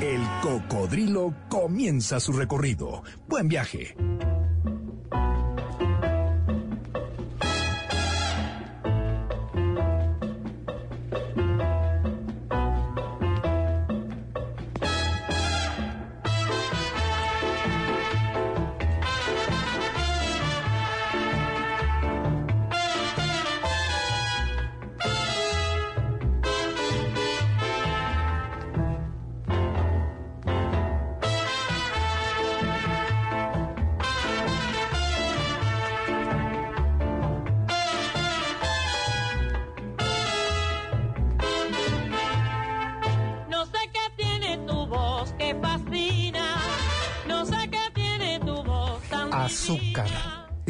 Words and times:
El 0.00 0.20
Cocodrilo 0.42 1.34
comienza 1.48 2.20
su 2.20 2.32
recorrido. 2.32 3.02
Buen 3.28 3.48
viaje. 3.48 3.94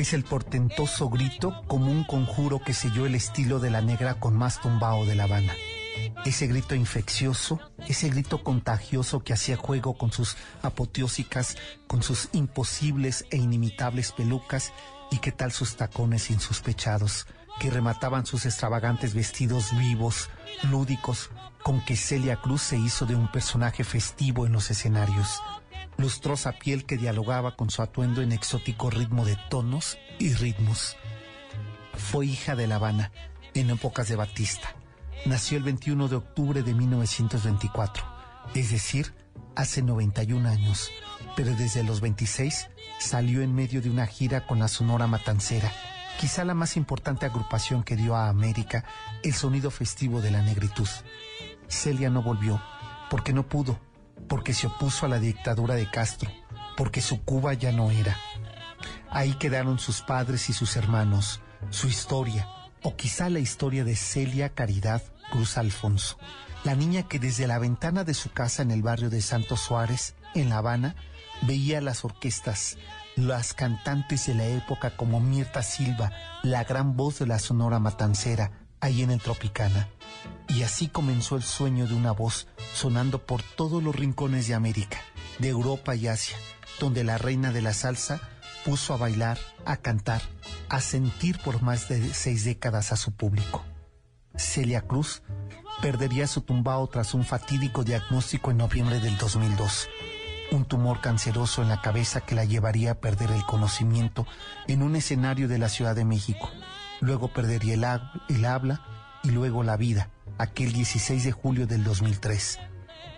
Es 0.06 0.14
el 0.14 0.22
portentoso 0.22 1.10
grito 1.10 1.64
como 1.66 1.90
un 1.90 2.04
conjuro 2.04 2.60
que 2.60 2.74
selló 2.74 3.06
el 3.06 3.16
estilo 3.16 3.58
de 3.58 3.70
la 3.70 3.80
negra 3.80 4.20
con 4.20 4.36
más 4.36 4.60
tumbao 4.60 5.04
de 5.04 5.16
La 5.16 5.24
Habana. 5.24 5.52
Ese 6.24 6.46
grito 6.46 6.76
infeccioso, 6.76 7.58
ese 7.88 8.08
grito 8.10 8.44
contagioso 8.44 9.24
que 9.24 9.32
hacía 9.32 9.56
juego 9.56 9.98
con 9.98 10.12
sus 10.12 10.36
apoteósicas, 10.62 11.56
con 11.88 12.04
sus 12.04 12.28
imposibles 12.30 13.24
e 13.30 13.38
inimitables 13.38 14.12
pelucas 14.12 14.72
y 15.10 15.18
qué 15.18 15.32
tal 15.32 15.50
sus 15.50 15.74
tacones 15.74 16.30
insospechados 16.30 17.26
que 17.58 17.72
remataban 17.72 18.26
sus 18.26 18.46
extravagantes 18.46 19.12
vestidos 19.12 19.76
vivos, 19.76 20.30
lúdicos, 20.70 21.30
con 21.64 21.84
que 21.84 21.96
Celia 21.96 22.36
Cruz 22.36 22.62
se 22.62 22.78
hizo 22.78 23.06
de 23.06 23.16
un 23.16 23.26
personaje 23.32 23.82
festivo 23.82 24.46
en 24.46 24.52
los 24.52 24.70
escenarios 24.70 25.40
lustrosa 25.96 26.52
piel 26.52 26.84
que 26.84 26.96
dialogaba 26.96 27.56
con 27.56 27.70
su 27.70 27.82
atuendo 27.82 28.22
en 28.22 28.32
exótico 28.32 28.90
ritmo 28.90 29.24
de 29.24 29.36
tonos 29.48 29.98
y 30.18 30.32
ritmos. 30.34 30.96
Fue 31.94 32.26
hija 32.26 32.54
de 32.54 32.66
La 32.66 32.76
Habana 32.76 33.12
en 33.54 33.70
épocas 33.70 34.08
de 34.08 34.16
Batista. 34.16 34.74
Nació 35.24 35.58
el 35.58 35.64
21 35.64 36.08
de 36.08 36.16
octubre 36.16 36.62
de 36.62 36.74
1924, 36.74 38.04
es 38.54 38.70
decir, 38.70 39.14
hace 39.54 39.82
91 39.82 40.48
años, 40.48 40.90
pero 41.34 41.54
desde 41.54 41.82
los 41.82 42.00
26 42.00 42.68
salió 43.00 43.42
en 43.42 43.54
medio 43.54 43.80
de 43.80 43.90
una 43.90 44.06
gira 44.06 44.46
con 44.46 44.58
la 44.58 44.68
Sonora 44.68 45.06
Matancera, 45.06 45.72
quizá 46.20 46.44
la 46.44 46.54
más 46.54 46.76
importante 46.76 47.26
agrupación 47.26 47.82
que 47.82 47.96
dio 47.96 48.14
a 48.14 48.28
América 48.28 48.84
el 49.22 49.34
sonido 49.34 49.70
festivo 49.70 50.20
de 50.20 50.30
la 50.30 50.42
negritud. 50.42 50.88
Celia 51.68 52.10
no 52.10 52.22
volvió, 52.22 52.60
porque 53.10 53.32
no 53.32 53.48
pudo, 53.48 53.80
porque 54.28 54.54
se 54.54 54.66
opuso 54.66 55.06
a 55.06 55.08
la 55.08 55.18
dictadura 55.18 55.74
de 55.74 55.90
Castro, 55.90 56.30
porque 56.76 57.00
su 57.00 57.22
Cuba 57.22 57.54
ya 57.54 57.72
no 57.72 57.90
era. 57.90 58.16
Ahí 59.10 59.34
quedaron 59.34 59.78
sus 59.78 60.02
padres 60.02 60.48
y 60.50 60.52
sus 60.52 60.76
hermanos, 60.76 61.40
su 61.70 61.88
historia, 61.88 62.48
o 62.82 62.96
quizá 62.96 63.30
la 63.30 63.38
historia 63.38 63.84
de 63.84 63.96
Celia 63.96 64.50
Caridad 64.50 65.02
Cruz 65.30 65.58
Alfonso, 65.58 66.18
la 66.64 66.74
niña 66.74 67.08
que 67.08 67.18
desde 67.18 67.46
la 67.46 67.58
ventana 67.58 68.04
de 68.04 68.14
su 68.14 68.30
casa 68.30 68.62
en 68.62 68.70
el 68.70 68.82
barrio 68.82 69.10
de 69.10 69.22
Santos 69.22 69.60
Suárez, 69.60 70.14
en 70.34 70.50
La 70.50 70.58
Habana, 70.58 70.96
veía 71.42 71.80
las 71.80 72.04
orquestas, 72.04 72.78
las 73.16 73.54
cantantes 73.54 74.26
de 74.26 74.34
la 74.34 74.46
época 74.46 74.96
como 74.96 75.20
Mirta 75.20 75.62
Silva, 75.62 76.12
la 76.42 76.64
gran 76.64 76.96
voz 76.96 77.18
de 77.18 77.26
la 77.26 77.38
Sonora 77.38 77.78
Matancera, 77.78 78.66
ahí 78.80 79.02
en 79.02 79.10
el 79.10 79.20
Tropicana. 79.20 79.88
Y 80.48 80.62
así 80.62 80.88
comenzó 80.88 81.36
el 81.36 81.42
sueño 81.42 81.86
de 81.86 81.94
una 81.94 82.12
voz 82.12 82.46
sonando 82.74 83.24
por 83.26 83.42
todos 83.42 83.82
los 83.82 83.94
rincones 83.94 84.48
de 84.48 84.54
América, 84.54 84.98
de 85.38 85.48
Europa 85.48 85.94
y 85.94 86.08
Asia, 86.08 86.36
donde 86.80 87.04
la 87.04 87.18
reina 87.18 87.52
de 87.52 87.62
la 87.62 87.74
salsa 87.74 88.20
puso 88.64 88.94
a 88.94 88.96
bailar, 88.96 89.38
a 89.64 89.76
cantar, 89.76 90.22
a 90.68 90.80
sentir 90.80 91.38
por 91.38 91.62
más 91.62 91.88
de 91.88 92.12
seis 92.14 92.44
décadas 92.44 92.92
a 92.92 92.96
su 92.96 93.12
público. 93.12 93.64
Celia 94.36 94.82
Cruz 94.82 95.22
perdería 95.80 96.26
su 96.26 96.40
tumbao 96.42 96.86
tras 96.88 97.14
un 97.14 97.24
fatídico 97.24 97.84
diagnóstico 97.84 98.50
en 98.50 98.58
noviembre 98.58 99.00
del 99.00 99.16
2002. 99.18 99.88
Un 100.52 100.64
tumor 100.64 101.00
canceroso 101.00 101.62
en 101.62 101.68
la 101.68 101.80
cabeza 101.80 102.20
que 102.20 102.34
la 102.34 102.44
llevaría 102.44 102.92
a 102.92 103.00
perder 103.00 103.30
el 103.30 103.44
conocimiento 103.44 104.26
en 104.68 104.82
un 104.82 104.96
escenario 104.96 105.48
de 105.48 105.58
la 105.58 105.68
Ciudad 105.68 105.94
de 105.94 106.04
México. 106.04 106.50
Luego 107.00 107.28
perdería 107.28 107.74
el, 107.74 107.84
el 108.34 108.44
habla 108.44 108.80
y 109.22 109.30
luego 109.30 109.62
la 109.62 109.76
vida, 109.76 110.10
aquel 110.38 110.72
16 110.72 111.24
de 111.24 111.32
julio 111.32 111.66
del 111.66 111.84
2003. 111.84 112.58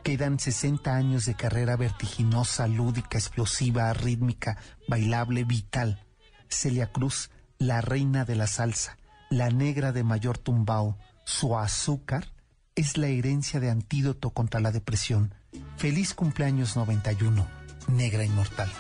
Quedan 0.05 0.39
60 0.39 0.95
años 0.95 1.27
de 1.27 1.34
carrera 1.34 1.77
vertiginosa, 1.77 2.67
lúdica, 2.67 3.19
explosiva, 3.19 3.93
rítmica, 3.93 4.59
bailable, 4.89 5.45
vital. 5.45 6.05
Celia 6.49 6.93
Cruz, 6.93 7.31
la 7.59 7.81
reina 7.81 8.25
de 8.25 8.37
la 8.37 8.47
salsa, 8.47 8.97
la 9.31 9.51
negra 9.51 9.93
de 9.93 10.05
mayor 10.05 10.39
tumbao, 10.39 10.97
su 11.25 11.59
azúcar, 11.59 12.33
es 12.75 12.97
la 12.97 13.09
herencia 13.09 13.61
de 13.61 13.71
antídoto 13.71 14.31
contra 14.31 14.61
la 14.61 14.71
depresión. 14.71 15.34
Feliz 15.77 16.15
cumpleaños 16.15 16.77
91, 16.77 17.47
negra 17.89 18.25
inmortal. 18.25 18.71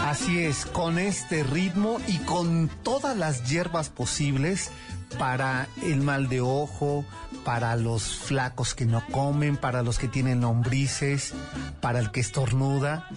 Así 0.00 0.40
es, 0.40 0.66
con 0.66 0.98
este 0.98 1.44
ritmo 1.44 1.98
y 2.08 2.18
con 2.18 2.68
todas 2.82 3.16
las 3.16 3.48
hierbas 3.48 3.90
posibles 3.90 4.70
para 5.18 5.68
el 5.82 6.00
mal 6.00 6.28
de 6.28 6.40
ojo, 6.40 7.04
para 7.44 7.76
los 7.76 8.16
flacos 8.16 8.74
que 8.74 8.86
no 8.86 9.06
comen, 9.12 9.56
para 9.56 9.82
los 9.82 9.98
que 9.98 10.08
tienen 10.08 10.40
lombrices, 10.40 11.32
para 11.80 12.00
el 12.00 12.10
que 12.10 12.20
estornuda, 12.20 13.08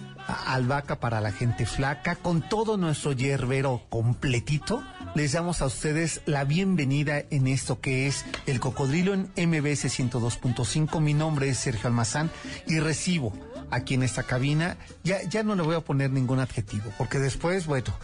albahaca 0.46 1.00
para 1.00 1.20
la 1.20 1.32
gente 1.32 1.66
flaca, 1.66 2.16
con 2.16 2.48
todo 2.48 2.76
nuestro 2.76 3.12
hierbero 3.12 3.82
completito. 3.88 4.84
Les 5.14 5.32
damos 5.32 5.62
a 5.62 5.66
ustedes 5.66 6.20
la 6.26 6.44
bienvenida 6.44 7.24
en 7.30 7.48
esto 7.48 7.80
que 7.80 8.06
es 8.06 8.24
el 8.46 8.60
cocodrilo 8.60 9.14
en 9.14 9.30
MBS 9.36 9.86
102.5. 9.86 11.00
Mi 11.00 11.14
nombre 11.14 11.48
es 11.48 11.58
Sergio 11.58 11.88
Almazán 11.88 12.30
y 12.66 12.78
recibo 12.78 13.32
aquí 13.70 13.94
en 13.94 14.02
esta 14.02 14.22
cabina. 14.22 14.76
Ya, 15.04 15.22
ya 15.28 15.42
no 15.42 15.54
le 15.54 15.62
voy 15.62 15.76
a 15.76 15.80
poner 15.80 16.10
ningún 16.10 16.40
adjetivo, 16.40 16.92
porque 16.96 17.18
después, 17.18 17.66
bueno, 17.66 17.94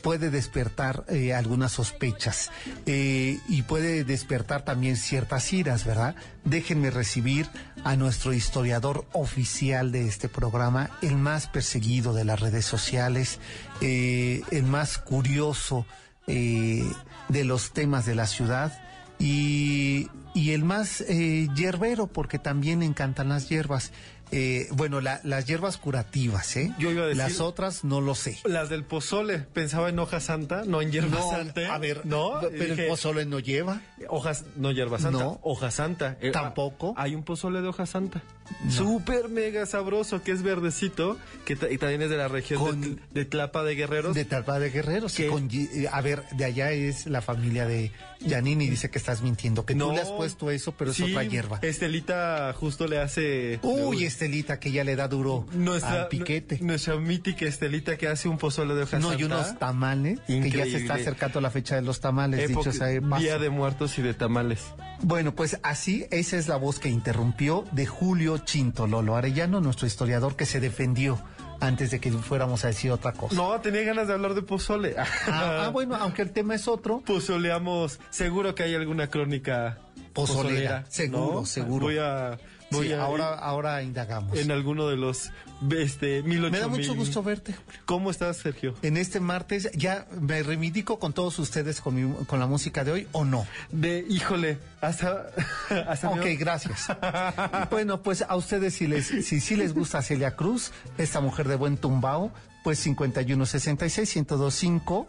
puede 0.00 0.30
despertar 0.30 1.04
eh, 1.08 1.34
algunas 1.34 1.72
sospechas 1.72 2.50
eh, 2.86 3.38
y 3.48 3.62
puede 3.62 4.04
despertar 4.04 4.64
también 4.64 4.96
ciertas 4.96 5.52
iras, 5.52 5.84
¿verdad? 5.84 6.16
Déjenme 6.44 6.90
recibir 6.90 7.48
a 7.84 7.96
nuestro 7.96 8.32
historiador 8.32 9.06
oficial 9.12 9.92
de 9.92 10.08
este 10.08 10.28
programa, 10.28 10.90
el 11.02 11.16
más 11.16 11.46
perseguido 11.46 12.12
de 12.12 12.24
las 12.24 12.40
redes 12.40 12.64
sociales, 12.64 13.38
eh, 13.80 14.42
el 14.50 14.64
más 14.64 14.98
curioso 14.98 15.86
de 16.26 17.44
los 17.44 17.72
temas 17.72 18.06
de 18.06 18.14
la 18.14 18.28
ciudad 18.28 18.80
y, 19.18 20.08
y 20.32 20.52
el 20.52 20.62
más 20.62 21.04
hierbero, 21.08 22.06
porque 22.06 22.38
también 22.38 22.84
encantan 22.84 23.30
las 23.30 23.48
hierbas. 23.48 23.90
Eh, 24.32 24.68
bueno, 24.72 25.00
la- 25.00 25.20
las 25.24 25.44
hierbas 25.46 25.76
curativas, 25.76 26.56
¿eh? 26.56 26.72
Yo 26.78 26.90
iba 26.92 27.02
a 27.02 27.06
decir- 27.06 27.16
Las 27.22 27.40
otras 27.40 27.84
no 27.84 28.00
lo 28.00 28.14
sé. 28.14 28.38
Las 28.44 28.68
del 28.68 28.84
pozole, 28.84 29.38
pensaba 29.38 29.88
en 29.88 29.98
hoja 29.98 30.20
santa, 30.20 30.62
no 30.64 30.80
en 30.82 30.92
hierba 30.92 31.18
No, 31.18 31.30
santa. 31.30 31.74
a 31.74 31.78
ver, 31.78 32.06
no, 32.06 32.38
pero 32.40 32.50
Dije, 32.74 32.82
el 32.84 32.88
pozole 32.88 33.26
no 33.26 33.38
lleva. 33.40 33.80
Hojas, 34.08 34.44
no 34.56 34.70
hierba 34.70 34.98
santa, 34.98 35.18
No. 35.18 35.40
hoja 35.42 35.70
santa. 35.70 36.16
Eh, 36.20 36.30
Tampoco. 36.30 36.94
ah, 36.96 37.02
Hay 37.04 37.14
un 37.14 37.22
pozole 37.24 37.60
de 37.60 37.68
hoja 37.68 37.86
santa. 37.86 38.22
Súper 38.68 39.28
mega 39.28 39.64
sabroso, 39.66 40.22
que 40.22 40.32
es 40.32 40.42
verdecito, 40.42 41.16
que 41.44 41.56
y 41.70 41.78
también 41.78 42.02
es 42.02 42.10
de 42.10 42.16
la 42.16 42.26
región 42.28 42.60
Con- 42.60 42.80
de, 42.80 42.96
de 43.12 43.24
Tlapa 43.24 43.62
de 43.62 43.74
Guerreros. 43.76 44.14
De 44.14 44.24
Talpa 44.24 44.58
de 44.58 44.70
Guerreros. 44.70 45.14
¿Qué? 45.14 45.28
con 45.28 45.48
eh, 45.52 45.86
a 45.90 46.00
ver, 46.00 46.24
de 46.32 46.44
allá 46.44 46.72
es 46.72 47.06
la 47.06 47.20
familia 47.22 47.66
de 47.66 47.92
Janini. 48.28 48.68
Dice 48.68 48.90
que 48.90 48.98
estás 48.98 49.22
mintiendo, 49.22 49.64
que 49.64 49.74
tú 49.74 49.92
le 49.92 50.00
has 50.00 50.10
puesto 50.10 50.50
eso, 50.50 50.72
pero 50.72 50.92
sí, 50.92 51.04
es 51.04 51.10
otra 51.10 51.24
hierba. 51.24 51.58
Estelita 51.62 52.52
justo 52.58 52.86
le 52.88 52.98
hace... 52.98 53.60
Uy, 53.62 54.04
Estelita, 54.04 54.19
que 54.60 54.70
ya 54.72 54.84
le 54.84 54.96
da 54.96 55.08
duro 55.08 55.46
nuestra, 55.52 56.02
al 56.02 56.08
piquete. 56.08 56.58
nu- 56.60 56.66
Nuestra 56.68 56.96
mítica 56.96 57.46
Estelita 57.46 57.96
que 57.96 58.08
hace 58.08 58.28
un 58.28 58.38
pozole 58.38 58.74
de 58.74 58.82
hoja 58.82 58.98
No, 58.98 59.18
y 59.18 59.24
unos 59.24 59.58
tamales, 59.58 60.20
que 60.26 60.50
ya 60.50 60.64
se 60.64 60.76
está 60.76 60.94
acercando 60.94 61.40
la 61.40 61.50
fecha 61.50 61.76
de 61.76 61.82
los 61.82 62.00
tamales, 62.00 62.40
Época- 62.50 62.70
dicho 62.70 62.72
sea 62.78 62.88
de 62.88 63.00
paso. 63.02 63.22
Día 63.22 63.38
de 63.38 63.50
muertos 63.50 63.98
y 63.98 64.02
de 64.02 64.14
tamales. 64.14 64.60
Bueno, 65.02 65.34
pues 65.34 65.58
así, 65.62 66.06
esa 66.10 66.36
es 66.36 66.48
la 66.48 66.56
voz 66.56 66.78
que 66.78 66.88
interrumpió 66.88 67.64
de 67.72 67.86
Julio 67.86 68.38
Chintololo 68.38 69.16
Arellano, 69.16 69.60
nuestro 69.60 69.86
historiador 69.86 70.36
que 70.36 70.44
se 70.46 70.60
defendió 70.60 71.18
antes 71.60 71.90
de 71.90 72.00
que 72.00 72.10
fuéramos 72.12 72.64
a 72.64 72.68
decir 72.68 72.90
otra 72.90 73.12
cosa. 73.12 73.34
No, 73.34 73.60
tenía 73.60 73.82
ganas 73.82 74.06
de 74.08 74.14
hablar 74.14 74.34
de 74.34 74.42
pozole. 74.42 74.94
Ah, 74.98 75.64
ah, 75.66 75.70
bueno, 75.72 75.94
aunque 75.96 76.22
el 76.22 76.30
tema 76.30 76.54
es 76.54 76.68
otro, 76.68 77.00
Pozoleamos. 77.00 78.00
Seguro 78.10 78.54
que 78.54 78.62
hay 78.62 78.74
alguna 78.74 79.08
crónica 79.08 79.78
Pozolera, 80.12 80.42
pozolera. 80.44 80.84
seguro, 80.88 81.32
¿no? 81.40 81.46
seguro. 81.46 81.86
Voy 81.86 81.98
a. 81.98 82.38
Voy 82.70 82.86
sí, 82.88 82.92
a 82.92 83.02
ahora, 83.02 83.34
ahora 83.34 83.82
indagamos. 83.82 84.38
En 84.38 84.50
alguno 84.50 84.88
de 84.88 84.96
los. 84.96 85.30
Este, 85.76 86.22
mil 86.22 86.40
Me 86.50 86.58
da 86.58 86.68
mucho 86.68 86.94
gusto 86.94 87.22
verte. 87.22 87.54
¿Cómo 87.84 88.10
estás, 88.10 88.38
Sergio? 88.38 88.74
En 88.82 88.96
este 88.96 89.20
martes, 89.20 89.70
¿ya 89.74 90.06
me 90.20 90.42
reivindico 90.42 90.98
con 90.98 91.12
todos 91.12 91.38
ustedes 91.38 91.80
con, 91.82 91.94
mi- 91.96 92.24
con 92.24 92.38
la 92.38 92.46
música 92.46 92.82
de 92.84 92.92
hoy 92.92 93.08
o 93.12 93.24
no? 93.24 93.46
De, 93.70 94.04
híjole, 94.08 94.58
hasta. 94.80 95.26
hasta 95.88 96.08
Ok, 96.10 96.24
gracias. 96.38 96.86
bueno, 97.70 98.02
pues 98.02 98.22
a 98.26 98.36
ustedes 98.36 98.74
si 98.74 98.86
les 98.86 99.06
si, 99.06 99.40
sí 99.40 99.56
les 99.56 99.74
gusta 99.74 100.00
Celia 100.02 100.36
Cruz, 100.36 100.72
esta 100.96 101.20
mujer 101.20 101.46
de 101.48 101.56
buen 101.56 101.76
tumbao, 101.76 102.30
pues 102.62 102.78
5166 102.80 104.16
1025, 104.16 105.08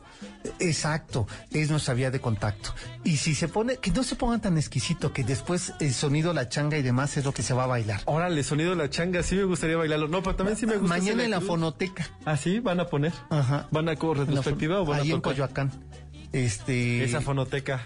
exacto, 0.59 1.27
es 1.51 1.69
nuestra 1.69 1.93
vía 1.93 2.11
de 2.11 2.19
contacto. 2.19 2.73
Y 3.03 3.17
si 3.17 3.35
se 3.35 3.47
pone, 3.47 3.77
que 3.77 3.91
no 3.91 4.03
se 4.03 4.15
pongan 4.15 4.41
tan 4.41 4.57
exquisito, 4.57 5.13
que 5.13 5.23
después 5.23 5.73
el 5.79 5.93
sonido, 5.93 6.33
la 6.33 6.49
changa 6.49 6.77
y 6.77 6.81
demás 6.81 7.17
es 7.17 7.25
lo 7.25 7.33
que 7.33 7.43
se 7.43 7.53
va 7.53 7.63
a 7.63 7.67
bailar. 7.67 8.01
Órale, 8.05 8.43
sonido 8.43 8.71
de 8.71 8.75
la 8.77 8.89
changa, 8.89 9.23
sí 9.23 9.35
me 9.35 9.43
gustaría 9.43 9.77
bailarlo. 9.77 10.07
No, 10.07 10.21
pero 10.23 10.35
también 10.35 10.57
sí 10.57 10.65
me 10.65 10.77
gusta. 10.77 10.97
Mañana 10.97 11.23
en 11.23 11.31
la 11.31 11.41
fonoteca. 11.41 12.07
¿Ah, 12.25 12.37
sí? 12.37 12.59
¿Van 12.59 12.79
a 12.79 12.87
poner? 12.87 13.13
Ajá. 13.29 13.67
¿Van 13.71 13.89
a 13.89 13.93
En 13.93 13.99
la 13.99 14.13
retrospectiva 14.13 14.81
o 14.81 14.85
van 14.85 14.99
a 14.99 15.01
Ahí 15.03 15.11
en 15.11 15.17
tocar? 15.17 15.33
Coyoacán. 15.33 15.71
Este. 16.31 17.03
Esa 17.03 17.21
fonoteca. 17.21 17.83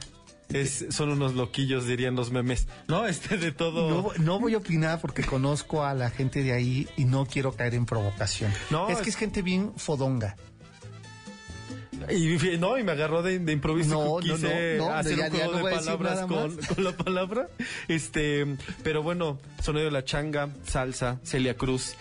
Es, 0.54 0.86
son 0.92 1.10
unos 1.10 1.34
loquillos, 1.34 1.86
dirían 1.88 2.16
los 2.16 2.32
memes. 2.32 2.68
No, 2.88 3.06
este 3.08 3.38
de 3.38 3.52
todo. 3.52 3.90
No, 3.90 4.24
no 4.24 4.40
voy 4.40 4.54
a 4.54 4.58
opinar 4.58 5.02
porque 5.02 5.24
conozco 5.24 5.84
a 5.84 5.94
la 5.94 6.10
gente 6.12 6.44
de 6.44 6.54
ahí 6.54 6.88
y 6.98 7.06
no 7.06 7.26
quiero 7.26 7.54
caer 7.54 7.74
en 7.74 7.86
provocación. 7.86 8.52
No, 8.70 8.88
es 8.90 9.00
que 9.00 9.10
es 9.10 9.16
gente 9.16 9.42
bien 9.42 9.74
fodonga. 9.76 10.36
Y, 12.12 12.58
no, 12.60 12.78
y 12.78 12.84
me 12.84 12.92
agarró 12.92 13.24
de, 13.24 13.40
de 13.40 13.52
improviso. 13.54 13.90
No, 13.90 14.20
quise 14.20 14.76
no, 14.78 14.90
no, 14.90 14.94
hacer 14.94 15.18
ya- 15.18 15.26
un 15.28 15.32
juego 15.32 15.68
de 15.68 15.76
palabras 15.76 16.26
con, 16.28 16.56
con 16.58 16.84
la 16.84 16.92
palabra. 16.96 17.50
Este, 17.88 18.46
pero 18.84 19.02
bueno, 19.02 19.40
sonido 19.64 19.86
de 19.86 19.92
la 19.92 20.04
changa, 20.04 20.50
salsa, 20.68 21.20
Celia 21.24 21.56
Cruz. 21.56 21.96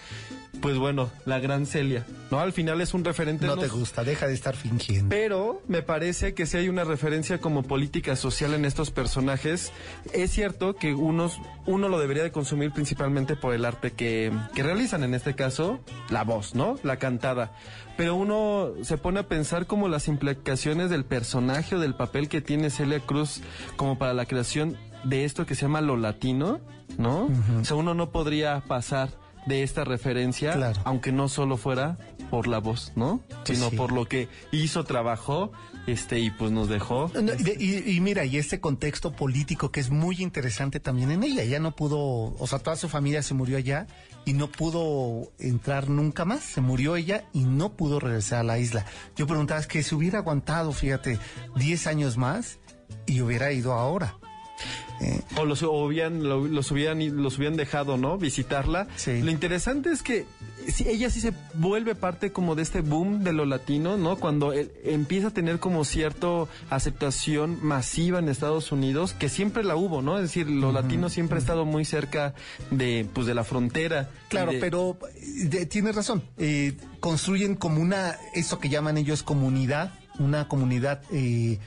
Pues 0.64 0.78
bueno, 0.78 1.11
la 1.26 1.40
gran 1.40 1.66
Celia. 1.66 2.06
No, 2.31 2.40
al 2.40 2.55
final 2.55 2.81
es 2.81 2.94
un 2.94 3.05
referente. 3.05 3.46
No 3.46 3.55
no 3.55 3.61
te 3.61 3.69
gusta, 3.69 4.02
deja 4.02 4.26
de 4.26 4.32
estar 4.32 4.56
fingiendo. 4.56 5.11
Pero 5.11 5.61
me 5.69 5.82
parece 5.82 6.32
que 6.32 6.46
si 6.46 6.56
hay 6.56 6.70
una 6.70 6.84
referencia 6.84 7.38
como 7.38 7.64
política 7.64 8.16
social 8.16 8.55
en 8.55 8.64
estos 8.64 8.90
personajes, 8.90 9.72
es 10.14 10.31
cierto 10.31 10.75
que 10.75 10.94
unos, 10.94 11.38
uno 11.66 11.90
lo 11.90 11.99
debería 11.99 12.22
de 12.22 12.32
consumir 12.32 12.72
principalmente 12.72 13.37
por 13.37 13.52
el 13.52 13.66
arte 13.66 13.90
que, 13.90 14.32
que 14.55 14.62
realizan, 14.62 15.05
en 15.05 15.12
este 15.12 15.34
caso, 15.34 15.81
la 16.08 16.25
voz, 16.25 16.55
¿no? 16.55 16.76
La 16.82 16.96
cantada. 16.96 17.52
Pero 17.99 18.17
uno 18.17 18.70
se 18.84 18.96
pone 18.96 19.20
a 19.20 19.28
pensar 19.28 19.67
como 19.67 19.88
las 19.88 20.08
implicaciones 20.08 20.88
del 20.88 21.05
personaje 21.05 21.75
o 21.75 21.78
del 21.78 21.94
papel 21.94 22.31
que 22.31 22.40
tiene 22.40 22.70
Celia 22.70 23.00
Cruz 23.00 23.43
como 23.76 23.99
para 23.99 24.14
la 24.14 24.25
creación 24.25 24.78
de 25.05 25.26
esto 25.26 25.44
que 25.44 25.56
se 25.56 25.67
llama 25.67 25.82
lo 25.82 25.99
latino, 25.99 26.60
¿no? 26.96 27.28
O 27.60 27.64
sea, 27.67 27.76
uno 27.76 27.93
no 27.93 28.12
podría 28.12 28.60
pasar 28.67 29.10
de 29.46 29.62
esta 29.62 29.85
referencia, 29.85 30.52
Claro. 30.52 30.81
aunque 30.85 31.12
no 31.12 31.29
solo 31.29 31.56
fuera 31.56 31.99
por 32.31 32.46
la 32.46 32.58
voz, 32.58 32.93
¿no? 32.96 33.20
Pues 33.44 33.58
Sino 33.58 33.70
sí. 33.70 33.76
por 33.76 33.93
lo 33.93 34.06
que 34.06 34.29
hizo, 34.52 34.85
trabajó, 34.85 35.52
este, 35.87 36.19
y 36.19 36.31
pues 36.31 36.50
nos 36.50 36.69
dejó. 36.69 37.11
No, 37.14 37.32
y, 37.35 37.43
de- 37.43 37.56
y- 37.58 37.96
y 37.96 38.00
mira, 38.00 38.25
y 38.25 38.38
este 38.38 38.58
contexto 38.61 39.12
político 39.12 39.70
que 39.70 39.81
es 39.81 39.91
muy 39.91 40.23
interesante 40.23 40.81
también 40.81 41.11
en 41.11 41.23
ella. 41.23 41.43
Ella 41.43 41.61
no 41.61 41.76
pudo, 41.76 41.99
o 42.38 42.46
sea, 42.46 42.58
toda 42.58 42.76
su 42.76 42.88
familia 42.88 43.23
se 43.23 43.35
murió 43.35 43.58
allá 43.58 43.87
y 44.25 44.32
no 44.32 44.49
pudo 44.50 45.31
entrar 45.38 45.91
nunca 45.91 46.25
más. 46.25 46.41
Se 46.41 46.62
murió 46.62 46.96
ella 46.96 47.25
y 47.35 47.41
no 47.44 47.75
pudo 47.75 48.00
regresar 48.00 48.41
a 48.41 48.44
la 48.44 48.58
isla. 48.58 48.87
Yo 49.17 49.26
preguntaba, 49.26 49.61
es 49.61 49.67
que 49.67 49.82
si 49.82 49.94
hubiera 49.94 50.20
aguantado, 50.20 50.73
fíjate, 50.73 51.19
10 51.56 51.87
años 51.87 52.17
más 52.17 52.58
y 53.06 53.20
hubiera 53.20 53.52
ido 53.52 53.75
ahora. 53.75 54.17
Eh, 55.00 55.20
O 55.36 55.44
los, 55.44 55.62
hubieran, 55.62 56.22
lo- 56.22 56.46
los, 56.46 56.70
hubieran, 56.70 57.22
los 57.22 57.36
hubieran 57.36 57.56
dejado, 57.56 57.96
¿no? 57.96 58.16
Visitarla. 58.16 58.86
Sí. 58.96 59.20
Lo 59.22 59.30
interesante 59.32 59.90
es 59.90 60.02
que 60.02 60.24
sí, 60.72 60.86
ella 60.88 61.10
sí 61.10 61.20
se 61.20 61.32
vuelve 61.54 61.94
parte 61.96 62.30
como 62.32 62.54
de 62.54 62.62
este 62.62 62.80
boom 62.80 63.24
de 63.24 63.32
lo 63.32 63.44
latino, 63.44 63.96
¿no? 63.96 64.16
Cuando 64.16 64.52
él 64.52 64.70
empieza 64.84 65.28
a 65.28 65.30
tener 65.32 65.58
como 65.58 65.84
cierta 65.84 66.46
aceptación 66.70 67.58
masiva 67.62 68.18
en 68.18 68.28
Estados 68.28 68.70
Unidos, 68.72 69.14
que 69.14 69.28
siempre 69.28 69.64
la 69.64 69.74
hubo, 69.74 70.00
¿no? 70.02 70.16
Es 70.16 70.22
decir, 70.22 70.48
lo 70.48 70.70
latino 70.70 71.08
siempre 71.08 71.36
ha 71.38 71.40
estado 71.40 71.64
muy 71.64 71.84
cerca 71.84 72.34
de, 72.70 73.06
pues, 73.12 73.26
de 73.26 73.34
la 73.34 73.42
frontera. 73.44 74.10
Claro, 74.28 74.52
de- 74.52 74.58
pero 74.60 74.96
de- 75.48 75.66
tienes 75.66 75.96
razón. 75.96 76.22
Eh, 76.38 76.74
construyen 77.00 77.56
como 77.56 77.80
una, 77.80 78.16
eso 78.34 78.58
que 78.60 78.68
llaman 78.68 78.96
ellos 78.96 79.22
comunidad, 79.22 79.92
una 80.18 80.46
comunidad 80.46 81.02
eh, 81.12 81.58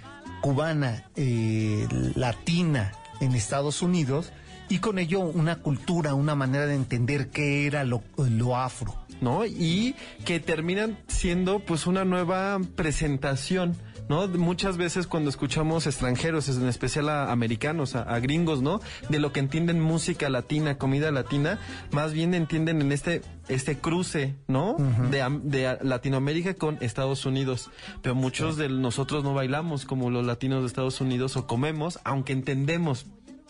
cubana, 0.42 1.06
eh, 1.16 1.88
latina 2.16 2.92
en 3.20 3.34
Estados 3.34 3.82
Unidos 3.82 4.32
y 4.70 4.80
con 4.80 5.00
ello 5.00 5.20
una 5.22 5.58
cultura, 5.58 6.14
una 6.14 6.36
manera 6.36 6.66
de 6.66 6.76
entender 6.76 7.30
qué 7.30 7.66
era 7.66 7.84
lo, 7.84 8.04
lo 8.18 8.58
afro. 8.58 8.96
¿no? 9.22 9.46
Y 9.46 9.96
que 10.26 10.40
terminan 10.40 10.98
siendo 11.08 11.60
pues 11.60 11.88
una 11.88 12.06
nueva 12.06 12.60
presentación, 12.76 13.76
¿no? 14.10 14.28
Muchas 14.28 14.78
veces 14.78 15.08
cuando 15.08 15.30
escuchamos 15.30 15.88
extranjeros, 15.88 16.48
en 16.50 16.68
especial 16.68 17.10
a 17.10 17.32
americanos, 17.32 17.96
a, 17.96 18.04
a 18.04 18.20
gringos, 18.20 18.62
¿no? 18.62 18.80
De 19.10 19.20
lo 19.20 19.32
que 19.34 19.40
entienden 19.40 19.80
música 19.82 20.30
latina, 20.30 20.78
comida 20.78 21.12
latina, 21.12 21.60
más 21.92 22.14
bien 22.14 22.34
entienden 22.34 22.82
en 22.82 22.92
este 22.92 23.22
este 23.48 23.78
cruce, 23.78 24.36
¿no? 24.48 24.76
de, 25.10 25.22
am- 25.22 25.42
de 25.44 25.78
Latinoamérica 25.82 26.54
con 26.56 26.78
Estados 26.82 27.26
Unidos. 27.26 27.70
Pero 28.02 28.14
muchos 28.14 28.58
de 28.58 28.68
nosotros 28.70 29.24
no 29.24 29.34
bailamos 29.34 29.86
como 29.86 30.10
los 30.10 30.26
latinos 30.26 30.62
de 30.62 30.68
Estados 30.68 31.00
Unidos 31.00 31.38
o 31.38 31.48
comemos, 31.48 32.00
aunque 32.04 32.34
entendemos 32.34 33.06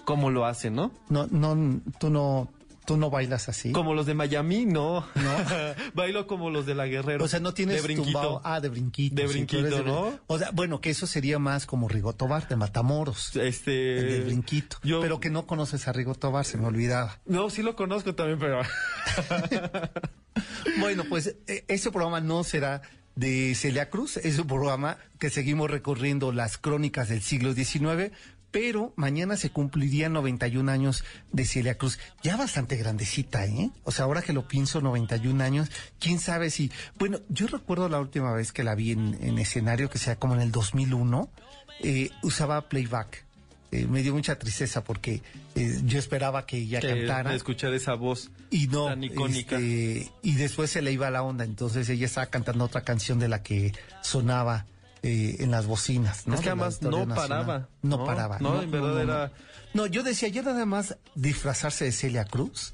cómo 0.06 0.30
lo 0.30 0.46
hacen, 0.46 0.76
¿no? 0.76 0.92
No, 1.10 1.28
no, 1.32 1.82
tú 2.00 2.10
no, 2.10 2.48
tú 2.88 2.96
no 2.98 3.10
bailas 3.10 3.50
así. 3.50 3.74
Como 3.74 3.94
los 3.94 4.06
de 4.06 4.14
Miami, 4.14 4.66
no. 4.66 5.06
Bailo 5.94 6.26
como 6.26 6.50
los 6.50 6.66
de 6.66 6.74
la 6.74 6.88
Guerrero. 6.88 7.26
O 7.26 7.28
sea, 7.28 7.42
no 7.42 7.54
tienes 7.54 7.76
de 7.76 7.82
brinquito. 7.82 8.18
tumbao- 8.20 8.42
Ah, 8.46 8.62
de 8.62 8.70
brinquito. 8.70 9.14
De 9.16 9.28
brinquito, 9.28 9.62
de- 9.64 9.84
¿no? 9.84 10.18
O 10.28 10.40
sea, 10.40 10.52
bueno, 10.52 10.80
que 10.80 10.90
eso 10.90 11.06
sería 11.06 11.38
más 11.38 11.66
como 11.66 11.90
Rigo 11.90 12.14
Tobar 12.14 12.48
de 12.48 12.56
Matamoros. 12.56 13.36
Este. 13.36 14.00
El 14.00 14.08
del 14.10 14.24
brinquito. 14.24 14.78
yo- 14.84 15.02
Pero 15.02 15.20
que 15.20 15.30
no 15.30 15.46
conoces 15.46 15.88
a 15.90 15.92
Rigo 15.94 16.16
Tobar, 16.16 16.46
se 16.46 16.58
me 16.58 16.66
olvidaba. 16.66 17.20
No, 17.26 17.50
sí 17.50 17.62
lo 17.62 17.76
conozco 17.76 18.16
también, 18.16 18.40
pero. 18.40 18.62
Bueno, 20.80 21.04
pues 21.10 21.36
eh, 21.48 21.66
este 21.68 21.92
programa 21.92 22.22
no 22.22 22.44
será 22.44 22.82
de 23.16 23.56
Celia 23.56 23.90
Cruz, 23.90 24.18
es 24.18 24.38
un 24.38 24.46
programa 24.48 24.98
que 25.20 25.32
seguimos 25.32 25.72
recorriendo 25.72 26.32
las 26.32 26.58
crónicas 26.60 27.10
del 27.10 27.22
siglo 27.24 27.54
XIX, 27.54 28.12
pero 28.52 28.94
mañana 28.96 29.38
se 29.38 29.50
cumplirían 29.50 30.14
91 30.14 30.72
años 30.72 31.04
de 31.32 31.46
Celia 31.46 31.78
Cruz, 31.78 32.00
ya 32.24 32.38
bastante 32.38 32.76
grandecita, 32.78 33.46
¿eh? 33.46 33.72
O 33.84 33.92
sea, 33.92 34.06
ahora 34.06 34.22
que 34.22 34.34
lo 34.34 34.48
pienso, 34.48 34.82
91 34.82 35.44
años, 35.44 35.70
quién 36.00 36.20
sabe 36.20 36.50
si... 36.50 36.72
Bueno, 36.98 37.20
yo 37.30 37.48
recuerdo 37.48 37.90
la 37.90 38.00
última 38.00 38.34
vez 38.34 38.52
que 38.52 38.64
la 38.64 38.76
vi 38.76 38.92
en, 38.92 39.18
en 39.22 39.38
escenario, 39.38 39.90
que 39.90 39.98
sea 39.98 40.16
como 40.16 40.36
en 40.36 40.42
el 40.42 40.52
2001, 40.52 41.30
eh, 41.82 42.10
usaba 42.24 42.70
playback. 42.70 43.26
Eh, 43.72 43.86
me 43.86 44.02
dio 44.02 44.14
mucha 44.14 44.40
tristeza 44.40 44.82
porque 44.82 45.22
eh, 45.56 45.82
yo 45.84 46.00
esperaba 46.00 46.46
que 46.46 46.58
ella 46.58 46.80
que 46.80 46.88
cantara. 46.88 47.36
escuchar 47.36 47.74
esa 47.74 47.96
voz 47.96 48.32
Y 48.50 48.68
no, 48.68 48.86
tan 48.86 49.04
icónica. 49.04 49.58
este, 49.58 50.10
y 50.24 50.36
después 50.36 50.72
se 50.72 50.82
le 50.82 50.94
iba 50.94 51.12
la 51.12 51.22
onda, 51.22 51.44
entonces 51.44 51.90
ella 51.90 52.06
estaba 52.06 52.28
cantando 52.28 52.64
otra 52.64 52.82
canción 52.82 53.20
de 53.20 53.28
la 53.28 53.44
que 53.44 53.74
sonaba 54.02 54.66
eh, 55.04 55.38
en 55.40 55.52
las 55.52 55.66
bocinas. 55.66 56.28
¿no? 56.28 56.36
Es 56.36 56.42
que 56.42 56.50
además 56.50 56.82
no 56.82 56.90
Nacional. 57.06 57.16
paraba, 57.18 57.70
No, 57.82 57.98
¿no? 57.98 58.06
paraba. 58.06 58.40
No, 58.40 58.62
en 58.62 58.72
verdad 58.72 59.02
era- 59.02 59.32
No, 59.74 59.86
yo 59.86 60.04
decía, 60.04 60.28
ya 60.30 60.42
nada 60.42 60.66
más 60.66 60.98
disfrazarse 61.16 61.86
de 61.86 61.92
Celia 61.92 62.26
Cruz 62.26 62.74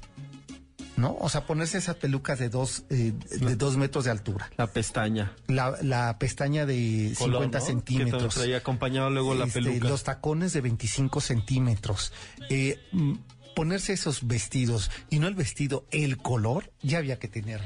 ¿no? 0.96 1.16
O 1.18 1.28
sea, 1.28 1.44
ponerse 1.44 1.76
esas 1.78 1.96
pelucas 1.96 2.38
de 2.38 2.48
dos, 2.48 2.84
eh, 2.88 3.12
de 3.40 3.56
dos 3.56 3.76
metros 3.76 4.04
de 4.04 4.12
altura. 4.12 4.48
La 4.56 4.68
pestaña. 4.68 5.32
La, 5.48 5.74
la 5.82 6.16
pestaña 6.20 6.66
de 6.66 7.12
Color, 7.18 7.40
50 7.42 7.58
¿no? 7.58 7.64
centímetros. 7.64 8.34
Que 8.34 8.40
traía 8.40 8.58
acompañado 8.58 9.10
luego 9.10 9.34
la 9.34 9.46
Este, 9.46 9.60
peluca. 9.60 9.88
Los 9.88 10.04
tacones 10.04 10.52
de 10.52 10.60
25 10.60 11.20
centímetros. 11.20 12.12
Eh, 12.48 12.78
ponerse 13.56 13.92
esos 13.92 14.26
vestidos 14.28 14.92
y 15.10 15.18
no 15.18 15.26
el 15.26 15.34
vestido, 15.34 15.84
el 15.90 16.16
color, 16.16 16.70
ya 16.80 16.98
había 16.98 17.18
que 17.18 17.26
tener 17.26 17.60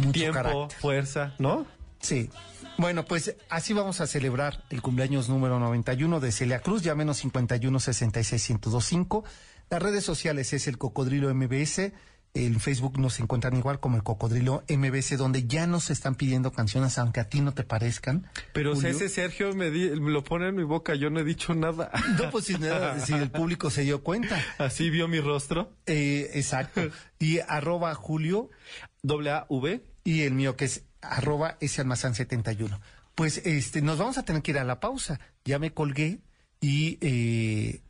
mucho 0.00 0.12
Tiempo, 0.12 0.32
carácter. 0.34 0.78
fuerza, 0.80 1.34
¿no? 1.38 1.66
Sí. 2.00 2.30
Bueno, 2.76 3.04
pues 3.04 3.36
así 3.50 3.72
vamos 3.72 4.00
a 4.00 4.06
celebrar 4.06 4.64
el 4.70 4.82
cumpleaños 4.82 5.28
número 5.28 5.58
91 5.60 6.18
de 6.20 6.32
Celia 6.32 6.58
Cruz, 6.60 6.82
ya 6.82 6.94
menos 6.94 7.18
51 7.18 7.78
66 7.80 8.50
1025. 8.50 9.24
Las 9.70 9.82
redes 9.82 10.04
sociales 10.04 10.52
es 10.52 10.66
el 10.66 10.76
Cocodrilo 10.76 11.32
MBS. 11.34 11.92
En 12.36 12.58
Facebook 12.58 12.98
nos 12.98 13.20
encuentran 13.20 13.56
igual 13.56 13.78
como 13.78 13.96
el 13.96 14.02
Cocodrilo 14.02 14.64
MBS, 14.68 15.16
donde 15.16 15.46
ya 15.46 15.68
nos 15.68 15.88
están 15.90 16.16
pidiendo 16.16 16.50
canciones, 16.50 16.98
aunque 16.98 17.20
a 17.20 17.28
ti 17.28 17.40
no 17.40 17.54
te 17.54 17.62
parezcan. 17.62 18.26
Pero 18.52 18.74
si 18.74 18.88
ese 18.88 19.08
Sergio 19.08 19.54
me, 19.54 19.70
di- 19.70 19.90
me 20.00 20.10
lo 20.10 20.24
pone 20.24 20.48
en 20.48 20.56
mi 20.56 20.64
boca, 20.64 20.96
yo 20.96 21.10
no 21.10 21.20
he 21.20 21.24
dicho 21.24 21.54
nada. 21.54 21.92
No, 22.20 22.30
pues 22.32 22.46
si, 22.46 22.54
nada, 22.58 22.98
si 22.98 23.12
el 23.14 23.30
público 23.30 23.70
se 23.70 23.82
dio 23.82 24.02
cuenta. 24.02 24.36
Así 24.58 24.90
vio 24.90 25.06
mi 25.06 25.20
rostro. 25.20 25.70
Eh, 25.86 26.32
exacto. 26.34 26.82
Y 27.20 27.38
arroba 27.38 27.94
Julio 27.94 28.50
Doble 29.04 29.30
A 29.30 29.46
V. 29.48 29.80
y 30.02 30.22
el 30.22 30.34
mío 30.34 30.56
que 30.56 30.64
es 30.64 30.82
arroba 31.10 31.56
ese 31.60 31.80
almazán 31.80 32.14
71. 32.14 32.80
Pues 33.14 33.38
este, 33.44 33.82
nos 33.82 33.98
vamos 33.98 34.18
a 34.18 34.24
tener 34.24 34.42
que 34.42 34.52
ir 34.52 34.58
a 34.58 34.64
la 34.64 34.80
pausa. 34.80 35.20
Ya 35.44 35.58
me 35.58 35.72
colgué 35.72 36.20
y, 36.60 36.98
eh, 37.00 37.80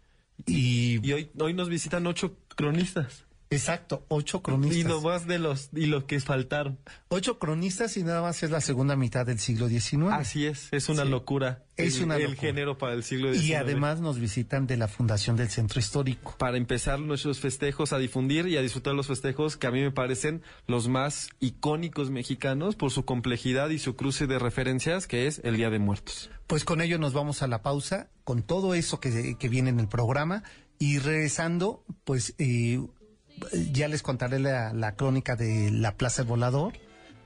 y, 0.47 1.06
Y 1.06 1.12
hoy, 1.12 1.30
hoy 1.38 1.54
nos 1.54 1.68
visitan 1.68 2.06
ocho 2.06 2.37
cronistas. 2.56 3.25
Exacto, 3.54 4.04
ocho 4.08 4.38
Y 4.38 4.42
cronistas. 4.42 4.84
nomás 4.92 5.26
de 5.26 5.38
los, 5.38 5.70
y 5.73 5.87
los 5.87 6.04
que 6.04 6.20
faltaron. 6.20 6.78
Ocho 7.08 7.38
cronistas 7.38 7.96
y 7.96 8.02
nada 8.02 8.23
más 8.23 8.42
es 8.42 8.50
la 8.50 8.61
segunda 8.61 8.96
mitad 8.96 9.25
del 9.26 9.38
siglo 9.38 9.68
XIX. 9.68 10.12
Así 10.12 10.46
es, 10.46 10.68
es 10.73 10.88
una 10.88 11.04
Sí. 11.04 11.08
locura. 11.11 11.64
Es 11.76 11.96
el, 11.99 12.04
una 12.04 12.16
el 12.16 12.23
locura. 12.23 12.40
género 12.40 12.78
para 12.78 12.92
el 12.92 13.02
siglo 13.02 13.32
XIX. 13.32 13.46
y 13.49 13.54
además 13.54 14.00
nos 14.00 14.18
visitan 14.20 14.66
de 14.68 14.76
la 14.76 14.87
Fundación 14.87 15.37
del 15.37 15.49
Centro 15.49 15.80
Histórico. 15.80 16.37
para 16.38 16.56
empezar 16.56 17.00
nuestros 17.00 17.40
festejos 17.40 17.92
a 17.92 17.99
difundir 17.99 18.46
y 18.46 18.56
a 18.56 18.62
disfrutar 18.62 18.94
los 18.94 19.08
festejos 19.08 19.56
que 19.56 19.66
a 19.66 19.70
mí 19.73 19.80
me 19.82 19.90
parecen 19.90 20.42
los 20.68 20.87
más 20.88 21.30
icónicos 21.40 22.11
mexicanos 22.11 22.76
por 22.76 22.90
su 22.92 23.04
complejidad 23.04 23.70
y 23.70 23.78
su 23.80 23.96
cruce 23.96 24.26
de 24.28 24.38
referencias 24.38 25.06
que 25.08 25.26
es 25.26 25.40
el 25.44 25.56
Día 25.56 25.70
de 25.70 25.78
Muertos. 25.80 26.30
Pues 26.46 26.64
con 26.64 26.80
ello 26.80 26.99
nos 26.99 27.12
vamos 27.12 27.42
a 27.42 27.49
la 27.49 27.62
pausa, 27.62 28.08
con 28.23 28.42
todo 28.42 28.75
eso 28.75 29.00
que, 29.00 29.37
que 29.38 29.49
viene 29.49 29.70
en 29.70 29.80
el 29.80 29.88
programa 29.88 30.44
y 30.78 30.99
regresando, 30.99 31.84
pues 32.04 32.34
eh, 32.38 32.80
ya 33.73 33.88
les 33.88 34.03
contaré 34.03 34.38
la, 34.38 34.73
la 34.73 34.95
crónica 34.97 35.37
de 35.37 35.71
la 35.71 35.97
Plaza 35.97 36.23
del 36.23 36.29
Volador, 36.29 36.73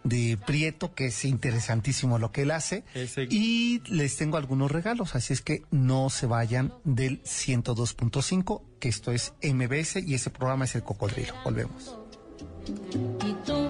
de 0.05 0.39
Prieto, 0.47 0.95
que 0.95 1.07
es 1.07 1.25
interesantísimo 1.25 2.19
lo 2.19 2.31
que 2.33 2.43
él 2.43 2.51
hace, 2.53 2.85
Ese- 2.95 3.27
y 3.31 3.83
les 3.91 4.17
tengo 4.17 4.37
algunos 4.37 4.71
regalos, 4.71 5.15
así 5.15 5.33
es 5.33 5.43
que 5.43 5.65
no 5.71 6.09
se 6.09 6.27
vayan 6.27 6.73
del 6.85 7.21
102.5, 7.25 8.63
que 8.81 8.89
esto 8.89 9.11
es 9.13 9.35
MBS 9.43 9.97
y 10.07 10.15
ese 10.15 10.31
programa 10.31 10.65
es 10.65 10.75
El 10.77 10.83
Cocodrilo. 10.85 11.35
Volvemos. 11.45 11.97
Y 13.27 13.33
tú, 13.45 13.69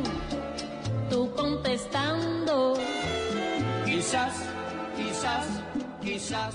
tú 1.11 1.33
contestando. 1.35 2.75
Quizás, 3.85 4.33
quizás, 4.97 5.47
quizás. 6.03 6.55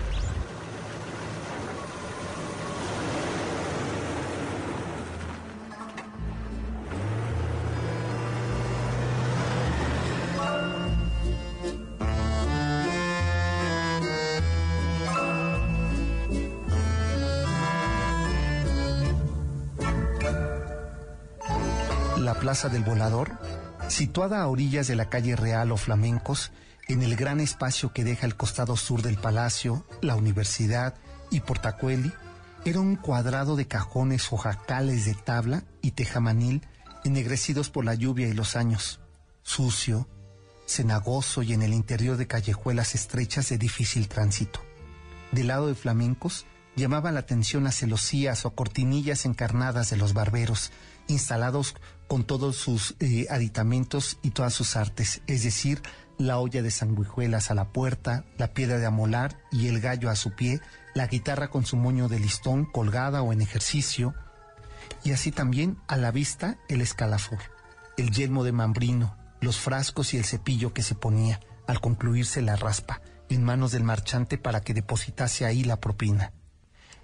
Plaza 22.41 22.69
del 22.69 22.83
Volador, 22.83 23.37
situada 23.87 24.41
a 24.41 24.47
orillas 24.47 24.87
de 24.87 24.95
la 24.95 25.11
calle 25.11 25.35
Real 25.35 25.71
o 25.71 25.77
Flamencos, 25.77 26.51
en 26.87 27.03
el 27.03 27.15
gran 27.15 27.39
espacio 27.39 27.93
que 27.93 28.03
deja 28.03 28.25
el 28.25 28.35
costado 28.35 28.75
sur 28.77 29.03
del 29.03 29.17
palacio, 29.17 29.85
la 30.01 30.15
universidad 30.15 30.95
y 31.29 31.41
Portacueli, 31.41 32.11
era 32.65 32.79
un 32.79 32.95
cuadrado 32.95 33.55
de 33.55 33.67
cajones 33.67 34.33
o 34.33 34.37
jacales 34.37 35.05
de 35.05 35.13
tabla 35.13 35.65
y 35.83 35.91
tejamanil 35.91 36.65
ennegrecidos 37.03 37.69
por 37.69 37.85
la 37.85 37.93
lluvia 37.93 38.27
y 38.27 38.33
los 38.33 38.55
años, 38.55 39.01
sucio, 39.43 40.09
cenagoso 40.65 41.43
y 41.43 41.53
en 41.53 41.61
el 41.61 41.75
interior 41.75 42.17
de 42.17 42.25
callejuelas 42.25 42.95
estrechas 42.95 43.49
de 43.49 43.59
difícil 43.59 44.07
tránsito. 44.07 44.61
Del 45.31 45.45
lado 45.45 45.67
de 45.67 45.75
flamencos, 45.75 46.47
llamaban 46.75 47.13
la 47.13 47.19
atención 47.19 47.65
las 47.65 47.75
celosías 47.75 48.45
o 48.45 48.55
cortinillas 48.55 49.25
encarnadas 49.25 49.91
de 49.91 49.97
los 49.97 50.13
barberos, 50.13 50.71
instalados 51.07 51.75
con 52.11 52.25
todos 52.25 52.57
sus 52.57 52.97
eh, 52.99 53.27
aditamentos 53.29 54.19
y 54.21 54.31
todas 54.31 54.53
sus 54.53 54.75
artes, 54.75 55.21
es 55.27 55.43
decir, 55.43 55.81
la 56.17 56.39
olla 56.39 56.61
de 56.61 56.69
sanguijuelas 56.69 57.51
a 57.51 57.53
la 57.53 57.71
puerta, 57.71 58.25
la 58.37 58.53
piedra 58.53 58.79
de 58.79 58.85
amolar 58.85 59.39
y 59.49 59.69
el 59.69 59.79
gallo 59.79 60.09
a 60.09 60.17
su 60.17 60.35
pie, 60.35 60.59
la 60.93 61.07
guitarra 61.07 61.49
con 61.49 61.65
su 61.65 61.77
moño 61.77 62.09
de 62.09 62.19
listón 62.19 62.65
colgada 62.65 63.21
o 63.21 63.31
en 63.31 63.39
ejercicio, 63.39 64.13
y 65.05 65.13
así 65.13 65.31
también 65.31 65.77
a 65.87 65.95
la 65.95 66.11
vista 66.11 66.57
el 66.67 66.81
escalafor, 66.81 67.39
el 67.95 68.11
yelmo 68.11 68.43
de 68.43 68.51
mambrino, 68.51 69.15
los 69.39 69.57
frascos 69.57 70.13
y 70.13 70.17
el 70.17 70.25
cepillo 70.25 70.73
que 70.73 70.83
se 70.83 70.95
ponía 70.95 71.39
al 71.65 71.79
concluirse 71.79 72.41
la 72.41 72.57
raspa 72.57 72.99
en 73.29 73.45
manos 73.45 73.71
del 73.71 73.85
marchante 73.85 74.37
para 74.37 74.59
que 74.59 74.73
depositase 74.73 75.45
ahí 75.45 75.63
la 75.63 75.79
propina. 75.79 76.33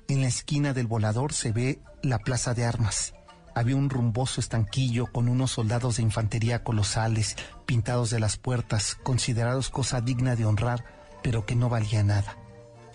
En 0.10 0.20
la 0.20 0.28
esquina 0.28 0.74
del 0.74 0.88
volador 0.88 1.32
se 1.32 1.54
ve 1.54 1.80
la 2.04 2.20
plaza 2.20 2.54
de 2.54 2.66
armas. 2.66 3.14
Había 3.58 3.76
un 3.76 3.90
rumboso 3.90 4.40
estanquillo 4.40 5.08
con 5.08 5.28
unos 5.28 5.50
soldados 5.50 5.98
de 5.98 6.04
infantería 6.04 6.64
colosales 6.64 7.36
pintados 7.66 8.12
de 8.12 8.20
las 8.20 8.38
puertas, 8.38 8.94
considerados 9.02 9.70
cosa 9.70 10.00
digna 10.00 10.36
de 10.36 10.46
honrar, 10.46 10.86
pero 11.24 11.48
que 11.48 11.56
no 11.56 11.68
valía 11.68 12.04
nada. 12.04 12.38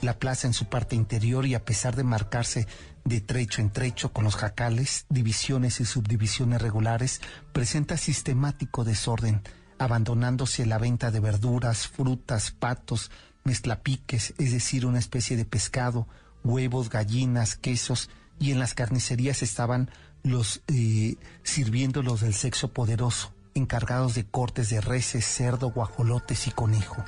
La 0.02 0.20
plaza 0.20 0.46
en 0.46 0.54
su 0.54 0.66
parte 0.66 0.94
interior 0.94 1.46
y 1.46 1.56
a 1.56 1.64
pesar 1.64 1.96
de 1.96 2.04
marcarse 2.04 2.68
de 3.04 3.20
trecho 3.20 3.60
en 3.60 3.72
trecho 3.72 4.12
con 4.12 4.22
los 4.22 4.36
jacales, 4.36 5.04
divisiones 5.08 5.80
y 5.80 5.84
subdivisiones 5.84 6.62
regulares, 6.62 7.20
presenta 7.52 7.96
sistemático 7.96 8.84
desorden, 8.84 9.42
abandonándose 9.80 10.64
la 10.64 10.78
venta 10.78 11.10
de 11.10 11.18
verduras, 11.18 11.88
frutas, 11.88 12.52
patos, 12.52 13.10
mezclapiques, 13.42 14.32
es 14.38 14.52
decir, 14.52 14.86
una 14.86 15.00
especie 15.00 15.36
de 15.36 15.44
pescado, 15.44 16.06
huevos, 16.44 16.88
gallinas, 16.88 17.56
quesos, 17.56 18.10
y 18.38 18.50
en 18.50 18.58
las 18.58 18.74
carnicerías 18.74 19.42
estaban 19.42 19.90
los 20.22 20.62
eh, 20.68 21.16
sirviendo 21.42 22.02
los 22.02 22.20
del 22.20 22.34
sexo 22.34 22.72
poderoso, 22.72 23.32
encargados 23.54 24.14
de 24.14 24.24
cortes 24.24 24.70
de 24.70 24.80
reses, 24.80 25.26
cerdo, 25.26 25.70
guajolotes 25.70 26.46
y 26.46 26.50
conejo. 26.50 27.04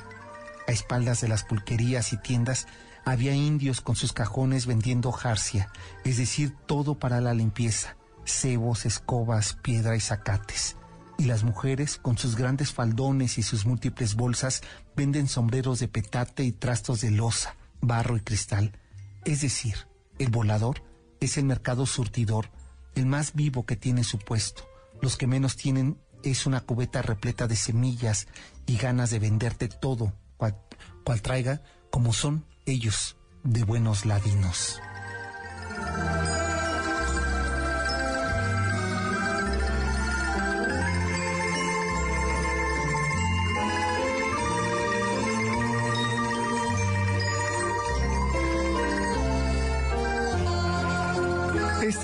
A 0.67 0.71
espaldas 0.71 1.21
de 1.21 1.27
las 1.27 1.43
pulquerías 1.43 2.13
y 2.13 2.17
tiendas 2.17 2.67
había 3.05 3.33
indios 3.33 3.81
con 3.81 3.95
sus 3.95 4.13
cajones 4.13 4.65
vendiendo 4.65 5.11
jarcia, 5.11 5.69
es 6.03 6.17
decir, 6.17 6.55
todo 6.65 6.97
para 6.97 7.21
la 7.21 7.33
limpieza, 7.33 7.95
cebos, 8.25 8.85
escobas, 8.85 9.53
piedra 9.61 9.95
y 9.95 9.99
zacates. 9.99 10.75
Y 11.17 11.25
las 11.25 11.43
mujeres, 11.43 11.97
con 11.97 12.17
sus 12.17 12.35
grandes 12.35 12.73
faldones 12.73 13.37
y 13.37 13.43
sus 13.43 13.65
múltiples 13.65 14.15
bolsas, 14.15 14.63
venden 14.95 15.29
sombreros 15.29 15.79
de 15.79 15.87
petate 15.87 16.43
y 16.43 16.51
trastos 16.51 17.01
de 17.01 17.11
loza, 17.11 17.55
barro 17.79 18.17
y 18.17 18.21
cristal. 18.21 18.73
Es 19.23 19.41
decir, 19.41 19.87
el 20.19 20.29
volador 20.29 20.83
es 21.21 21.37
el 21.37 21.45
mercado 21.45 21.85
surtidor, 21.85 22.49
el 22.95 23.05
más 23.05 23.33
vivo 23.33 23.65
que 23.65 23.75
tiene 23.75 24.03
su 24.03 24.17
puesto. 24.17 24.67
Los 25.01 25.17
que 25.17 25.27
menos 25.27 25.55
tienen 25.55 25.99
es 26.23 26.45
una 26.45 26.61
cubeta 26.61 27.01
repleta 27.01 27.47
de 27.47 27.55
semillas 27.55 28.27
y 28.65 28.77
ganas 28.77 29.11
de 29.11 29.19
venderte 29.19 29.67
todo, 29.67 30.13
cual, 30.37 30.57
cual 31.03 31.21
traiga, 31.21 31.61
como 31.91 32.13
son 32.13 32.45
ellos, 32.65 33.17
de 33.43 33.63
buenos 33.63 34.05
ladinos. 34.05 34.79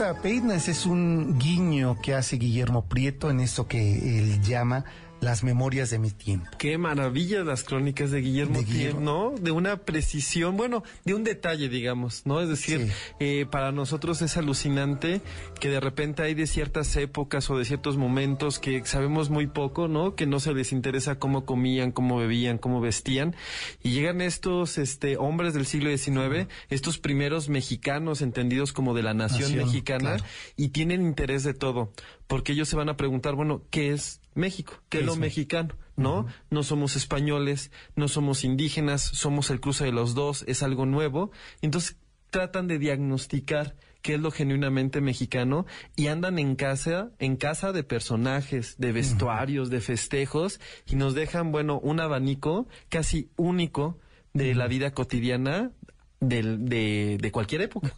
Esta 0.02 0.20
es 0.68 0.88
un 0.88 1.38
guiño 1.38 1.96
que 2.02 2.16
hace 2.16 2.38
Guillermo 2.38 2.86
Prieto 2.86 3.30
en 3.30 3.40
esto 3.40 3.68
que 3.68 4.18
él 4.18 4.42
llama 4.42 4.84
las 5.22 5.44
memorias 5.44 5.90
de 5.92 6.00
mi 6.00 6.10
tiempo. 6.12 6.50
Qué 6.58 6.78
maravilla 6.78 7.44
las 7.44 7.64
crónicas 7.64 8.10
de 8.12 8.22
Guillermo, 8.22 8.58
De 8.60 8.66
Guillermo. 8.66 9.00
Tiem, 9.00 9.04
¿no? 9.06 9.34
De 9.40 9.52
una 9.52 9.78
precisión, 9.78 10.58
bueno, 10.58 10.84
de 11.06 11.14
un 11.14 11.24
detalle, 11.24 11.70
digamos, 11.70 12.26
¿no? 12.26 12.42
Es 12.42 12.50
decir, 12.50 12.88
Sí. 12.88 12.92
eh, 13.20 13.46
para 13.50 13.72
nosotros 13.72 14.22
es 14.24 14.36
alucinante 14.38 15.22
que 15.60 15.70
de 15.70 15.80
repente 15.80 16.24
hay 16.24 16.34
de 16.34 16.48
ciertas 16.48 16.96
épocas 16.98 17.50
o 17.52 17.58
de 17.58 17.66
ciertos 17.66 17.98
momentos 17.98 18.58
que 18.58 18.84
sabemos 18.86 19.30
muy 19.30 19.46
poco, 19.48 19.88
¿no? 19.88 20.16
Que 20.16 20.26
no 20.26 20.40
se 20.40 20.54
les 20.54 20.72
interesa 20.72 21.20
cómo 21.20 21.46
comían, 21.46 21.92
cómo 21.92 22.18
bebían, 22.18 22.58
cómo 22.58 22.82
vestían. 22.82 23.36
Y 23.84 23.92
llegan 23.92 24.22
estos 24.22 24.80
este, 24.80 25.18
hombres 25.18 25.54
del 25.54 25.68
siglo 25.68 25.96
XIX, 25.96 26.48
estos 26.70 26.98
primeros 26.98 27.48
mexicanos 27.48 28.22
entendidos 28.24 28.74
como 28.74 28.96
de 28.96 29.04
la 29.04 29.14
nación, 29.14 29.42
Nación, 29.52 29.66
mexicana, 29.66 30.00
claro. 30.16 30.24
y 30.58 30.70
tienen 30.70 31.02
interés 31.04 31.44
de 31.44 31.54
todo. 31.54 31.94
Porque 32.28 32.54
ellos 32.54 32.70
se 32.70 32.76
van 32.78 32.90
a 32.90 32.98
preguntar, 32.98 33.36
bueno, 33.36 33.62
¿qué 33.70 33.92
es 33.92 34.21
México? 34.34 34.74
¿Qué, 34.90 35.00
es 35.00 35.06
lo 35.06 35.16
mexicano? 35.16 35.76
¿No? 35.98 36.26
No 36.50 36.64
somos 36.64 36.96
españoles, 36.96 37.72
no 37.96 38.08
somos 38.08 38.44
indígenas, 38.44 39.02
somos 39.02 39.50
el 39.50 39.60
cruce 39.60 39.86
de 39.86 39.92
los 39.92 40.16
dos, 40.16 40.44
es 40.48 40.64
algo 40.64 40.86
nuevo. 40.86 41.32
Entonces 41.62 41.98
tratan 42.30 42.68
de 42.68 42.80
diagnosticar 42.80 43.76
qué 44.02 44.16
es 44.16 44.20
lo 44.20 44.32
genuinamente 44.32 45.00
mexicano 45.02 45.66
y 45.96 46.08
andan 46.08 46.40
en 46.40 46.56
casa, 46.56 47.12
en 47.20 47.36
casa 47.36 47.72
de 47.72 47.84
personajes, 47.84 48.76
de 48.80 48.92
vestuarios, 48.94 49.70
de 49.70 49.82
festejos 49.82 50.60
y 50.88 50.96
nos 50.96 51.14
dejan, 51.14 51.52
bueno, 51.52 51.78
un 51.80 52.00
abanico 52.00 52.68
casi 52.90 53.30
único 53.36 54.00
de 54.34 54.56
la 54.56 54.68
vida 54.68 54.92
cotidiana 54.94 55.72
del- 56.20 56.66
de, 56.68 57.18
de 57.22 57.32
cualquier 57.32 57.62
época. 57.62 57.94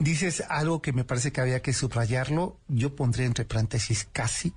Dices 0.00 0.42
algo 0.48 0.80
que 0.80 0.92
me 0.92 1.04
parece 1.04 1.30
que 1.32 1.40
había 1.40 1.60
que 1.60 1.72
subrayarlo, 1.72 2.58
yo 2.68 2.96
pondré 2.96 3.24
entre 3.26 3.44
paréntesis 3.44 4.08
casi, 4.12 4.54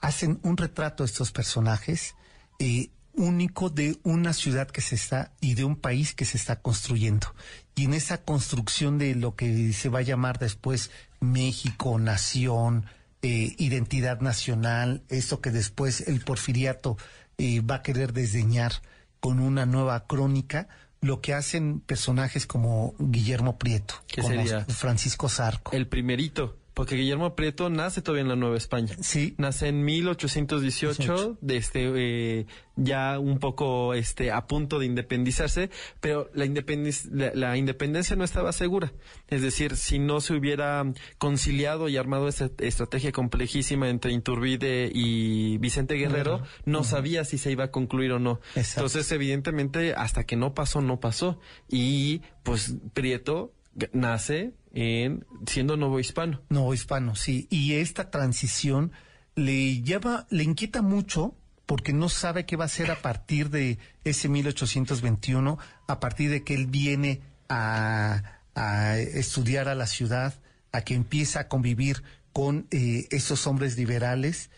hacen 0.00 0.40
un 0.42 0.56
retrato 0.56 1.02
de 1.02 1.08
estos 1.08 1.32
personajes 1.32 2.14
eh, 2.58 2.90
único 3.16 3.70
de 3.70 3.98
una 4.02 4.32
ciudad 4.32 4.68
que 4.68 4.80
se 4.80 4.94
está 4.94 5.32
y 5.40 5.54
de 5.54 5.64
un 5.64 5.76
país 5.76 6.14
que 6.14 6.24
se 6.24 6.36
está 6.36 6.60
construyendo. 6.60 7.34
Y 7.74 7.84
en 7.84 7.94
esa 7.94 8.18
construcción 8.18 8.98
de 8.98 9.14
lo 9.14 9.34
que 9.34 9.72
se 9.72 9.88
va 9.88 10.00
a 10.00 10.02
llamar 10.02 10.38
después 10.38 10.90
México, 11.20 11.98
nación, 11.98 12.86
eh, 13.22 13.54
identidad 13.58 14.20
nacional, 14.20 15.02
esto 15.08 15.40
que 15.40 15.50
después 15.50 16.02
el 16.02 16.20
porfiriato 16.20 16.96
eh, 17.38 17.60
va 17.60 17.76
a 17.76 17.82
querer 17.82 18.12
desdeñar 18.12 18.72
con 19.20 19.40
una 19.40 19.66
nueva 19.66 20.06
crónica, 20.06 20.68
lo 21.00 21.20
que 21.20 21.34
hacen 21.34 21.80
personajes 21.80 22.46
como 22.46 22.94
Guillermo 22.98 23.58
Prieto, 23.58 23.94
¿Qué 24.06 24.22
como? 24.22 24.42
Francisco 24.68 25.28
Zarco. 25.28 25.72
El 25.72 25.88
primerito, 25.88 26.56
porque 26.76 26.94
Guillermo 26.94 27.34
Prieto 27.34 27.70
nace 27.70 28.02
todavía 28.02 28.20
en 28.20 28.28
la 28.28 28.36
Nueva 28.36 28.58
España. 28.58 28.94
Sí. 29.00 29.34
Nace 29.38 29.68
en 29.68 29.82
1818, 29.82 31.38
de 31.40 31.56
este, 31.56 31.90
eh, 31.96 32.46
ya 32.76 33.18
un 33.18 33.38
poco 33.38 33.94
este, 33.94 34.30
a 34.30 34.46
punto 34.46 34.78
de 34.78 34.84
independizarse, 34.84 35.70
pero 36.00 36.30
la, 36.34 36.44
independiz- 36.44 37.08
la, 37.10 37.30
la 37.34 37.56
independencia 37.56 38.14
no 38.14 38.24
estaba 38.24 38.52
segura. 38.52 38.92
Es 39.28 39.40
decir, 39.40 39.74
si 39.76 39.98
no 39.98 40.20
se 40.20 40.34
hubiera 40.34 40.84
conciliado 41.16 41.88
y 41.88 41.96
armado 41.96 42.28
esa 42.28 42.50
estrategia 42.58 43.10
complejísima 43.10 43.88
entre 43.88 44.12
Inturbide 44.12 44.90
y 44.92 45.56
Vicente 45.56 45.94
Guerrero, 45.94 46.42
no 46.66 46.84
sabía 46.84 47.24
si 47.24 47.38
se 47.38 47.50
iba 47.50 47.64
a 47.64 47.70
concluir 47.70 48.12
o 48.12 48.18
no. 48.18 48.40
Exacto. 48.54 48.80
Entonces, 48.86 49.10
evidentemente, 49.12 49.94
hasta 49.94 50.24
que 50.24 50.36
no 50.36 50.52
pasó, 50.52 50.82
no 50.82 51.00
pasó. 51.00 51.38
Y 51.70 52.20
pues 52.42 52.76
Prieto 52.92 53.54
nace 53.92 54.54
en 54.72 55.24
siendo 55.46 55.76
nuevo 55.76 56.00
hispano. 56.00 56.42
No, 56.48 56.72
hispano, 56.74 57.14
sí. 57.16 57.46
Y 57.50 57.74
esta 57.74 58.10
transición 58.10 58.92
le 59.34 59.82
llama, 59.82 60.26
le 60.30 60.44
inquieta 60.44 60.82
mucho 60.82 61.34
porque 61.66 61.92
no 61.92 62.08
sabe 62.08 62.46
qué 62.46 62.56
va 62.56 62.64
a 62.64 62.66
hacer 62.66 62.90
a 62.90 63.02
partir 63.02 63.50
de 63.50 63.78
ese 64.04 64.28
1821, 64.28 65.58
a 65.88 66.00
partir 66.00 66.30
de 66.30 66.44
que 66.44 66.54
él 66.54 66.66
viene 66.66 67.20
a, 67.48 68.22
a 68.54 68.98
estudiar 68.98 69.68
a 69.68 69.74
la 69.74 69.86
ciudad, 69.86 70.34
a 70.72 70.82
que 70.82 70.94
empieza 70.94 71.40
a 71.40 71.48
convivir 71.48 72.02
con 72.32 72.66
eh, 72.70 73.08
esos 73.10 73.46
hombres 73.46 73.76
liberales 73.76 74.50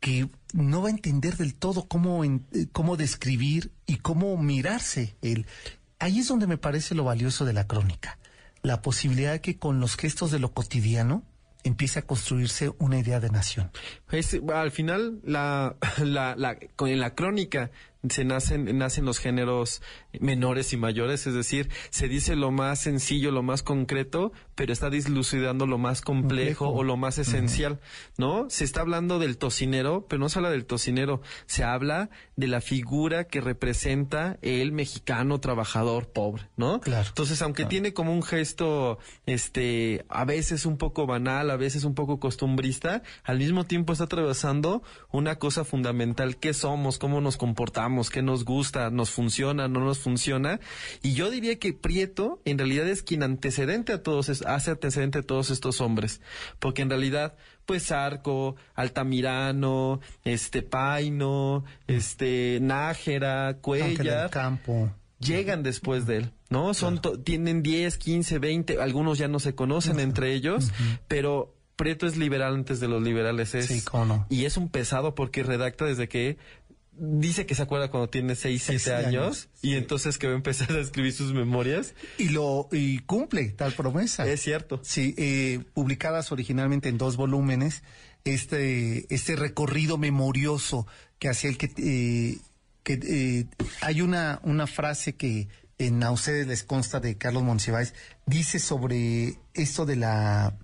que 0.00 0.28
no 0.54 0.82
va 0.82 0.88
a 0.88 0.90
entender 0.90 1.36
del 1.36 1.54
todo 1.54 1.86
cómo, 1.88 2.24
en- 2.24 2.46
eh, 2.52 2.66
cómo 2.72 2.96
describir 2.96 3.72
y 3.86 3.96
cómo 3.96 4.36
mirarse 4.36 5.16
él. 5.22 5.46
Ahí 5.98 6.18
es 6.18 6.28
donde 6.28 6.46
me 6.46 6.58
parece 6.58 6.94
lo 6.94 7.04
valioso 7.04 7.44
de 7.44 7.52
la 7.52 7.66
crónica, 7.66 8.18
la 8.66 8.82
posibilidad 8.82 9.30
de 9.30 9.40
que 9.40 9.58
con 9.58 9.78
los 9.78 9.96
gestos 9.96 10.32
de 10.32 10.40
lo 10.40 10.52
cotidiano 10.52 11.22
empiece 11.62 12.00
a 12.00 12.02
construirse 12.02 12.72
una 12.78 12.98
idea 12.98 13.20
de 13.20 13.30
nación. 13.30 13.70
Al 14.52 14.72
final, 14.72 15.20
la, 15.22 15.76
la, 16.04 16.58
en 16.80 17.00
la 17.00 17.14
crónica 17.14 17.70
se 18.10 18.24
nacen, 18.24 18.78
nacen 18.78 19.04
los 19.04 19.18
géneros 19.18 19.82
menores 20.20 20.72
y 20.72 20.76
mayores, 20.76 21.26
es 21.26 21.34
decir, 21.34 21.70
se 21.90 22.08
dice 22.08 22.36
lo 22.36 22.50
más 22.50 22.80
sencillo, 22.80 23.30
lo 23.30 23.42
más 23.42 23.62
concreto, 23.62 24.32
pero 24.54 24.72
está 24.72 24.90
dislucidando 24.90 25.66
lo 25.66 25.78
más 25.78 26.00
complejo, 26.00 26.66
Complejo. 26.66 26.68
o 26.70 26.82
lo 26.84 26.96
más 26.96 27.18
esencial, 27.18 27.80
¿no? 28.18 28.48
Se 28.50 28.64
está 28.64 28.80
hablando 28.80 29.18
del 29.18 29.38
tocinero, 29.38 30.06
pero 30.08 30.20
no 30.20 30.28
se 30.28 30.38
habla 30.38 30.50
del 30.50 30.66
tocinero, 30.66 31.20
se 31.46 31.64
habla 31.64 32.10
de 32.36 32.46
la 32.46 32.60
figura 32.60 33.24
que 33.24 33.40
representa 33.40 34.38
el 34.42 34.72
mexicano 34.72 35.40
trabajador 35.40 36.08
pobre, 36.08 36.48
¿no? 36.56 36.80
Claro. 36.80 37.08
Entonces, 37.08 37.42
aunque 37.42 37.64
tiene 37.64 37.92
como 37.92 38.12
un 38.12 38.22
gesto, 38.22 38.98
este, 39.26 40.04
a 40.08 40.24
veces 40.24 40.66
un 40.66 40.76
poco 40.78 41.06
banal, 41.06 41.50
a 41.50 41.56
veces 41.56 41.84
un 41.84 41.94
poco 41.94 42.18
costumbrista, 42.18 43.02
al 43.24 43.38
mismo 43.38 43.64
tiempo 43.64 43.92
está 43.92 44.04
atravesando 44.04 44.82
una 45.10 45.36
cosa 45.36 45.64
fundamental, 45.64 46.36
qué 46.36 46.54
somos, 46.54 46.98
cómo 46.98 47.20
nos 47.20 47.36
comportamos, 47.36 47.95
qué 48.10 48.22
nos 48.22 48.44
gusta, 48.44 48.90
nos 48.90 49.10
funciona, 49.10 49.68
no 49.68 49.80
nos 49.80 49.98
funciona. 49.98 50.60
Y 51.02 51.14
yo 51.14 51.30
diría 51.30 51.58
que 51.58 51.72
Prieto, 51.72 52.40
en 52.44 52.58
realidad, 52.58 52.86
es 52.88 53.02
quien 53.02 53.22
antecedente 53.22 53.92
a 53.92 54.02
todos, 54.02 54.28
es- 54.28 54.42
hace 54.42 54.70
antecedente 54.72 55.18
a 55.18 55.22
todos 55.22 55.50
estos 55.50 55.80
hombres. 55.80 56.20
Porque 56.58 56.82
en 56.82 56.90
realidad, 56.90 57.34
pues 57.64 57.90
Arco, 57.90 58.56
Altamirano, 58.74 60.00
este 60.24 60.62
Paino, 60.62 61.64
este 61.86 62.58
Nájera, 62.60 63.58
Cuellar, 63.60 64.30
campo. 64.30 64.90
llegan 65.20 65.62
después 65.62 66.06
de 66.06 66.18
él, 66.18 66.32
¿no? 66.50 66.74
Son 66.74 67.00
tienen 67.24 67.62
10, 67.62 67.96
15, 67.98 68.38
20, 68.38 68.80
algunos 68.80 69.18
ya 69.18 69.28
no 69.28 69.38
se 69.38 69.54
conocen 69.54 70.00
entre 70.00 70.32
ellos, 70.34 70.70
pero 71.08 71.52
Prieto 71.76 72.06
es 72.06 72.16
liberal 72.16 72.54
antes 72.54 72.80
de 72.80 72.88
los 72.88 73.02
liberales 73.02 73.54
es 73.54 73.66
Sí, 73.66 73.82
cómo 73.82 74.06
no. 74.06 74.26
y 74.30 74.46
es 74.46 74.56
un 74.56 74.70
pesado 74.70 75.14
porque 75.14 75.42
redacta 75.42 75.84
desde 75.84 76.08
que 76.08 76.38
dice 76.98 77.46
que 77.46 77.54
se 77.54 77.62
acuerda 77.62 77.90
cuando 77.90 78.08
tiene 78.08 78.34
6, 78.34 78.62
Seis 78.62 78.82
7 78.82 79.06
años, 79.06 79.24
años, 79.24 79.48
y 79.62 79.74
entonces 79.74 80.18
que 80.18 80.26
va 80.26 80.32
a 80.32 80.36
empezar 80.36 80.72
a 80.72 80.80
escribir 80.80 81.12
sus 81.12 81.32
memorias. 81.32 81.94
Y 82.18 82.30
lo 82.30 82.68
y 82.72 82.98
cumple 83.00 83.50
tal 83.50 83.72
promesa. 83.72 84.26
Es 84.26 84.42
cierto. 84.42 84.80
Sí, 84.82 85.14
eh, 85.18 85.60
publicadas 85.74 86.32
originalmente 86.32 86.88
en 86.88 86.98
dos 86.98 87.16
volúmenes, 87.16 87.82
este, 88.24 89.12
este 89.14 89.36
recorrido 89.36 89.98
memorioso 89.98 90.86
que 91.18 91.28
hacía 91.28 91.50
el 91.50 91.58
que, 91.58 91.72
eh, 91.76 92.38
que 92.82 93.00
eh, 93.02 93.46
hay 93.80 94.00
una, 94.00 94.40
una 94.42 94.66
frase 94.66 95.14
que 95.14 95.48
en 95.78 96.02
a 96.02 96.10
ustedes 96.10 96.46
les 96.46 96.62
consta 96.62 97.00
de 97.00 97.18
Carlos 97.18 97.42
Monsiváis, 97.42 97.94
dice 98.24 98.58
sobre 98.58 99.38
esto 99.54 99.84
de 99.84 99.96
la, 99.96 100.58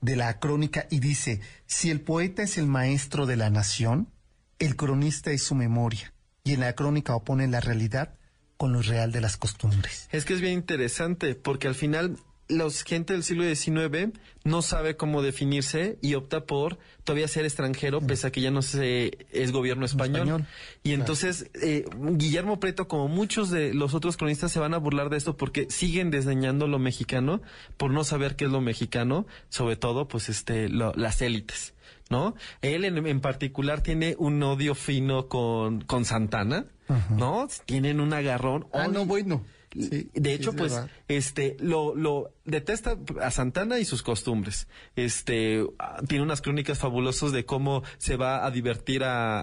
de 0.00 0.16
la 0.16 0.38
crónica 0.38 0.86
y 0.90 1.00
dice, 1.00 1.40
si 1.66 1.90
el 1.90 2.00
poeta 2.00 2.42
es 2.42 2.58
el 2.58 2.66
maestro 2.66 3.26
de 3.26 3.36
la 3.36 3.50
nación, 3.50 4.08
el 4.58 4.76
cronista 4.76 5.30
es 5.30 5.42
su 5.42 5.54
memoria, 5.54 6.12
y 6.44 6.52
en 6.52 6.60
la 6.60 6.74
crónica 6.74 7.14
opone 7.14 7.46
la 7.48 7.60
realidad 7.60 8.14
con 8.56 8.72
lo 8.72 8.80
real 8.82 9.12
de 9.12 9.20
las 9.20 9.36
costumbres. 9.36 10.08
Es 10.12 10.24
que 10.24 10.34
es 10.34 10.40
bien 10.40 10.54
interesante 10.54 11.34
porque 11.34 11.68
al 11.68 11.74
final 11.74 12.16
los 12.48 12.84
gente 12.84 13.12
del 13.12 13.24
siglo 13.24 13.42
XIX 13.42 14.12
no 14.44 14.62
sabe 14.62 14.96
cómo 14.96 15.20
definirse 15.20 15.98
y 16.00 16.14
opta 16.14 16.44
por 16.46 16.78
todavía 17.02 17.26
ser 17.26 17.44
extranjero 17.44 18.00
pese 18.00 18.28
a 18.28 18.30
que 18.30 18.40
ya 18.40 18.52
no 18.52 18.62
se 18.62 19.26
es 19.32 19.50
gobierno 19.50 19.84
español. 19.84 20.20
Español, 20.28 20.46
Y 20.84 20.92
entonces 20.92 21.50
eh, 21.60 21.84
Guillermo 22.12 22.60
Preto 22.60 22.86
como 22.86 23.08
muchos 23.08 23.50
de 23.50 23.74
los 23.74 23.94
otros 23.94 24.16
cronistas 24.16 24.52
se 24.52 24.60
van 24.60 24.74
a 24.74 24.78
burlar 24.78 25.10
de 25.10 25.16
esto 25.16 25.36
porque 25.36 25.66
siguen 25.70 26.12
desdeñando 26.12 26.68
lo 26.68 26.78
mexicano 26.78 27.42
por 27.76 27.90
no 27.90 28.04
saber 28.04 28.36
qué 28.36 28.44
es 28.44 28.50
lo 28.52 28.60
mexicano, 28.60 29.26
sobre 29.48 29.74
todo 29.74 30.06
pues 30.06 30.28
este 30.28 30.68
lo- 30.68 30.94
las 30.94 31.20
élites. 31.22 31.74
¿No? 32.08 32.34
Él 32.62 32.84
en, 32.84 33.04
en 33.06 33.20
particular 33.20 33.82
tiene 33.82 34.14
un 34.18 34.42
odio 34.42 34.74
fino 34.74 35.28
con, 35.28 35.80
con 35.80 36.04
Santana, 36.04 36.66
¿no? 37.10 37.48
Tienen 37.64 38.00
un 38.00 38.12
agarrón. 38.12 38.68
Ah, 38.72 38.86
no, 38.86 39.04
bueno. 39.06 39.44
Sí, 39.78 40.08
de 40.14 40.32
hecho, 40.32 40.50
es 40.50 40.56
pues, 40.56 40.72
verdad. 40.72 40.90
este, 41.08 41.56
lo, 41.60 41.94
lo 41.94 42.30
detesta 42.44 42.96
a 43.20 43.30
Santana 43.30 43.78
y 43.78 43.84
sus 43.84 44.02
costumbres. 44.02 44.68
Este, 44.94 45.66
ah, 45.78 46.00
tiene 46.08 46.24
unas 46.24 46.40
crónicas 46.40 46.78
fabulosas 46.78 47.32
de 47.32 47.44
cómo 47.44 47.82
se 47.98 48.16
va 48.16 48.46
a 48.46 48.50
divertir 48.50 49.04
a, 49.04 49.40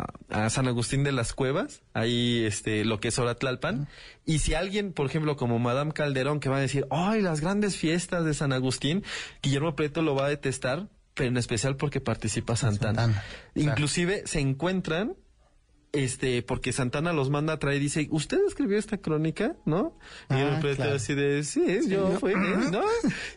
a, 0.00 0.04
a 0.28 0.50
San 0.50 0.68
Agustín 0.68 1.02
de 1.02 1.10
las 1.10 1.32
Cuevas, 1.32 1.82
ahí, 1.94 2.44
este, 2.44 2.84
lo 2.84 3.00
que 3.00 3.08
es 3.08 3.18
Oratlalpan. 3.18 3.88
Y 4.24 4.38
si 4.38 4.54
alguien, 4.54 4.92
por 4.92 5.06
ejemplo, 5.06 5.36
como 5.36 5.58
Madame 5.58 5.92
Calderón, 5.92 6.38
que 6.38 6.48
va 6.48 6.58
a 6.58 6.60
decir, 6.60 6.86
ay, 6.90 7.20
las 7.22 7.40
grandes 7.40 7.76
fiestas 7.76 8.24
de 8.24 8.34
San 8.34 8.52
Agustín, 8.52 9.02
Guillermo 9.42 9.74
Prieto 9.74 10.02
lo 10.02 10.14
va 10.14 10.26
a 10.26 10.28
detestar 10.28 10.88
pero 11.14 11.28
en 11.28 11.36
especial 11.36 11.76
porque 11.76 12.00
participa 12.00 12.56
Santana. 12.56 13.02
Santana, 13.04 13.24
Inclusive 13.54 14.22
se 14.26 14.40
encuentran 14.40 15.14
este, 15.94 16.40
porque 16.40 16.72
Santana 16.72 17.12
los 17.12 17.28
manda 17.28 17.52
a 17.52 17.58
traer 17.58 17.76
y 17.76 17.80
dice, 17.80 18.08
¿usted 18.10 18.38
escribió 18.48 18.78
esta 18.78 18.96
crónica? 18.96 19.56
¿No? 19.66 19.98
Y 20.30 20.34
Ah, 20.36 20.58
el 20.64 20.74
claro. 20.76 20.94
así 20.94 21.12
de, 21.14 21.44
sí, 21.44 21.62
yo 21.86 22.12
yo- 22.12 22.18
fui, 22.18 22.32
¿no? 22.34 22.80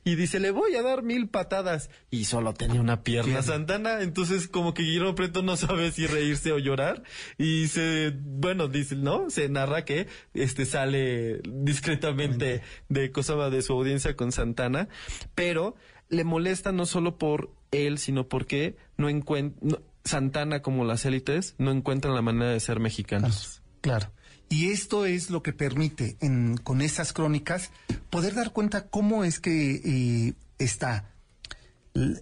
Y 0.06 0.16
dice, 0.16 0.40
le 0.40 0.52
voy 0.52 0.74
a 0.76 0.82
dar 0.82 1.04
mil 1.04 1.28
patadas. 1.28 1.90
Y 2.10 2.24
solo 2.24 2.54
tenía 2.54 2.80
una 2.80 3.04
pierna, 3.04 3.26
Pierna. 3.26 3.44
Santana, 3.44 4.02
entonces 4.04 4.48
como 4.48 4.74
que 4.74 4.84
Guillermo 4.84 5.16
Preto 5.16 5.42
no 5.42 5.58
sabe 5.58 5.92
si 5.92 6.08
reírse 6.08 6.54
o 6.54 6.58
llorar. 6.58 7.04
Y 7.38 7.68
se, 7.68 8.14
bueno, 8.18 8.70
dice, 8.70 8.96
¿no? 8.96 9.30
Se 9.30 9.50
narra 9.50 9.84
que 9.84 10.08
este 10.34 10.66
sale 10.66 11.42
discretamente 11.46 12.62
de 12.88 13.12
cosa 13.12 13.36
de 13.50 13.62
su 13.64 13.74
audiencia 13.74 14.16
con 14.16 14.32
Santana, 14.32 14.88
pero 15.36 15.76
le 16.10 16.24
molesta 16.24 16.72
no 16.72 16.86
solo 16.86 17.18
por 17.18 17.52
él, 17.72 17.98
sino 17.98 18.28
porque 18.28 18.76
no 18.98 19.10
encuentra, 19.10 19.80
Santana 20.04 20.62
como 20.62 20.86
las 20.86 21.04
élites 21.06 21.56
no 21.58 21.72
encuentran 21.72 22.14
la 22.14 22.22
manera 22.22 22.52
de 22.52 22.60
ser 22.60 22.80
mexicanos. 22.80 23.62
Claro. 23.82 24.12
Y 24.50 24.70
esto 24.70 25.06
es 25.08 25.32
lo 25.32 25.42
que 25.42 25.52
permite 25.54 26.18
en- 26.22 26.58
con 26.58 26.82
estas 26.82 27.12
crónicas 27.14 27.72
poder 28.12 28.36
dar 28.36 28.52
cuenta 28.52 28.88
cómo 28.90 29.24
es 29.24 29.40
que 29.40 29.82
eh, 30.30 30.34
está 30.60 31.12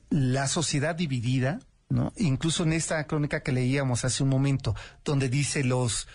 la 0.10 0.48
sociedad 0.48 0.96
dividida, 0.96 1.60
¿no? 1.90 2.14
Incluso 2.18 2.64
en 2.64 2.74
esta 2.74 3.06
crónica 3.08 3.42
que 3.42 3.52
leíamos 3.52 4.06
hace 4.06 4.24
un 4.24 4.30
momento, 4.30 4.76
donde 5.04 5.30
dice 5.30 5.64
los 5.64 6.08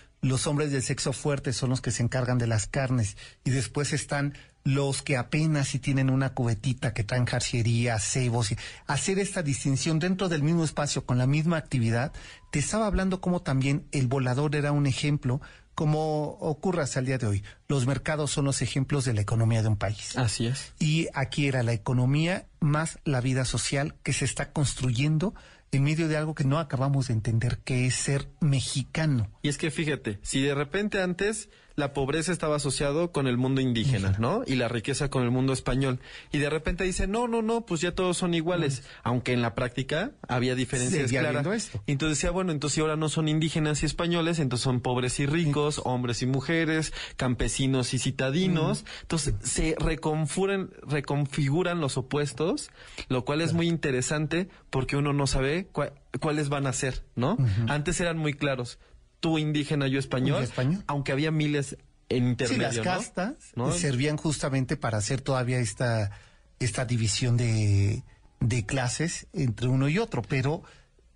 hombres 0.47 0.71
del 0.71 0.81
sexo 0.81 1.13
fuerte 1.13 1.53
son 1.53 1.69
los 1.69 1.81
que 1.81 1.91
se 1.91 2.01
encargan 2.03 2.37
de 2.37 2.47
las 2.47 2.67
carnes 2.67 3.17
y 3.43 3.51
después 3.51 3.93
están 3.93 4.33
los 4.63 5.01
que 5.01 5.17
apenas 5.17 5.69
si 5.69 5.79
tienen 5.79 6.09
una 6.09 6.33
cubetita 6.33 6.93
que 6.93 7.03
traen 7.03 7.25
jarciería, 7.25 7.97
cebos, 7.99 8.51
y 8.51 8.57
hacer 8.87 9.19
esta 9.19 9.41
distinción 9.41 9.99
dentro 9.99 10.29
del 10.29 10.43
mismo 10.43 10.63
espacio 10.63 11.05
con 11.05 11.17
la 11.17 11.27
misma 11.27 11.57
actividad, 11.57 12.11
te 12.51 12.59
estaba 12.59 12.87
hablando 12.87 13.21
como 13.21 13.41
también 13.41 13.87
el 13.91 14.07
volador 14.07 14.55
era 14.55 14.71
un 14.71 14.85
ejemplo, 14.85 15.41
como 15.75 16.31
ocurre 16.41 16.83
hasta 16.83 16.99
el 16.99 17.05
día 17.05 17.17
de 17.17 17.27
hoy. 17.27 17.43
Los 17.69 17.87
mercados 17.87 18.31
son 18.31 18.45
los 18.45 18.61
ejemplos 18.61 19.05
de 19.05 19.13
la 19.13 19.21
economía 19.21 19.61
de 19.61 19.69
un 19.69 19.77
país. 19.77 20.17
Así 20.17 20.47
es. 20.47 20.73
Y 20.77 21.07
aquí 21.13 21.47
era 21.47 21.63
la 21.63 21.71
economía 21.71 22.47
más 22.59 22.99
la 23.05 23.21
vida 23.21 23.45
social 23.45 23.95
que 24.03 24.11
se 24.11 24.25
está 24.25 24.51
construyendo 24.51 25.33
en 25.71 25.83
medio 25.83 26.07
de 26.07 26.17
algo 26.17 26.35
que 26.35 26.43
no 26.43 26.59
acabamos 26.59 27.07
de 27.07 27.13
entender, 27.13 27.59
que 27.63 27.85
es 27.85 27.95
ser 27.95 28.27
mexicano. 28.39 29.29
Y 29.41 29.49
es 29.49 29.57
que 29.57 29.71
fíjate, 29.71 30.19
si 30.21 30.41
de 30.41 30.55
repente 30.55 31.01
antes 31.01 31.49
la 31.79 31.93
pobreza 31.93 32.31
estaba 32.31 32.57
asociado 32.57 33.11
con 33.11 33.25
el 33.25 33.37
mundo 33.37 33.61
indígena, 33.61 34.15
¿no? 34.19 34.43
Y 34.45 34.55
la 34.55 34.67
riqueza 34.67 35.09
con 35.09 35.23
el 35.23 35.31
mundo 35.31 35.53
español. 35.53 35.99
Y 36.31 36.37
de 36.37 36.49
repente 36.49 36.83
dice, 36.83 37.07
no, 37.07 37.27
no, 37.27 37.41
no, 37.41 37.65
pues 37.65 37.81
ya 37.81 37.95
todos 37.95 38.17
son 38.17 38.33
iguales. 38.33 38.83
Aunque 39.01 39.31
en 39.31 39.41
la 39.41 39.55
práctica 39.55 40.11
había 40.27 40.55
diferencias 40.55 41.03
Seguía 41.03 41.21
claras. 41.21 41.47
esto. 41.55 41.81
Y 41.87 41.93
entonces 41.93 42.17
decía, 42.17 42.31
bueno, 42.31 42.51
entonces 42.51 42.75
si 42.75 42.81
ahora 42.81 42.97
no 42.97 43.07
son 43.07 43.29
indígenas 43.29 43.81
y 43.81 43.85
españoles, 43.85 44.39
entonces 44.39 44.63
son 44.63 44.81
pobres 44.81 45.19
y 45.21 45.25
ricos, 45.25 45.81
hombres 45.85 46.21
y 46.21 46.25
mujeres, 46.25 46.93
campesinos 47.15 47.93
y 47.93 47.99
citadinos. 47.99 48.83
Entonces 49.03 49.35
se 49.41 49.75
reconfiguran 49.79 51.79
los 51.79 51.97
opuestos, 51.97 52.71
lo 53.07 53.23
cual 53.23 53.39
es 53.39 53.53
muy 53.53 53.69
interesante 53.69 54.49
porque 54.69 54.97
uno 54.97 55.13
no 55.13 55.27
sabe 55.27 55.58
cua- 55.67 55.93
cuáles 56.19 56.49
van 56.49 56.67
a 56.67 56.73
ser, 56.73 57.03
¿no? 57.15 57.37
Antes 57.67 57.99
eran 57.99 58.17
muy 58.17 58.33
claros. 58.33 58.79
Tú 59.19 59.37
indígena, 59.37 59.87
yo 59.87 59.99
español, 59.99 60.43
español. 60.43 60.83
aunque 60.87 61.11
había 61.11 61.31
miles 61.31 61.77
en 62.09 62.23
Sí, 62.23 62.29
intermedio, 62.29 62.61
las 62.67 62.77
¿no? 62.77 62.83
castas 62.83 63.33
¿No? 63.55 63.71
servían 63.73 64.17
justamente 64.17 64.77
para 64.77 64.97
hacer 64.97 65.21
todavía 65.21 65.59
esta, 65.59 66.11
esta 66.59 66.85
división 66.85 67.35
de, 67.37 68.03
de 68.39 68.65
clases 68.65 69.27
entre 69.33 69.67
uno 69.67 69.89
y 69.89 69.97
otro, 69.99 70.21
pero 70.21 70.63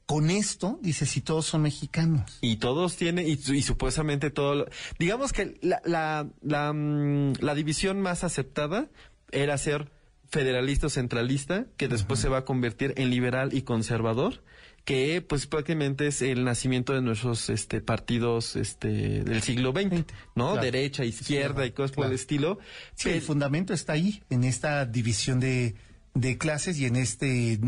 con 0.05 0.29
esto, 0.29 0.79
dice, 0.81 1.05
si 1.05 1.21
todos 1.21 1.45
son 1.45 1.61
mexicanos. 1.61 2.37
Y 2.41 2.57
todos 2.57 2.97
tienen, 2.97 3.25
y, 3.25 3.31
y 3.31 3.61
supuestamente 3.61 4.29
todo, 4.31 4.53
lo- 4.55 4.65
digamos 4.99 5.31
que 5.31 5.57
la, 5.61 5.81
la, 5.85 6.27
la, 6.41 6.73
mm, 6.73 7.35
la 7.39 7.55
división 7.55 8.01
más 8.01 8.23
aceptada 8.25 8.87
era 9.31 9.57
ser 9.57 9.89
federalista 10.33 10.87
o 10.87 10.89
centralista, 10.89 11.67
que 11.77 11.87
después 11.87 12.19
se 12.19 12.27
va 12.27 12.39
a 12.39 12.43
convertir 12.43 12.95
en 12.97 13.11
liberal 13.11 13.53
y 13.53 13.61
conservador, 13.61 14.41
que 14.83 15.21
pues 15.21 15.45
prácticamente 15.45 16.07
es 16.07 16.23
el 16.23 16.43
nacimiento 16.43 16.91
de 16.93 17.03
nuestros 17.03 17.51
este 17.51 17.81
partidos 17.81 18.55
este 18.55 19.23
del 19.23 19.43
siglo 19.43 19.73
XX, 19.73 20.05
¿no? 20.33 20.53
Claro. 20.53 20.61
Derecha, 20.61 21.05
izquierda 21.05 21.67
y 21.67 21.71
cosas 21.71 21.91
por 21.91 22.07
el 22.07 22.13
estilo. 22.13 22.57
Sí, 22.95 23.11
el 23.11 23.21
fundamento 23.21 23.75
está 23.75 23.93
ahí, 23.93 24.23
en 24.31 24.43
esta 24.43 24.87
división 24.87 25.39
de, 25.39 25.75
de 26.15 26.37
clases 26.39 26.79
y 26.79 26.87
en 26.87 26.95
este 26.95 27.53
eh, 27.53 27.59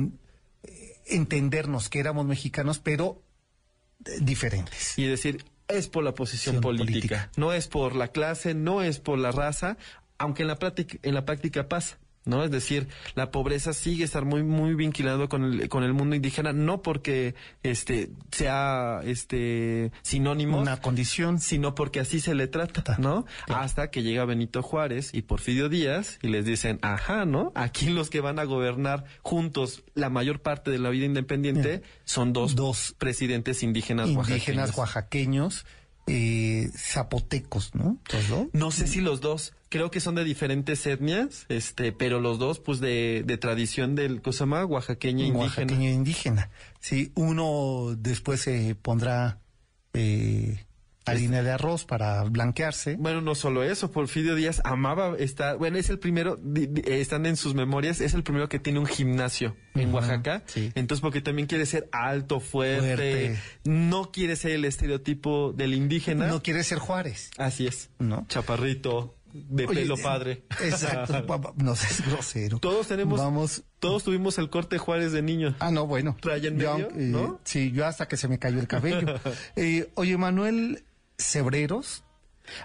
entendernos 1.05 1.87
que 1.87 1.99
éramos 1.99 2.25
mexicanos, 2.25 2.79
pero 2.79 3.21
eh, 4.05 4.17
diferentes. 4.21 4.97
y 4.97 5.05
decir 5.05 5.45
es 5.67 5.87
por 5.87 6.03
la 6.03 6.15
posición 6.15 6.61
Posición 6.61 6.77
política, 6.77 7.15
política. 7.17 7.31
no 7.37 7.53
es 7.53 7.67
por 7.67 7.95
la 7.95 8.07
clase, 8.07 8.55
no 8.55 8.81
es 8.81 8.99
por 8.99 9.19
la 9.19 9.31
raza, 9.31 9.77
aunque 10.17 10.41
en 10.41 10.47
la 10.47 10.57
práctica 10.57 10.97
en 11.03 11.13
la 11.13 11.25
práctica 11.25 11.69
pasa. 11.69 11.99
¿No? 12.25 12.43
Es 12.43 12.49
decir, 12.49 12.87
la 13.13 13.29
pobreza 13.29 13.71
sigue 13.71 14.03
estar 14.03 14.25
muy, 14.25 14.41
muy 14.43 14.73
vinculado 14.73 15.29
con 15.29 15.43
el, 15.43 15.69
con 15.69 15.83
el 15.83 15.93
mundo 15.93 16.15
indígena, 16.15 16.53
no 16.53 16.81
porque 16.81 17.35
este 17.61 18.09
sea 18.31 19.01
este 19.03 19.91
sinónimo, 20.01 20.59
Una 20.59 20.81
condición. 20.81 21.39
sino 21.39 21.75
porque 21.75 21.99
así 21.99 22.19
se 22.19 22.33
le 22.33 22.47
trata, 22.47 22.97
¿no? 22.97 23.25
Hasta 23.47 23.91
que 23.91 24.01
llega 24.01 24.25
Benito 24.25 24.63
Juárez 24.63 25.11
y 25.13 25.21
Porfirio 25.21 25.69
Díaz 25.69 26.17
y 26.23 26.29
les 26.29 26.45
dicen, 26.45 26.79
ajá, 26.81 27.25
¿no? 27.25 27.51
Aquí 27.53 27.89
los 27.91 28.09
que 28.09 28.21
van 28.21 28.39
a 28.39 28.43
gobernar 28.45 29.05
juntos 29.21 29.83
la 29.93 30.09
mayor 30.09 30.41
parte 30.41 30.71
de 30.71 30.79
la 30.79 30.89
vida 30.89 31.05
independiente 31.05 31.83
son 32.05 32.33
dos, 32.33 32.55
Dos. 32.55 32.95
presidentes 32.97 33.61
indígenas, 33.61 34.09
indígenas 34.09 34.75
oaxaqueños. 34.75 34.77
oaxaqueños, 34.77 35.65
eh, 36.07 36.69
zapotecos, 36.75 37.75
¿no? 37.75 37.97
Los 38.11 38.29
dos. 38.29 38.47
No 38.53 38.71
sé 38.71 38.87
si 38.87 39.01
los 39.01 39.21
dos, 39.21 39.53
creo 39.75 39.91
que 39.91 39.99
son 39.99 40.15
de 40.15 40.23
diferentes 40.23 40.85
etnias, 40.87 41.45
este, 41.49 41.91
pero 41.91 42.21
los 42.21 42.39
dos, 42.39 42.59
pues 42.61 42.79
de, 42.79 43.23
de 43.25 43.37
tradición 43.37 43.93
del, 43.93 44.21
¿cómo 44.21 44.31
se 44.31 44.39
llama? 44.39 44.63
Oaxaqueña 44.63 45.25
indígena. 45.25 45.39
Oaxaqueño 45.45 45.89
indígena. 45.89 46.49
Sí, 46.79 47.11
uno 47.15 47.93
después 47.97 48.39
se 48.39 48.75
pondrá 48.81 49.39
eh, 49.93 50.63
harina 51.05 51.43
de 51.43 51.51
arroz 51.51 51.83
para 51.83 52.23
blanquearse. 52.23 52.95
Bueno, 52.97 53.19
no 53.19 53.35
solo 53.35 53.63
eso, 53.63 53.91
Porfirio 53.91 54.33
Díaz 54.33 54.61
amaba 54.63 55.15
estar, 55.17 55.57
bueno, 55.57 55.77
es 55.77 55.89
el 55.89 55.99
primero, 55.99 56.37
di- 56.41 56.67
di- 56.67 56.81
están 56.85 57.25
en 57.25 57.35
sus 57.35 57.53
memorias, 57.53 57.99
es 57.99 58.13
el 58.13 58.23
primero 58.23 58.47
que 58.49 58.59
tiene 58.59 58.79
un 58.79 58.85
gimnasio 58.87 59.55
en 59.75 59.93
Oaxaca, 59.93 60.43
sí. 60.47 60.71
entonces 60.73 61.01
porque 61.01 61.19
también 61.21 61.47
quiere 61.49 61.65
ser 61.65 61.89
alto, 61.91 62.39
fuerte, 62.39 62.79
Fuerte. 62.95 63.39
no 63.65 64.11
quiere 64.11 64.35
ser 64.37 64.51
el 64.51 64.63
estereotipo 64.65 65.51
del 65.53 65.73
indígena, 65.73 66.27
No 66.27 66.41
quiere 66.41 66.63
ser 66.63 66.79
Juárez. 66.79 67.29
así 67.37 67.67
es, 67.67 67.89
No. 67.99 68.25
chaparrito, 68.29 69.15
de 69.49 69.65
Oye, 69.67 69.81
pelo 69.81 69.97
padre. 69.97 70.43
Exacto. 70.63 71.25
pa- 71.27 71.41
pa- 71.41 71.53
no 71.57 71.75
seas 71.75 72.05
grosero. 72.07 72.59
Todos 72.59 72.87
tenemos, 72.87 73.19
Vamos. 73.19 73.63
todos 73.79 74.03
tuvimos 74.03 74.37
el 74.37 74.49
corte 74.49 74.77
Juárez 74.77 75.11
de 75.11 75.21
niño. 75.21 75.55
Ah, 75.59 75.71
no, 75.71 75.85
bueno. 75.87 76.15
Raya 76.21 76.47
en 76.49 76.57
Yo, 76.59 76.73
medio, 76.73 76.87
eh, 76.91 76.93
¿no? 76.95 77.39
Sí, 77.43 77.71
yo 77.71 77.85
hasta 77.85 78.07
que 78.07 78.17
se 78.17 78.27
me 78.27 78.39
cayó 78.39 78.59
el 78.59 78.67
cabello. 78.67 79.19
Eh, 79.55 79.91
oye, 79.95 80.17
Manuel 80.17 80.83
Cebreros 81.17 82.03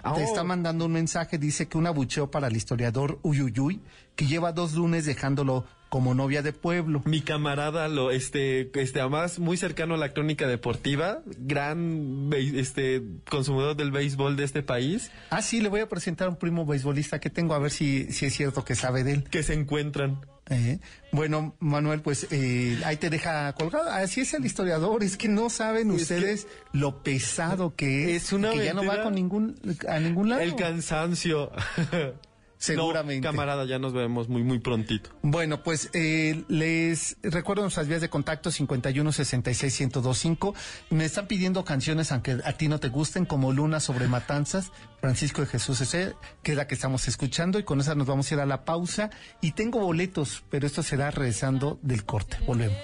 Ah, 0.03 0.13
te 0.13 0.21
oh. 0.21 0.25
está 0.25 0.43
mandando 0.43 0.85
un 0.85 0.91
mensaje, 0.91 1.39
dice 1.39 1.67
que 1.67 1.75
un 1.77 1.87
abucheo 1.87 2.29
para 2.29 2.47
el 2.49 2.55
historiador 2.55 3.17
Uyuyuy, 3.23 3.81
que 4.15 4.27
lleva 4.27 4.51
dos 4.51 4.73
lunes 4.73 5.05
dejándolo 5.07 5.65
como 5.91 6.15
novia 6.15 6.41
de 6.41 6.53
pueblo. 6.53 7.01
Mi 7.03 7.19
camarada, 7.19 7.89
lo, 7.89 8.11
este, 8.11 8.71
este, 8.79 9.01
además 9.01 9.39
muy 9.39 9.57
cercano 9.57 9.95
a 9.95 9.97
la 9.97 10.13
crónica 10.13 10.47
deportiva, 10.47 11.19
gran, 11.37 12.29
este, 12.33 13.03
consumidor 13.29 13.75
del 13.75 13.91
béisbol 13.91 14.37
de 14.37 14.45
este 14.45 14.63
país, 14.63 15.11
Ah, 15.31 15.41
sí, 15.41 15.59
le 15.59 15.67
voy 15.67 15.81
a 15.81 15.89
presentar 15.89 16.27
a 16.27 16.29
un 16.29 16.37
primo 16.37 16.65
beisbolista 16.65 17.19
que 17.19 17.29
tengo, 17.29 17.55
a 17.55 17.59
ver 17.59 17.71
si, 17.71 18.09
si 18.13 18.25
es 18.25 18.33
cierto 18.33 18.63
que 18.63 18.73
sabe 18.73 19.03
de 19.03 19.15
él. 19.15 19.23
que 19.25 19.43
se 19.43 19.53
encuentran. 19.53 20.25
Eh, 20.49 20.79
bueno, 21.11 21.55
Manuel, 21.59 21.99
pues 21.99 22.25
eh, 22.31 22.79
ahí 22.85 22.95
te 22.95 23.09
deja 23.09 23.51
colgado. 23.51 23.91
Así 23.91 24.21
es 24.21 24.33
el 24.33 24.45
historiador, 24.45 25.03
es 25.03 25.17
que 25.17 25.27
no 25.27 25.49
saben 25.49 25.91
Es 25.91 26.03
ustedes 26.03 26.47
lo 26.71 27.03
pesado 27.03 27.75
que 27.75 28.15
es, 28.15 28.23
Es 28.27 28.33
una 28.33 28.51
que 28.51 28.63
ya 28.63 28.73
no 28.73 28.85
va 28.85 29.03
con 29.03 29.13
ningún, 29.13 29.59
a 29.89 29.99
ningún 29.99 30.29
lado. 30.29 30.41
El 30.41 30.55
cansancio. 30.55 31.51
Seguramente. 32.61 33.25
No, 33.25 33.31
camarada, 33.31 33.65
ya 33.65 33.79
nos 33.79 33.91
vemos 33.91 34.29
muy, 34.29 34.43
muy 34.43 34.59
prontito. 34.59 35.09
Bueno, 35.23 35.63
pues 35.63 35.89
eh, 35.93 36.43
les 36.47 37.17
recuerdo 37.23 37.63
nuestras 37.63 37.87
vías 37.87 38.01
de 38.01 38.09
contacto 38.09 38.51
51 38.51 39.11
66 39.11 39.79
1025. 39.81 40.53
Me 40.91 41.05
están 41.05 41.25
pidiendo 41.25 41.65
canciones 41.65 42.11
aunque 42.11 42.37
a 42.43 42.53
ti 42.53 42.67
no 42.67 42.79
te 42.79 42.89
gusten, 42.89 43.25
como 43.25 43.51
Luna 43.51 43.79
sobre 43.79 44.07
Matanzas, 44.07 44.71
Francisco 44.99 45.41
de 45.41 45.47
Jesús 45.47 45.81
ese, 45.81 46.13
que 46.43 46.51
es 46.51 46.57
la 46.57 46.67
que 46.67 46.75
estamos 46.75 47.07
escuchando, 47.07 47.57
y 47.57 47.63
con 47.63 47.79
esa 47.79 47.95
nos 47.95 48.05
vamos 48.05 48.31
a 48.31 48.35
ir 48.35 48.39
a 48.39 48.45
la 48.45 48.63
pausa. 48.63 49.09
Y 49.41 49.53
tengo 49.53 49.79
boletos, 49.79 50.43
pero 50.51 50.67
esto 50.67 50.83
será 50.83 51.09
regresando 51.09 51.79
del 51.81 52.05
corte. 52.05 52.37
Volvemos. 52.45 52.77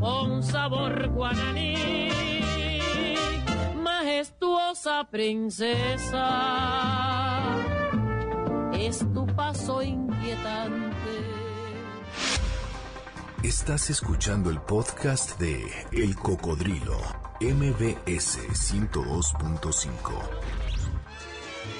Con 0.00 0.42
sabor 0.42 1.08
guaraní, 1.10 2.03
majestuosa 4.24 5.04
princesa, 5.10 6.26
es 8.72 9.00
tu 9.12 9.26
paso 9.26 9.82
inquietante. 9.82 10.94
Estás 13.42 13.90
escuchando 13.90 14.48
el 14.48 14.60
podcast 14.62 15.38
de 15.38 15.62
El 15.92 16.16
Cocodrilo, 16.16 16.98
MBS 17.40 18.38
102.5. 18.48 19.92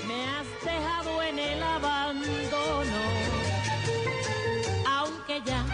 Me 0.06 0.26
has 0.26 0.46
dejado 0.62 1.22
en 1.22 1.38
el 1.38 1.62
abandono, 1.62 3.00
aunque 4.86 5.40
ya 5.46 5.64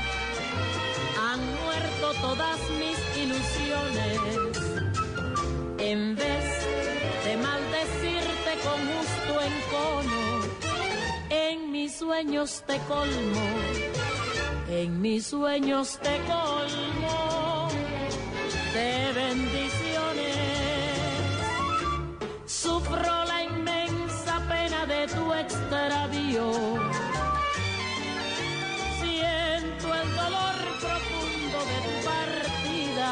han 1.21 1.41
muerto 1.65 2.13
todas 2.21 2.61
mis 2.79 2.99
ilusiones. 3.25 4.21
En 5.79 6.15
vez 6.15 6.30
mis 11.81 11.95
sueños 11.95 12.63
te 12.67 12.77
colmo, 12.81 13.41
en 14.69 15.01
mis 15.01 15.27
sueños 15.27 15.99
te 16.03 16.19
colmo 16.29 17.69
de 18.75 19.13
bendiciones. 19.15 20.37
Sufro 22.45 23.25
la 23.25 23.45
inmensa 23.45 24.43
pena 24.47 24.85
de 24.85 25.07
tu 25.07 25.33
extravío. 25.33 26.53
Siento 29.01 29.95
el 30.03 30.09
dolor 30.21 30.57
profundo 30.81 31.59
de 31.71 31.79
tu 31.87 31.95
partida. 32.05 33.11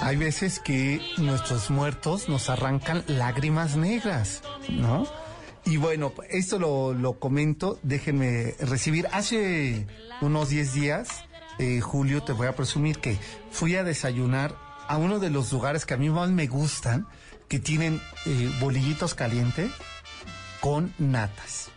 Hay 0.00 0.16
veces 0.16 0.60
que 0.60 1.02
nuestros 1.18 1.68
muertos 1.68 2.30
nos 2.30 2.48
arrancan 2.48 3.04
lágrimas 3.06 3.76
negras, 3.76 4.42
¿no? 4.70 5.27
Y 5.64 5.76
bueno, 5.76 6.12
esto 6.30 6.58
lo, 6.58 6.94
lo 6.94 7.18
comento, 7.18 7.78
déjenme 7.82 8.54
recibir. 8.60 9.06
Hace 9.12 9.86
unos 10.20 10.48
10 10.48 10.74
días, 10.74 11.24
eh, 11.58 11.80
Julio, 11.80 12.22
te 12.22 12.32
voy 12.32 12.46
a 12.46 12.56
presumir 12.56 12.98
que 12.98 13.18
fui 13.50 13.76
a 13.76 13.84
desayunar 13.84 14.56
a 14.86 14.96
uno 14.96 15.18
de 15.18 15.30
los 15.30 15.52
lugares 15.52 15.84
que 15.84 15.94
a 15.94 15.96
mí 15.96 16.08
más 16.08 16.30
me 16.30 16.46
gustan, 16.46 17.06
que 17.48 17.58
tienen 17.58 18.00
eh, 18.26 18.50
bolillitos 18.60 19.14
calientes 19.14 19.70
con 20.60 20.92
natas 20.98 21.70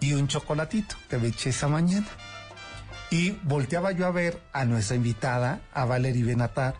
y 0.00 0.12
un 0.12 0.28
chocolatito 0.28 0.96
que 1.08 1.18
me 1.18 1.28
eché 1.28 1.50
esa 1.50 1.68
mañana. 1.68 2.06
Y 3.10 3.30
volteaba 3.42 3.92
yo 3.92 4.06
a 4.06 4.10
ver 4.10 4.38
a 4.52 4.64
nuestra 4.66 4.94
invitada, 4.96 5.62
a 5.72 5.86
Valerie 5.86 6.24
Benatar, 6.24 6.74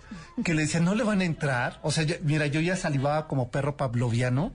que 0.44 0.52
le 0.52 0.62
decía, 0.62 0.78
no 0.80 0.94
le 0.94 1.02
van 1.02 1.20
a 1.22 1.24
entrar. 1.24 1.78
O 1.82 1.90
sea, 1.90 2.04
yo- 2.04 2.16
mira, 2.22 2.46
yo 2.46 2.60
ya 2.60 2.76
salivaba 2.76 3.26
como 3.28 3.50
perro 3.50 3.76
pavloviano 3.78 4.52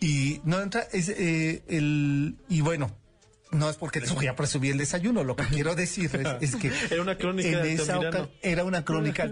y 0.00 0.40
no 0.44 0.60
entra, 0.60 0.82
es 0.92 1.08
eh, 1.08 1.62
el, 1.68 2.36
y 2.48 2.60
bueno, 2.60 2.90
no 3.52 3.70
es 3.70 3.76
porque 3.76 4.00
les 4.00 4.12
voy 4.14 4.26
a 4.26 4.34
presumir 4.34 4.72
el 4.72 4.78
desayuno, 4.78 5.22
lo 5.22 5.36
que 5.36 5.44
quiero 5.62 5.74
decirles 5.76 6.26
es 6.40 6.56
que 6.56 6.72
Era 6.90 7.02
una 7.02 7.16
crónica 7.16 7.48
en 7.50 7.62
de 7.62 7.72
esa 7.74 7.94
Altamirano. 7.94 8.24
oca- 8.24 8.30
era 8.42 8.64
una 8.64 8.84
crónica 8.84 9.22
de 9.22 9.28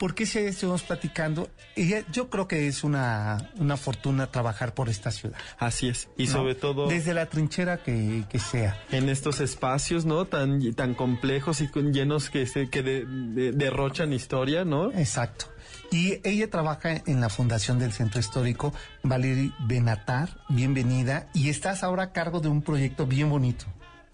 Altamirano, 0.00 0.10
porque 0.10 0.24
si 0.26 0.38
estuvimos 0.38 0.82
platicando, 0.82 1.50
ella, 1.76 2.02
yo 2.10 2.30
creo 2.30 2.48
que 2.48 2.66
es 2.66 2.84
una, 2.84 3.50
una 3.58 3.76
fortuna 3.76 4.30
trabajar 4.30 4.72
por 4.74 4.88
esta 4.88 5.10
ciudad. 5.10 5.36
Así 5.58 5.88
es. 5.88 6.08
Y 6.16 6.26
¿no? 6.26 6.32
sobre 6.32 6.54
todo 6.54 6.88
Desde 6.88 7.12
la 7.14 7.26
trinchera 7.26 7.82
que, 7.82 8.24
que 8.28 8.38
sea. 8.38 8.82
en 8.90 9.08
estos 9.08 9.40
espacios, 9.40 10.04
¿no? 10.06 10.24
Tan, 10.24 10.72
tan 10.74 10.94
complejos 10.94 11.60
y 11.60 11.68
con- 11.68 11.92
llenos 11.92 12.30
que, 12.30 12.46
se, 12.46 12.68
que 12.70 12.82
de- 12.82 13.04
de- 13.06 13.52
derrochan 13.52 14.12
historia, 14.12 14.64
¿no? 14.64 14.90
Exacto. 14.92 15.46
Y 15.92 16.18
ella 16.26 16.48
trabaja 16.48 17.02
en 17.06 17.20
la 17.20 17.28
fundación 17.28 17.78
del 17.78 17.92
Centro 17.92 18.20
Histórico, 18.20 18.72
Valerie 19.02 19.52
Benatar, 19.66 20.28
bienvenida. 20.48 21.28
Y 21.34 21.48
estás 21.50 21.82
ahora 21.82 22.04
a 22.04 22.12
cargo 22.12 22.40
de 22.40 22.48
un 22.48 22.62
proyecto 22.62 23.06
bien 23.06 23.28
bonito. 23.28 23.66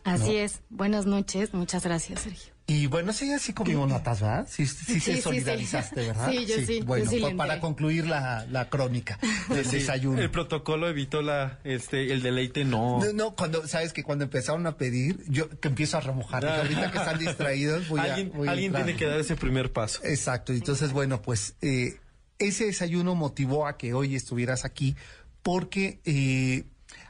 Así 0.04 0.32
¿no? 0.32 0.38
es. 0.38 0.60
Buenas 0.70 1.04
noches. 1.06 1.52
Muchas 1.54 1.84
gracias, 1.84 2.20
Sergio. 2.22 2.55
Y 2.68 2.88
bueno, 2.88 3.12
sí, 3.12 3.32
así 3.32 3.52
comimos 3.52 3.88
notas, 3.88 4.20
¿verdad? 4.20 4.48
Sí, 4.50 4.66
sí, 4.66 4.94
Sí, 4.94 5.00
se 5.00 5.14
sí, 5.16 5.22
solidarizaste, 5.22 6.00
sí. 6.00 6.06
¿verdad? 6.08 6.30
Sí, 6.30 6.46
yo 6.46 6.56
sí, 6.66 6.80
Bueno, 6.84 7.08
pues 7.08 7.34
para 7.34 7.60
concluir 7.60 8.08
la, 8.08 8.44
la 8.50 8.68
crónica 8.68 9.20
del 9.48 9.70
desayuno. 9.70 10.20
El 10.20 10.32
protocolo 10.32 10.88
evitó 10.88 11.22
la, 11.22 11.60
este, 11.62 12.12
el 12.12 12.22
deleite, 12.22 12.64
no. 12.64 12.98
No, 12.98 13.12
no, 13.12 13.36
cuando, 13.36 13.68
sabes 13.68 13.92
que 13.92 14.02
cuando 14.02 14.24
empezaron 14.24 14.66
a 14.66 14.76
pedir, 14.76 15.22
yo 15.28 15.48
que 15.60 15.68
empiezo 15.68 15.96
a 15.96 16.00
remojar. 16.00 16.42
Dije, 16.42 16.56
ahorita 16.56 16.90
que 16.90 16.98
están 16.98 17.18
distraídos, 17.20 17.88
voy 17.88 18.00
a. 18.00 18.02
alguien 18.02 18.32
voy 18.34 18.48
a 18.48 18.50
alguien 18.50 18.66
entrar. 18.70 18.84
tiene 18.84 18.98
que 18.98 19.06
dar 19.06 19.20
ese 19.20 19.36
primer 19.36 19.72
paso. 19.72 20.00
Exacto. 20.02 20.52
Entonces, 20.52 20.92
bueno, 20.92 21.22
pues 21.22 21.54
eh, 21.62 22.00
ese 22.40 22.66
desayuno 22.66 23.14
motivó 23.14 23.68
a 23.68 23.76
que 23.76 23.94
hoy 23.94 24.16
estuvieras 24.16 24.64
aquí 24.64 24.96
porque 25.42 26.00
eh, 26.04 26.64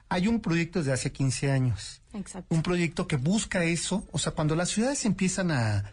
hay 0.08 0.28
un 0.28 0.40
proyecto 0.40 0.80
desde 0.80 0.92
hace 0.92 1.12
15 1.12 1.50
años. 1.50 2.02
Exacto. 2.12 2.54
Un 2.54 2.62
proyecto 2.62 3.06
que 3.06 3.16
busca 3.16 3.64
eso. 3.64 4.06
O 4.12 4.18
sea, 4.18 4.32
cuando 4.32 4.54
las 4.54 4.68
ciudades 4.70 5.04
empiezan 5.04 5.50
a, 5.50 5.92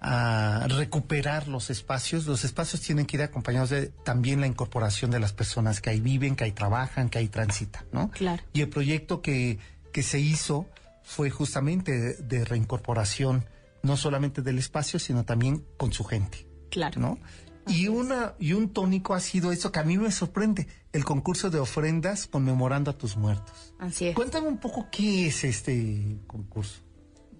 a 0.00 0.66
recuperar 0.68 1.48
los 1.48 1.70
espacios, 1.70 2.26
los 2.26 2.44
espacios 2.44 2.82
tienen 2.82 3.06
que 3.06 3.16
ir 3.16 3.22
acompañados 3.22 3.70
de 3.70 3.86
también 3.86 4.40
la 4.40 4.46
incorporación 4.46 5.10
de 5.10 5.18
las 5.18 5.32
personas 5.32 5.80
que 5.80 5.90
ahí 5.90 6.00
viven, 6.00 6.36
que 6.36 6.44
ahí 6.44 6.52
trabajan, 6.52 7.08
que 7.08 7.18
ahí 7.18 7.28
transitan, 7.28 7.86
¿no? 7.90 8.10
Claro. 8.10 8.42
Y 8.52 8.60
el 8.60 8.68
proyecto 8.68 9.22
que, 9.22 9.58
que 9.92 10.02
se 10.02 10.20
hizo 10.20 10.68
fue 11.02 11.30
justamente 11.30 11.92
de, 11.98 12.14
de 12.14 12.44
reincorporación, 12.44 13.46
no 13.82 13.96
solamente 13.96 14.42
del 14.42 14.58
espacio, 14.58 14.98
sino 14.98 15.24
también 15.24 15.64
con 15.78 15.92
su 15.92 16.04
gente. 16.04 16.46
Claro. 16.74 17.00
¿no? 17.00 17.18
Y 17.66 17.88
una 17.88 18.34
y 18.38 18.52
un 18.52 18.68
tónico 18.68 19.14
ha 19.14 19.20
sido 19.20 19.52
eso 19.52 19.72
que 19.72 19.80
a 19.80 19.84
mí 19.84 19.96
me 19.96 20.10
sorprende, 20.10 20.68
el 20.92 21.04
concurso 21.04 21.50
de 21.50 21.58
ofrendas 21.58 22.26
conmemorando 22.26 22.90
a 22.90 22.98
tus 22.98 23.16
muertos. 23.16 23.74
Así 23.78 24.06
es. 24.06 24.14
Cuéntame 24.14 24.48
un 24.48 24.58
poco 24.58 24.88
qué 24.90 25.26
es 25.26 25.44
este 25.44 26.18
concurso. 26.26 26.80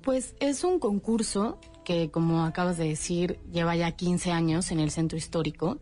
Pues 0.03 0.35
es 0.41 0.65
un 0.65 0.79
concurso 0.79 1.59
que, 1.85 2.11
como 2.11 2.45
acabas 2.45 2.77
de 2.77 2.89
decir, 2.89 3.41
lleva 3.51 3.77
ya 3.77 3.93
15 3.93 4.33
años 4.33 4.71
en 4.71 4.81
el 4.81 4.91
centro 4.91 5.17
histórico. 5.17 5.81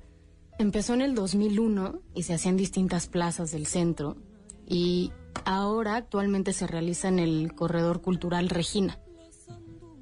Empezó 0.59 0.95
en 0.95 1.03
el 1.03 1.15
2001 1.15 2.01
y 2.15 2.23
se 2.25 2.35
hacía 2.35 2.51
en 2.51 2.57
distintas 2.57 3.07
plazas 3.07 3.51
del 3.51 3.67
centro. 3.67 4.17
Y 4.67 5.13
ahora 5.45 5.97
actualmente 5.97 6.53
se 6.53 6.67
realiza 6.67 7.09
en 7.09 7.19
el 7.19 7.55
Corredor 7.55 8.01
Cultural 8.01 8.49
Regina. 8.49 8.99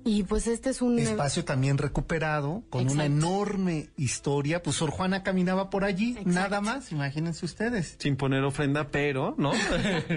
Y 0.04 0.22
pues 0.24 0.46
este 0.46 0.70
es 0.70 0.80
un... 0.82 0.98
Espacio 0.98 1.44
también 1.44 1.76
recuperado, 1.78 2.62
con 2.70 2.88
una 2.88 3.04
enorme 3.04 3.90
historia. 3.96 4.62
Pues 4.62 4.76
Sor 4.76 4.90
Juana 4.90 5.22
caminaba 5.22 5.68
por 5.70 5.84
allí, 5.84 6.10
Exacto. 6.12 6.30
nada 6.30 6.60
más, 6.60 6.90
imagínense 6.92 7.44
ustedes. 7.44 7.96
Sin 7.98 8.16
poner 8.16 8.42
ofrenda, 8.44 8.88
pero, 8.90 9.34
¿no? 9.38 9.52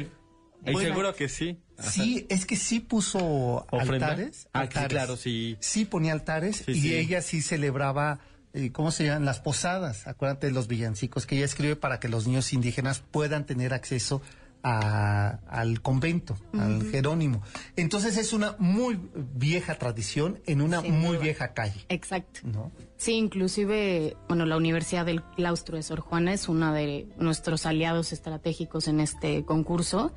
y 0.65 0.71
Bueno. 0.71 0.79
seguro 0.89 1.15
que 1.15 1.27
sí. 1.29 1.59
Sí, 1.79 2.25
es 2.29 2.45
que 2.45 2.55
sí 2.55 2.79
puso 2.79 3.65
¿Ofrenda? 3.71 4.07
altares. 4.07 4.47
Ah, 4.53 4.61
sí, 4.61 4.67
altares. 4.67 4.89
claro, 4.89 5.17
sí. 5.17 5.57
Sí 5.59 5.85
ponía 5.85 6.13
altares 6.13 6.63
Sí, 6.65 6.71
y 6.71 6.81
sí. 6.81 6.95
ella 6.95 7.21
sí 7.21 7.41
celebraba, 7.41 8.19
eh, 8.53 8.71
¿cómo 8.71 8.91
se 8.91 9.05
llaman? 9.05 9.25
Las 9.25 9.39
posadas. 9.39 10.07
Acuérdate 10.07 10.47
de 10.47 10.53
los 10.53 10.67
villancicos 10.67 11.25
que 11.25 11.35
ella 11.35 11.45
escribe 11.45 11.75
para 11.75 11.99
que 11.99 12.07
los 12.07 12.27
niños 12.27 12.53
indígenas 12.53 12.99
puedan 13.11 13.45
tener 13.45 13.73
acceso 13.73 14.21
a- 14.63 15.39
al 15.49 15.81
convento, 15.81 16.37
al 16.57 16.83
Jerónimo. 16.89 17.41
Entonces 17.75 18.17
es 18.17 18.31
una 18.33 18.55
muy 18.59 18.99
vieja 19.35 19.75
tradición 19.75 20.39
en 20.45 20.61
una 20.61 20.81
Sin 20.81 20.99
muy 20.99 21.11
duda. 21.17 21.19
vieja 21.19 21.53
calle, 21.53 21.85
Exacto. 21.89 22.39
¿no? 22.43 22.71
Sí, 22.97 23.13
inclusive, 23.13 24.15
bueno, 24.29 24.45
la 24.45 24.55
Universidad 24.57 25.05
del 25.05 25.21
Claustro 25.35 25.75
de 25.77 25.83
Sor 25.83 25.99
Juana 25.99 26.33
es 26.33 26.47
una 26.47 26.73
de 26.73 27.07
nuestros 27.17 27.65
aliados 27.65 28.13
estratégicos 28.13 28.87
en 28.87 29.01
este 29.01 29.43
concurso 29.43 30.13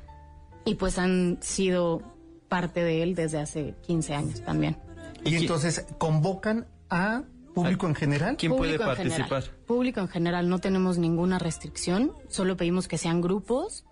y 0.65 0.75
pues 0.75 0.97
han 0.97 1.37
sido 1.41 2.01
parte 2.47 2.81
de 2.83 3.03
él 3.03 3.15
desde 3.15 3.39
hace 3.39 3.75
15 3.85 4.13
años 4.15 4.41
también. 4.43 4.77
Y, 5.25 5.29
¿Y 5.29 5.33
qui- 5.33 5.41
entonces 5.41 5.85
convocan 5.97 6.67
a 6.89 7.23
público 7.53 7.87
en 7.87 7.95
general. 7.95 8.37
¿Quién 8.37 8.55
puede 8.55 8.77
Público 8.77 8.91
en 8.91 8.97
general. 8.97 9.27
participar? 9.29 9.65
Público 9.65 9.99
en 9.99 10.07
general, 10.07 10.47
no 10.47 10.59
tenemos 10.59 10.97
ninguna 10.99 11.39
restricción, 11.39 12.13
solo 12.29 12.55
pedimos 12.55 12.87
que 12.87 12.97
sean 12.99 13.19
grupos, 13.19 13.83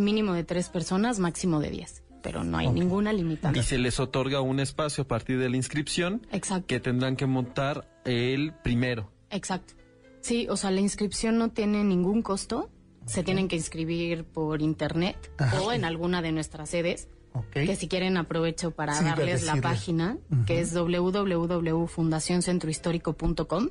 mínimo 0.00 0.32
de 0.34 0.44
tres 0.44 0.68
personas, 0.68 1.18
máximo 1.18 1.60
de 1.60 1.70
diez, 1.70 2.02
pero 2.22 2.44
no 2.44 2.58
hay 2.58 2.68
ninguna 2.68 3.12
limitante. 3.12 3.58
Y 3.58 3.62
se 3.62 3.78
les 3.78 3.98
otorga 4.00 4.40
un 4.40 4.60
espacio 4.60 5.04
a 5.04 5.08
partir 5.08 5.38
de 5.38 5.48
la 5.50 5.56
inscripción 5.56 6.26
Exacto. 6.32 6.66
que 6.66 6.80
tendrán 6.80 7.16
que 7.16 7.26
montar 7.26 7.88
el 8.04 8.52
primero. 8.64 9.10
Exacto. 9.30 9.74
Sí, 10.20 10.46
o 10.50 10.56
sea, 10.56 10.70
la 10.70 10.80
inscripción 10.80 11.38
no 11.38 11.50
tiene 11.50 11.84
ningún 11.84 12.22
costo. 12.22 12.70
Se 13.06 13.22
tienen 13.24 13.48
que 13.48 13.56
inscribir 13.56 14.24
por 14.24 14.60
internet 14.60 15.32
Ajá. 15.38 15.62
o 15.62 15.72
en 15.72 15.84
alguna 15.84 16.20
de 16.22 16.32
nuestras 16.32 16.68
sedes. 16.70 17.08
Ok. 17.32 17.50
Que 17.52 17.76
si 17.76 17.86
quieren 17.88 18.16
aprovecho 18.16 18.72
para 18.72 18.94
Sí, 18.94 19.04
darles 19.04 19.44
la 19.44 19.56
página, 19.60 20.18
que 20.46 20.60
es 20.60 20.74
www.fundacioncentrohistórico.com. 20.74 23.68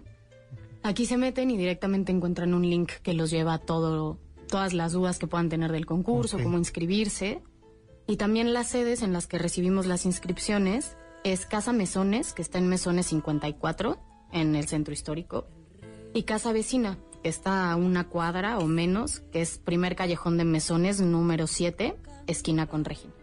Aquí 0.81 1.05
se 1.05 1.17
meten 1.17 1.51
y 1.51 1.57
directamente 1.57 2.11
encuentran 2.11 2.53
un 2.53 2.67
link 2.69 2.91
que 3.03 3.13
los 3.13 3.29
lleva 3.31 3.53
a 3.55 3.59
todo, 3.59 4.17
todas 4.49 4.73
las 4.73 4.91
dudas 4.91 5.17
que 5.19 5.27
puedan 5.27 5.47
tener 5.47 5.71
del 5.71 5.85
concurso, 5.85 6.38
cómo 6.43 6.57
inscribirse. 6.57 7.41
Y 8.07 8.17
también 8.17 8.53
las 8.53 8.67
sedes 8.67 9.01
en 9.01 9.13
las 9.13 9.27
que 9.27 9.38
recibimos 9.38 9.85
las 9.85 10.05
inscripciones 10.05 10.97
es 11.23 11.45
Casa 11.45 11.71
Mesones, 11.71 12.33
que 12.33 12.41
está 12.41 12.57
en 12.57 12.67
Mesones 12.67 13.05
54, 13.07 13.97
en 14.31 14.55
el 14.55 14.67
centro 14.67 14.93
histórico, 14.93 15.47
y 16.13 16.23
Casa 16.23 16.51
Vecina, 16.51 16.97
que 17.23 17.29
está 17.29 17.71
a 17.71 17.75
una 17.75 18.07
cuadra 18.09 18.57
o 18.59 18.67
menos, 18.67 19.21
que 19.31 19.41
es 19.41 19.57
primer 19.57 19.95
callejón 19.95 20.38
de 20.38 20.45
Mesones, 20.45 21.01
número 21.01 21.47
7, 21.47 21.95
esquina 22.27 22.67
con 22.67 22.85
Regina. 22.85 23.18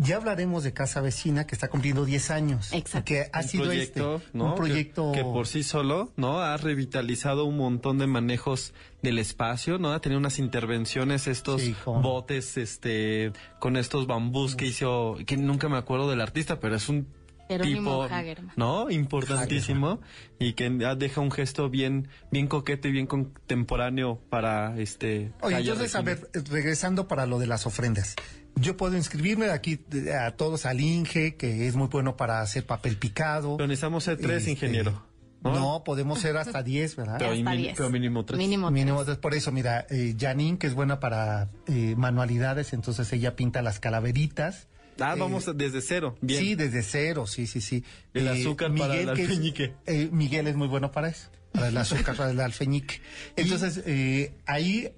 Ya 0.00 0.16
hablaremos 0.16 0.62
de 0.62 0.72
Casa 0.72 1.00
Vecina, 1.00 1.44
que 1.46 1.56
está 1.56 1.68
cumpliendo 1.68 2.04
10 2.04 2.30
años. 2.30 2.72
Exacto. 2.72 3.04
Que 3.06 3.28
ha 3.32 3.40
un 3.40 3.48
sido 3.48 3.64
proyecto, 3.64 4.16
este, 4.16 4.38
¿no? 4.38 4.44
un 4.46 4.54
proyecto... 4.54 5.12
Que, 5.12 5.18
que 5.18 5.24
por 5.24 5.48
sí 5.48 5.64
solo, 5.64 6.12
¿no? 6.16 6.40
Ha 6.40 6.56
revitalizado 6.56 7.44
un 7.44 7.56
montón 7.56 7.98
de 7.98 8.06
manejos 8.06 8.74
del 9.02 9.18
espacio, 9.18 9.78
¿no? 9.78 9.92
Ha 9.92 10.00
tenido 10.00 10.20
unas 10.20 10.38
intervenciones, 10.38 11.26
estos 11.26 11.62
Sí, 11.62 11.74
botes, 11.84 12.56
este, 12.56 13.32
con 13.58 13.76
estos 13.76 14.06
bambús 14.06 14.54
que 14.54 14.66
hizo, 14.66 15.16
que 15.26 15.36
nunca 15.36 15.68
me 15.68 15.76
acuerdo 15.76 16.08
del 16.08 16.20
artista, 16.20 16.60
pero 16.60 16.76
es 16.76 16.88
un 16.88 17.08
Jerónimo 17.48 18.02
tipo, 18.04 18.14
Hagerman. 18.14 18.52
¿no? 18.56 18.90
Importantísimo 18.90 20.00
y 20.38 20.52
que 20.52 20.66
ah, 20.86 20.94
deja 20.94 21.20
un 21.20 21.30
gesto 21.30 21.68
bien, 21.70 22.08
bien 22.30 22.46
coqueto 22.46 22.88
y 22.88 22.92
bien 22.92 23.06
contemporáneo 23.06 24.20
para 24.30 24.78
este. 24.78 25.32
Oye, 25.40 25.58
entonces, 25.58 25.94
a 25.94 26.02
ver, 26.02 26.28
regresando 26.50 27.08
para 27.08 27.26
lo 27.26 27.38
de 27.38 27.46
las 27.46 27.66
ofrendas. 27.66 28.14
Yo 28.56 28.76
puedo 28.76 28.96
inscribirme 28.96 29.46
de 29.46 29.52
aquí 29.52 29.80
a 30.20 30.32
todos 30.32 30.66
al 30.66 30.80
Inge, 30.80 31.36
que 31.36 31.66
es 31.68 31.76
muy 31.76 31.86
bueno 31.88 32.16
para 32.16 32.40
hacer 32.40 32.66
papel 32.66 32.96
picado. 32.96 33.56
Pero 33.56 33.66
necesitamos 33.68 34.04
ser 34.04 34.16
tres, 34.18 34.38
Este, 34.38 34.50
ingeniero. 34.52 35.04
¿no? 35.42 35.54
No, 35.54 35.84
podemos 35.84 36.18
ser 36.18 36.36
hasta 36.36 36.64
10, 36.64 36.96
¿verdad? 36.96 37.14
Pero, 37.18 37.30
Hasta 37.30 37.40
y 37.40 37.44
min- 37.44 37.56
10. 37.62 37.76
pero 37.76 37.90
mínimo 37.90 38.24
tres. 38.24 38.36
Mínimo 38.36 38.72
Mínimo, 38.72 39.04
tres. 39.04 39.18
por 39.18 39.34
eso, 39.34 39.52
mira, 39.52 39.86
eh, 39.88 40.16
Janine, 40.18 40.58
que 40.58 40.66
es 40.66 40.74
buena 40.74 40.98
para 40.98 41.48
eh, 41.68 41.94
manualidades, 41.96 42.72
entonces 42.72 43.12
ella 43.12 43.36
pinta 43.36 43.62
las 43.62 43.78
calaveritas. 43.78 44.66
Ah, 45.00 45.14
Eh, 45.16 45.18
vamos 45.20 45.50
desde 45.56 45.80
cero. 45.80 46.16
Bien. 46.20 46.40
Sí, 46.42 46.54
desde 46.54 46.82
cero, 46.82 47.26
sí, 47.26 47.46
sí, 47.46 47.60
sí. 47.60 47.84
El 48.14 48.28
azúcar 48.28 48.74
para 48.74 48.96
el 48.96 49.12
que 49.14 49.22
alfeñique. 49.22 49.74
eh, 49.86 50.08
Miguel 50.12 50.46
es 50.48 50.56
muy 50.56 50.68
bueno 50.68 50.90
para 50.90 51.08
eso, 51.08 51.28
para 51.52 51.68
el 51.68 51.76
azúcar, 51.76 52.16
para 52.16 52.30
el 52.30 52.40
alfeñique. 52.40 53.00
Entonces, 53.36 53.82
eh, 53.86 54.34
ahí 54.46 54.90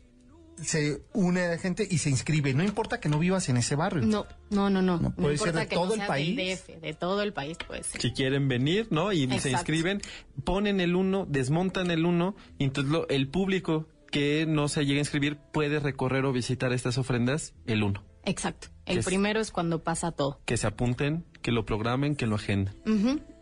se 0.63 1.01
une 1.15 1.49
la 1.49 1.57
gente 1.59 1.89
y 1.91 1.99
se 1.99 2.11
inscribe. 2.11 2.53
No 2.53 2.63
importa 2.63 3.01
que 3.01 3.09
no 3.09 3.19
vivas 3.19 3.49
en 3.49 3.57
ese 3.57 3.77
barrio. 3.77 4.03
No, 4.05 4.27
no, 4.51 4.69
no, 4.69 4.83
no. 4.83 4.99
No, 4.99 5.11
puede 5.15 5.39
ser 5.39 5.55
de 5.55 5.67
que 5.67 5.75
todo 5.75 5.97
no 5.97 6.03
el 6.03 6.07
país. 6.07 6.37
del 6.37 6.57
DF, 6.59 6.81
de 6.83 6.93
todo 6.95 7.23
el 7.23 7.33
país 7.33 7.57
puede 7.67 7.83
ser. 7.83 8.01
Si 8.01 8.11
quieren 8.13 8.47
venir, 8.49 8.87
¿no? 8.91 9.11
Y 9.13 9.27
se 9.41 9.51
inscriben, 9.51 10.03
ponen 10.45 10.81
el 10.81 10.97
uno, 10.97 11.27
desmontan 11.29 11.91
el 11.91 12.05
uno, 12.05 12.37
y 12.59 12.65
entonces 12.65 12.93
lo- 12.93 13.09
el 13.09 13.29
público 13.29 13.89
que 14.11 14.45
no 14.47 14.69
se 14.69 14.85
llegue 14.85 14.99
a 14.99 15.03
inscribir 15.03 15.39
puede 15.53 15.79
recorrer 15.79 16.25
o 16.27 16.33
visitar 16.33 16.73
estas 16.75 16.99
ofrendas 16.99 17.55
el 17.67 17.83
uno. 17.83 18.05
Exacto. 18.25 18.69
El 18.87 18.99
es- 18.99 19.05
primero 19.07 19.41
es 19.41 19.51
cuando 19.51 19.83
pasa 19.85 20.13
todo. 20.13 20.41
Que 20.45 20.57
se 20.57 20.67
apunten, 20.67 21.25
que 21.43 21.53
lo 21.53 21.65
programen, 21.65 22.17
que 22.17 22.27
lo 22.27 22.37
agenden. 22.37 22.75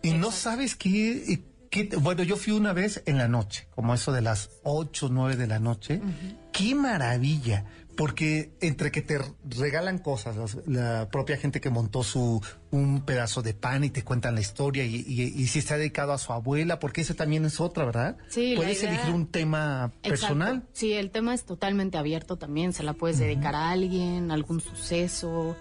Y 0.02 0.12
no 0.12 0.30
sabes 0.30 0.74
qué, 0.76 1.42
qué- 1.70 1.88
Bueno, 2.00 2.22
yo 2.22 2.36
fui 2.36 2.52
una 2.52 2.72
vez 2.72 3.02
en 3.06 3.18
la 3.18 3.28
noche, 3.28 3.66
como 3.70 3.94
eso 3.94 4.12
de 4.12 4.20
las 4.22 4.50
8, 4.62 5.08
9 5.10 5.36
de 5.36 5.46
la 5.46 5.58
noche. 5.58 6.00
¡Qué 6.52 6.74
maravilla! 6.74 7.64
Porque 7.98 8.52
entre 8.60 8.92
que 8.92 9.02
te 9.02 9.18
regalan 9.44 9.98
cosas, 9.98 10.56
la 10.66 11.08
propia 11.10 11.36
gente 11.36 11.60
que 11.60 11.68
montó 11.68 12.04
su 12.04 12.40
un 12.70 13.00
pedazo 13.04 13.42
de 13.42 13.54
pan 13.54 13.82
y 13.82 13.90
te 13.90 14.04
cuentan 14.04 14.36
la 14.36 14.40
historia 14.40 14.84
y, 14.84 15.04
y- 15.04 15.32
y 15.36 15.46
si 15.48 15.58
está 15.58 15.76
dedicado 15.76 16.12
a 16.12 16.18
su 16.18 16.32
abuela, 16.32 16.78
porque 16.78 17.00
esa 17.00 17.14
también 17.14 17.44
es 17.44 17.60
otra, 17.60 17.84
¿verdad? 17.86 18.16
Sí, 18.28 18.52
Puedes 18.54 18.80
idea- 18.84 18.92
elegir 18.94 19.12
un 19.12 19.26
tema 19.26 19.92
personal. 20.00 20.48
Exacto. 20.58 20.70
Sí, 20.74 20.92
el 20.92 21.10
tema 21.10 21.34
es 21.34 21.44
totalmente 21.44 21.98
abierto 21.98 22.36
también. 22.36 22.72
Se 22.72 22.84
la 22.84 22.92
puedes 22.92 23.18
dedicar 23.18 23.56
a 23.56 23.70
alguien, 23.70 24.30
a 24.30 24.34
algún 24.34 24.60
suceso. 24.60 25.56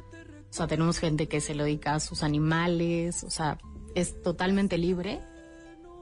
O 0.49 0.53
sea, 0.53 0.67
tenemos 0.67 0.99
gente 0.99 1.27
que 1.27 1.41
se 1.41 1.55
lo 1.55 1.63
dedica 1.63 1.95
a 1.95 1.99
sus 1.99 2.21
animales. 2.21 3.23
O 3.23 3.31
sea, 3.31 3.57
es 3.95 4.21
totalmente 4.21 4.77
libre. 4.77 5.21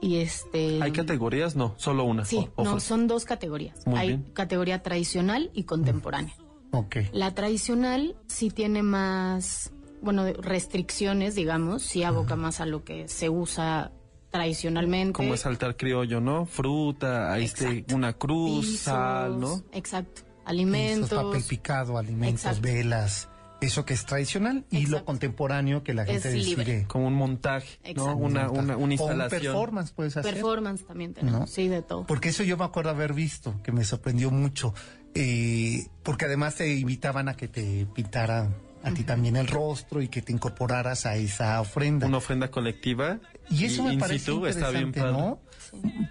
Y 0.00 0.16
este. 0.18 0.82
¿Hay 0.82 0.92
categorías? 0.92 1.56
No, 1.56 1.74
solo 1.78 2.04
una. 2.04 2.24
Sí, 2.24 2.48
O- 2.56 2.64
no, 2.64 2.80
son 2.80 3.06
dos 3.06 3.24
categorías. 3.24 3.86
Muy 3.86 3.98
Hay 3.98 4.08
bien. 4.08 4.22
categoría 4.34 4.82
tradicional 4.82 5.50
y 5.54 5.64
contemporánea. 5.64 6.34
Ok. 6.72 6.96
La 7.12 7.34
tradicional 7.34 8.16
sí 8.26 8.50
tiene 8.50 8.82
más, 8.82 9.72
bueno, 10.02 10.24
restricciones, 10.34 11.34
digamos, 11.34 11.82
sí 11.82 12.02
aboca 12.02 12.36
más 12.36 12.60
a 12.60 12.66
lo 12.66 12.84
que 12.84 13.08
se 13.08 13.30
usa 13.30 13.92
tradicionalmente. 14.30 15.12
Como 15.14 15.32
es 15.34 15.46
altar 15.46 15.76
criollo, 15.76 16.20
¿no? 16.20 16.44
Fruta, 16.44 17.32
ahí 17.32 17.44
este, 17.44 17.84
una 17.94 18.12
cruz, 18.12 18.66
Pisos, 18.66 18.80
sal, 18.80 19.40
¿no? 19.40 19.62
Exacto. 19.72 20.22
Alimentos. 20.44 21.08
papel 21.10 21.42
picado, 21.42 21.96
alimentos, 21.98 22.44
Exacto. 22.44 22.60
velas. 22.62 23.28
Eso 23.60 23.84
que 23.86 23.94
es 23.94 24.04
tradicional 24.04 24.64
y 24.70 24.86
lo 24.86 25.04
contemporáneo 25.04 25.82
que 25.82 25.94
la 25.94 26.04
gente 26.04 26.30
decide. 26.30 26.84
Como 26.86 27.06
un 27.06 27.14
montaje, 27.14 27.78
¿no? 27.94 28.14
Una, 28.14 28.50
una, 28.50 28.76
una 28.76 28.76
O 28.76 28.78
un 28.80 28.92
instalación. 28.92 29.40
performance 29.42 29.92
puedes 29.92 30.16
hacer. 30.16 30.34
Performance 30.34 30.84
también 30.86 31.14
tenemos, 31.14 31.40
¿No? 31.40 31.46
sí, 31.46 31.68
de 31.68 31.82
todo. 31.82 32.06
Porque 32.06 32.28
eso 32.28 32.42
yo 32.42 32.56
me 32.56 32.64
acuerdo 32.64 32.90
haber 32.90 33.14
visto, 33.14 33.60
que 33.62 33.72
me 33.72 33.84
sorprendió 33.84 34.30
mucho. 34.30 34.74
Eh, 35.14 35.86
porque 36.02 36.26
además 36.26 36.56
te 36.56 36.74
invitaban 36.74 37.28
a 37.30 37.36
que 37.36 37.48
te 37.48 37.86
pintaran 37.94 38.54
a 38.82 38.92
ti 38.92 39.02
también 39.02 39.36
el 39.36 39.46
rostro 39.48 40.00
y 40.02 40.08
que 40.08 40.20
te 40.22 40.32
incorporaras 40.32 41.06
a 41.06 41.16
esa 41.16 41.60
ofrenda. 41.60 42.06
Una 42.06 42.18
ofrenda 42.18 42.50
colectiva. 42.50 43.18
y 43.50 43.64
eso 43.64 43.82
me 43.84 43.96
parece 43.98 44.26
situ, 44.26 44.46
está 44.46 44.70
bien 44.70 44.88
interesante. 44.88 45.22
¿no? 45.22 45.40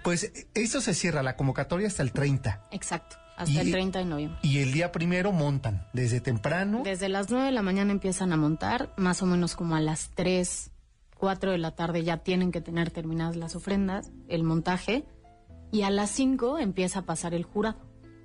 Pues 0.03 0.31
eso 0.53 0.81
se 0.81 0.93
cierra, 0.93 1.23
la 1.23 1.35
convocatoria 1.37 1.87
hasta 1.87 2.03
el 2.03 2.11
30. 2.11 2.67
Exacto, 2.71 3.15
hasta 3.37 3.51
Y- 3.51 3.57
el 3.59 3.71
30 3.71 3.99
de 3.99 4.05
noviembre. 4.05 4.39
Y 4.43 4.59
el 4.59 4.71
día 4.71 4.91
primero 4.91 5.31
montan, 5.31 5.87
desde 5.93 6.21
temprano. 6.21 6.81
Desde 6.83 7.09
las 7.09 7.29
9 7.29 7.45
de 7.45 7.51
la 7.51 7.61
mañana 7.61 7.91
empiezan 7.91 8.31
a 8.33 8.37
montar, 8.37 8.93
más 8.97 9.21
o 9.21 9.25
menos 9.25 9.55
como 9.55 9.75
a 9.75 9.81
las 9.81 10.09
3, 10.15 10.71
4 11.17 11.51
de 11.51 11.57
la 11.57 11.71
tarde 11.75 12.03
ya 12.03 12.17
tienen 12.17 12.51
que 12.51 12.61
tener 12.61 12.91
terminadas 12.91 13.35
las 13.35 13.55
ofrendas, 13.55 14.11
el 14.27 14.43
montaje, 14.43 15.05
y 15.71 15.81
a 15.83 15.89
las 15.89 16.09
5 16.11 16.59
empieza 16.59 16.99
a 16.99 17.01
pasar 17.03 17.33
el 17.33 17.43
jurado. 17.43 17.77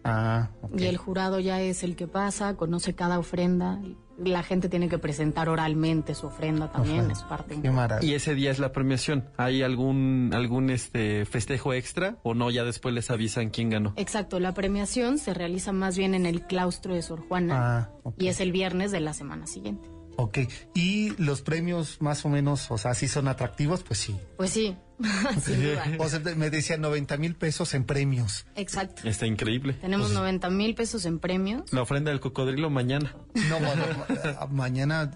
Ah. 0.04 0.50
Y 0.76 0.84
el 0.84 0.96
jurado 0.96 1.40
ya 1.40 1.60
es 1.60 1.82
el 1.82 1.96
que 1.96 2.06
pasa, 2.06 2.56
conoce 2.56 2.94
cada 2.94 3.18
ofrenda, 3.18 3.80
la 4.18 4.42
gente 4.42 4.68
tiene 4.68 4.88
que 4.88 4.98
presentar 4.98 5.48
oralmente 5.48 6.14
su 6.14 6.26
ofrenda 6.26 6.70
también, 6.70 7.00
Ofrenda. 7.00 7.14
es 7.14 7.22
parte 7.24 7.60
Qué 7.60 7.70
maravilla. 7.70 8.12
Y 8.12 8.14
ese 8.14 8.34
día 8.34 8.50
es 8.50 8.58
la 8.58 8.72
premiación. 8.72 9.28
¿Hay 9.36 9.62
algún 9.62 10.30
algún 10.34 10.70
este 10.70 11.24
festejo 11.24 11.72
extra 11.72 12.18
o 12.22 12.34
no? 12.34 12.50
Ya 12.50 12.64
después 12.64 12.94
les 12.94 13.10
avisan 13.10 13.50
quién 13.50 13.70
ganó. 13.70 13.92
Exacto, 13.96 14.38
la 14.40 14.52
premiación 14.52 15.18
se 15.18 15.34
realiza 15.34 15.72
más 15.72 15.96
bien 15.96 16.14
en 16.14 16.26
el 16.26 16.46
claustro 16.46 16.94
de 16.94 17.02
Sor 17.02 17.26
Juana 17.26 17.50
Ah, 17.60 18.12
y 18.18 18.28
es 18.28 18.40
el 18.40 18.52
viernes 18.52 18.90
de 18.92 19.00
la 19.00 19.14
semana 19.14 19.46
siguiente. 19.46 19.88
Ok. 20.16 20.38
Y 20.74 21.10
los 21.16 21.40
premios 21.40 22.02
más 22.02 22.24
o 22.26 22.28
menos, 22.28 22.70
o 22.70 22.76
sea, 22.76 22.92
si 22.94 23.08
son 23.08 23.26
atractivos, 23.26 23.82
pues 23.82 24.00
sí. 24.00 24.16
Pues 24.36 24.50
sí, 24.50 24.76
sin 25.42 25.62
duda. 25.62 25.84
O 25.98 26.08
sea, 26.08 26.20
me 26.36 26.50
decían 26.50 26.80
90 26.80 27.16
mil 27.16 27.34
pesos 27.34 27.74
en 27.74 27.84
premios. 27.84 28.46
Exacto. 28.56 29.08
Está 29.08 29.26
increíble. 29.26 29.74
Tenemos 29.74 30.10
90 30.12 30.50
mil 30.50 30.74
pesos 30.74 31.04
en 31.06 31.18
premios. 31.18 31.72
La 31.72 31.82
ofrenda 31.82 32.10
del 32.10 32.20
cocodrilo 32.20 32.70
mañana. 32.70 33.14
No, 33.48 33.58
bueno, 33.58 33.82
ma- 34.40 34.46
mañana 34.46 35.10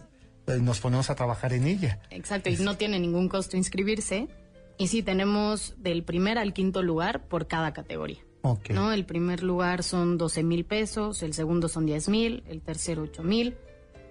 eh, 0.47 0.59
nos 0.61 0.81
ponemos 0.81 1.11
a 1.11 1.14
trabajar 1.14 1.53
en 1.53 1.66
ella. 1.66 2.01
Exacto, 2.11 2.51
y 2.51 2.57
no 2.57 2.77
tiene 2.77 2.99
ningún 3.01 3.29
costo 3.29 3.57
inscribirse. 3.57 4.29
Y 4.77 4.88
sí, 4.88 5.03
tenemos 5.03 5.75
del 5.79 6.03
primer 6.03 6.37
al 6.38 6.53
quinto 6.53 6.83
lugar 6.83 7.29
por 7.29 7.47
cada 7.47 7.73
categoría. 7.73 8.18
Ok. 8.42 8.70
¿no? 8.70 8.92
El 8.92 9.07
primer 9.07 9.42
lugar 9.42 9.83
son 9.83 10.18
12 10.18 10.42
mil 10.42 10.64
pesos, 10.64 11.23
el 11.23 11.33
segundo 11.33 11.68
son 11.68 11.87
10 11.87 12.09
mil, 12.09 12.42
el 12.49 12.61
tercero 12.61 13.03
8 13.03 13.23
mil, 13.23 13.55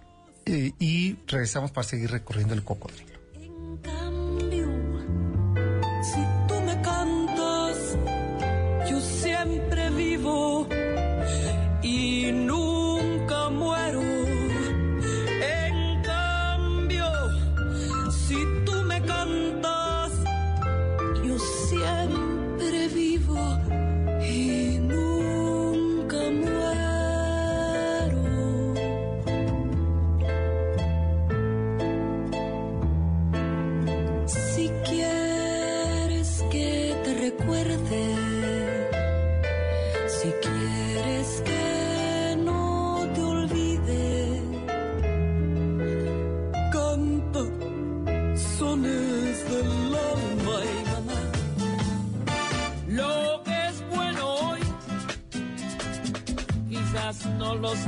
eh, 0.46 0.72
y 0.78 1.16
regresamos 1.26 1.72
para 1.72 1.86
seguir 1.86 2.10
recorriendo 2.10 2.54
el 2.54 2.62
cocodrilo. 2.62 3.12
En 3.40 3.76
cambio, 3.78 4.66
si 6.02 6.20
tú 6.48 6.60
me 6.60 6.80
cantas, 6.80 7.98
yo 8.90 9.00
siempre 9.00 9.90
vivo 9.90 10.66
y 11.82 12.32
nunca. 12.32 12.73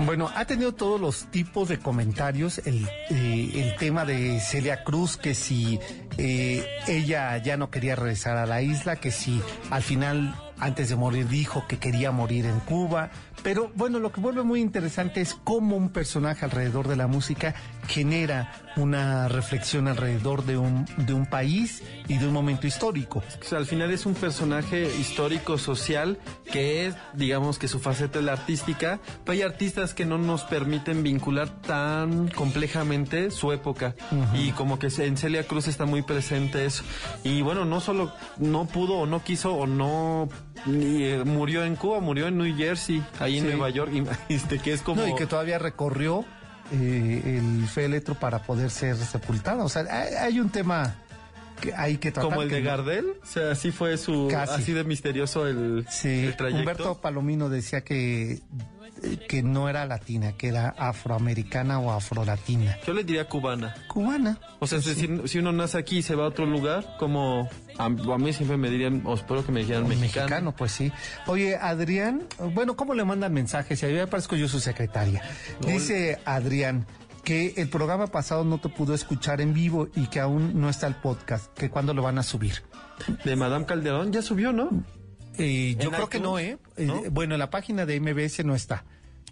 Bueno, 0.05 0.31
ha 0.35 0.45
tenido 0.45 0.73
todos 0.73 1.01
los 1.01 1.27
tipos 1.31 1.69
de 1.69 1.79
comentarios 1.79 2.59
el, 2.67 2.87
eh, 3.11 3.51
el 3.55 3.77
tema 3.77 4.05
de 4.05 4.41
Celia 4.41 4.85
Cruz, 4.85 5.17
que 5.17 5.35
si 5.35 5.81
eh, 6.19 6.67
ella 6.87 7.37
ya 7.39 7.57
no 7.57 7.71
quería 7.71 7.97
regresar 7.97 8.37
a 8.37 8.47
la 8.47 8.63
isla, 8.63 8.97
que 8.97 9.11
si 9.11 9.41
al 9.71 9.83
final, 9.83 10.35
antes 10.59 10.89
de 10.91 10.97
morir, 10.97 11.29
dijo 11.29 11.67
que 11.67 11.79
quería 11.79 12.13
morir 12.13 12.47
en 12.47 12.61
Cuba. 12.61 13.11
Pero 13.43 13.71
bueno, 13.75 13.99
lo 13.99 14.13
que 14.13 14.21
vuelve 14.21 14.43
muy 14.43 14.61
interesante 14.61 15.21
es 15.21 15.35
cómo 15.35 15.77
un 15.77 15.91
personaje 15.91 16.45
alrededor 16.45 16.89
de 16.89 16.97
la 16.97 17.07
música 17.07 17.55
genera 17.89 18.53
una 18.77 19.29
reflexión 19.29 19.89
alrededor 19.89 20.45
de 20.45 20.59
un, 20.59 20.85
de 20.99 21.15
un 21.15 21.27
país 21.27 21.83
y 22.09 22.19
de 22.19 22.27
un 22.27 22.33
momento 22.33 22.67
histórico. 22.67 23.23
O 23.41 23.45
sea, 23.45 23.59
al 23.59 23.67
final 23.67 23.91
es 23.91 24.05
un 24.05 24.15
personaje 24.15 24.87
histórico 25.01 25.57
social 25.57 26.19
que 26.53 26.87
es, 26.87 26.95
digamos 27.15 27.59
que 27.59 27.69
su 27.69 27.81
faceta 27.81 28.19
es 28.19 28.25
la 28.25 28.33
artística, 28.33 29.01
pero 29.25 29.33
hay 29.33 29.43
artistas 29.43 29.95
que 29.95 30.05
no 30.05 30.19
nos 30.19 30.43
permiten 30.45 31.03
vincular 31.03 31.49
tan 31.63 32.29
complejamente 32.29 33.31
su 33.31 33.53
época 33.53 33.95
y 34.35 34.51
como 34.53 34.79
que 34.79 34.89
en 34.99 35.17
Celia 35.17 35.45
Cruz 35.45 35.69
está 35.69 35.87
muy 35.87 36.03
presente 36.03 36.67
eso. 36.67 36.85
Y 37.25 37.41
bueno, 37.43 37.65
no 37.65 37.81
solo 37.81 38.13
no 38.39 38.67
pudo 38.67 38.95
o 38.99 39.07
no 39.07 39.23
quiso 39.25 39.55
o 39.55 39.67
no 39.67 40.29
ni, 40.67 41.03
eh, 41.05 41.25
murió 41.25 41.65
en 41.65 41.77
Cuba, 41.77 42.01
murió 42.01 42.27
en 42.29 42.39
New 42.39 42.57
Jersey, 42.57 43.03
ahí 43.21 43.39
en 43.39 43.45
Sí. 43.45 43.51
Nueva 43.51 43.71
York, 43.71 43.93
y, 44.29 44.35
este, 44.35 44.59
que 44.59 44.73
es 44.73 44.83
como... 44.83 45.03
No, 45.03 45.09
y 45.09 45.15
que 45.15 45.27
todavía 45.27 45.59
recorrió 45.59 46.25
eh, 46.73 47.39
el 47.39 47.67
féretro 47.69 48.15
para 48.15 48.43
poder 48.43 48.71
ser 48.71 48.97
sepultada. 48.97 49.65
O 49.65 49.69
sea, 49.69 49.83
hay, 49.91 50.15
hay 50.15 50.41
un 50.41 50.51
tema 50.51 50.97
que 51.61 51.73
hay 51.75 51.97
que 51.97 52.13
tratar. 52.13 52.31
como 52.31 52.43
el 52.43 52.51
de 52.51 52.61
no- 52.61 52.67
Gardel, 52.71 53.07
o 53.23 53.27
sea, 53.27 53.53
así 53.53 53.71
fue 53.71 53.97
su, 53.97 54.29
Casi. 54.31 54.53
así 54.63 54.73
de 54.73 54.85
misterioso 54.85 55.47
el, 55.47 55.87
Sí, 55.89 56.27
el 56.27 56.37
trayecto. 56.37 56.61
Humberto 56.61 57.01
Palomino 57.01 57.49
decía 57.49 57.81
que, 57.83 58.41
que 59.29 59.43
no 59.43 59.69
era 59.69 59.85
latina, 59.87 60.33
que 60.33 60.49
era 60.49 60.69
afroamericana 60.79 61.79
o 61.79 61.91
afrolatina. 61.93 62.79
Yo 62.87 62.95
le 62.95 63.05
diría 63.05 63.29
cubana. 63.29 63.75
Cubana. 63.89 64.39
O 64.59 64.67
sea, 64.67 64.79
decir, 64.79 65.23
si 65.27 65.39
uno 65.39 65.53
nace 65.53 65.79
aquí 65.79 65.99
y 65.99 66.03
se 66.03 66.15
va 66.15 66.25
a 66.25 66.29
otro 66.29 66.47
lugar, 66.47 66.97
como 66.99 67.49
a, 67.79 67.85
a 67.85 67.89
mí 67.91 68.33
siempre 68.33 68.57
me 68.57 68.71
dirían, 68.71 69.03
o 69.05 69.15
espero 69.15 69.45
que 69.45 69.53
me 69.53 69.61
dijeran 69.61 69.85
Un 69.85 69.91
mexicano. 69.91 70.55
pues 70.57 70.73
sí. 70.73 70.93
Oye, 71.27 71.57
Adrián, 71.57 72.23
bueno, 72.55 72.77
¿cómo 72.77 72.95
le 72.95 73.05
mandan 73.05 73.33
mensajes? 73.33 73.83
Y 73.83 73.87
a 73.87 73.89
mí 73.89 73.95
me 73.95 74.07
parezco 74.07 74.37
yo 74.37 74.49
su 74.49 74.61
secretaria. 74.61 75.23
Dice 75.61 76.19
Adrián 76.25 76.87
que 77.25 77.55
el 77.57 77.69
programa 77.69 78.07
pasado 78.07 78.45
no 78.45 78.59
te 78.59 78.69
pudo 78.69 78.95
escuchar 78.95 79.41
en 79.41 79.53
vivo 79.53 79.89
y 79.97 80.07
que 80.07 80.21
aún 80.21 80.61
no 80.61 80.69
está 80.69 80.87
el 80.87 80.95
podcast, 80.95 81.53
que 81.59 81.69
cuándo 81.71 81.93
lo 81.93 82.03
van 82.03 82.19
a 82.19 82.23
subir. 82.23 82.63
De 83.25 83.35
Madame 83.35 83.67
Calderón 83.67 84.13
ya 84.13 84.23
subió, 84.23 84.53
¿no? 84.53 84.71
Eh, 85.39 85.77
yo 85.79 85.89
¿En 85.89 85.95
creo 85.95 86.09
que 86.09 86.21
no, 86.21 86.39
¿eh? 86.39 86.59
Eh, 86.77 86.87
¿No? 86.87 87.03
Bueno, 87.11 87.35
en 87.35 87.39
la 87.39 87.51
página 87.51 87.87
de 87.87 88.01
MBS 88.01 88.45
no 88.45 88.55
está. 88.55 88.85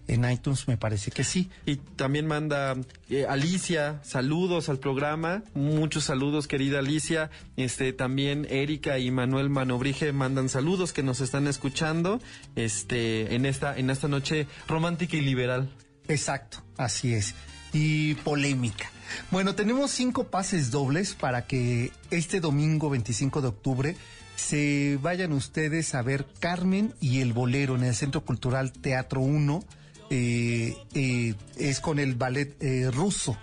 En 0.06 0.30
iTunes 0.30 0.68
me 0.68 0.76
parece 0.76 1.10
que 1.10 1.24
sí. 1.24 1.48
Y 1.64 1.76
también 1.76 2.26
manda 2.26 2.76
eh, 3.08 3.24
Alicia, 3.26 4.00
saludos 4.04 4.68
al 4.68 4.78
programa, 4.78 5.42
muchos 5.54 6.04
saludos 6.04 6.46
querida 6.46 6.80
Alicia, 6.80 7.30
este 7.56 7.94
también 7.94 8.46
Erika 8.50 8.98
y 8.98 9.10
Manuel 9.10 9.48
Manobrige 9.48 10.12
mandan 10.12 10.50
saludos 10.50 10.92
que 10.92 11.02
nos 11.02 11.22
están 11.22 11.46
escuchando, 11.46 12.20
este 12.54 13.34
en 13.34 13.46
esta 13.46 13.78
en 13.78 13.88
esta 13.88 14.08
noche 14.08 14.46
romántica 14.68 15.16
y 15.16 15.22
liberal. 15.22 15.70
Exacto, 16.06 16.58
así 16.76 17.14
es. 17.14 17.34
Y 17.72 18.14
polémica. 18.16 18.90
Bueno, 19.30 19.54
tenemos 19.54 19.90
cinco 19.90 20.24
pases 20.24 20.70
dobles 20.70 21.14
para 21.14 21.46
que 21.46 21.92
este 22.10 22.40
domingo 22.40 22.90
25 22.90 23.40
de 23.40 23.48
octubre 23.48 23.96
se 24.36 24.98
vayan 25.00 25.32
ustedes 25.32 25.94
a 25.94 26.02
ver 26.02 26.26
Carmen 26.40 26.94
y 27.00 27.20
el 27.20 27.32
Bolero 27.32 27.76
en 27.76 27.84
el 27.84 27.94
Centro 27.94 28.24
Cultural 28.24 28.72
Teatro 28.72 29.20
1. 29.20 29.64
Eh, 30.10 30.76
eh, 30.94 31.34
es 31.56 31.80
con 31.80 31.98
el 31.98 32.14
ballet 32.14 32.62
eh, 32.62 32.90
ruso. 32.90 33.36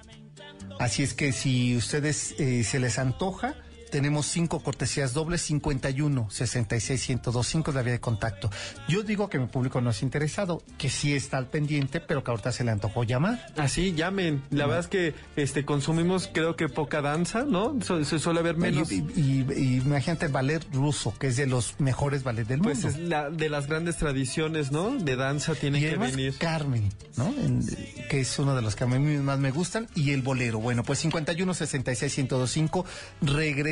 Así 0.79 1.03
es 1.03 1.13
que 1.13 1.31
si 1.31 1.75
ustedes 1.75 2.35
se 2.37 2.79
les 2.79 2.97
antoja, 2.97 3.55
tenemos 3.91 4.25
cinco 4.25 4.61
cortesías 4.61 5.13
dobles, 5.13 5.41
51 5.41 6.29
66 6.31 7.09
1025 7.09 7.71
la 7.73 7.81
vía 7.83 7.93
de 7.93 7.99
contacto. 7.99 8.49
Yo 8.87 9.03
digo 9.03 9.29
que 9.29 9.37
mi 9.37 9.47
público 9.47 9.81
no 9.81 9.89
es 9.91 10.01
interesado, 10.01 10.63
que 10.77 10.89
sí 10.89 11.13
está 11.13 11.37
al 11.37 11.47
pendiente, 11.47 11.99
pero 11.99 12.23
que 12.23 12.31
ahorita 12.31 12.51
se 12.51 12.63
le 12.63 12.71
antojó 12.71 13.03
llamar. 13.03 13.45
Así 13.57 13.93
llamen. 13.93 14.41
La 14.49 14.65
verdad 14.65 14.79
es 14.81 14.87
que 14.87 15.13
este 15.35 15.65
consumimos 15.65 16.29
creo 16.33 16.55
que 16.55 16.69
poca 16.69 17.01
danza, 17.01 17.43
¿no? 17.43 17.77
Se 17.81 18.17
suele 18.19 18.41
ver 18.41 18.57
menos. 18.57 18.91
Y, 18.91 18.99
y- 19.15 19.45
y 19.55 19.75
imagínate 19.77 20.25
el 20.27 20.31
ballet 20.31 20.65
ruso, 20.73 21.13
que 21.19 21.27
es 21.27 21.35
de 21.35 21.47
los 21.47 21.79
mejores 21.79 22.23
ballets 22.23 22.47
del 22.47 22.61
Pues 22.61 22.83
mundo. 22.83 22.97
es 22.97 23.09
la 23.09 23.29
de 23.29 23.49
las 23.49 23.67
grandes 23.67 23.97
tradiciones, 23.97 24.71
¿no? 24.71 24.91
De 24.95 25.15
danza 25.15 25.53
tiene 25.55 25.79
y 25.79 25.81
que 25.81 25.87
además 25.89 26.11
venir. 26.11 26.35
Carmen, 26.37 26.89
¿no? 27.17 27.25
En- 27.27 27.61
que 28.09 28.21
es 28.21 28.39
uno 28.39 28.55
de 28.55 28.61
los 28.61 28.75
que 28.75 28.85
a 28.85 28.87
mí 28.87 28.99
más 29.17 29.39
me 29.39 29.51
gustan, 29.51 29.87
y 29.95 30.11
el 30.11 30.21
bolero. 30.21 30.59
Bueno, 30.59 30.83
pues 30.83 30.99
51 30.99 31.53
66 31.53 32.17
1025 32.17 32.85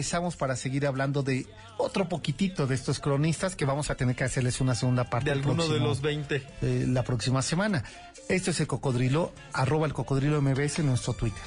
regresamos 0.10 0.36
para 0.36 0.56
seguir 0.56 0.88
hablando 0.88 1.22
de 1.22 1.46
otro 1.78 2.10
poquitito 2.10 2.66
de 2.66 2.74
estos 2.74 3.00
cronistas 3.00 3.56
que 3.56 3.64
vamos 3.64 3.92
a 3.92 3.96
tener 3.96 4.16
que 4.16 4.24
hacerles 4.24 4.60
una 4.60 4.74
segunda 4.74 5.04
parte. 5.04 5.26
De 5.26 5.34
alguno 5.34 5.68
de 5.68 5.80
los 5.80 6.02
20. 6.02 6.44
eh, 6.64 6.86
la 6.88 7.04
próxima 7.04 7.44
semana. 7.44 7.84
Esto 8.28 8.50
es 8.50 8.60
el 8.60 8.66
cocodrilo, 8.66 9.32
arroba 9.54 9.86
el 9.86 9.94
cocodrilo 9.94 10.42
MBS 10.42 10.80
en 10.80 10.88
nuestro 10.88 11.14
Twitter. 11.14 11.44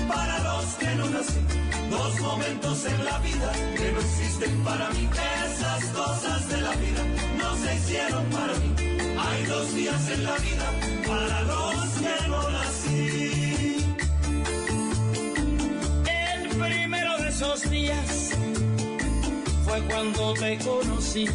para 0.07 0.39
los 0.39 0.65
que 0.75 0.95
no 0.95 1.09
nací, 1.09 1.39
dos 1.89 2.19
momentos 2.21 2.85
en 2.85 3.05
la 3.05 3.17
vida 3.19 3.51
que 3.77 3.91
no 3.91 3.99
existen 3.99 4.63
para 4.63 4.89
mí. 4.89 5.09
Esas 5.45 5.85
cosas 5.85 6.49
de 6.49 6.61
la 6.61 6.75
vida 6.75 7.03
no 7.37 7.55
se 7.57 7.75
hicieron 7.75 8.25
para 8.25 8.53
mí. 8.53 8.75
Hay 9.17 9.45
dos 9.45 9.75
días 9.75 10.09
en 10.09 10.23
la 10.23 10.37
vida 10.37 10.67
para 11.07 11.41
los 11.43 11.87
que 12.03 12.27
no 12.27 12.49
nací. 12.49 13.85
El 16.05 16.49
primero 16.49 17.17
de 17.17 17.29
esos 17.29 17.69
días 17.69 18.31
fue 19.63 19.81
cuando 19.89 20.33
te 20.33 20.57
conocí. 20.59 21.25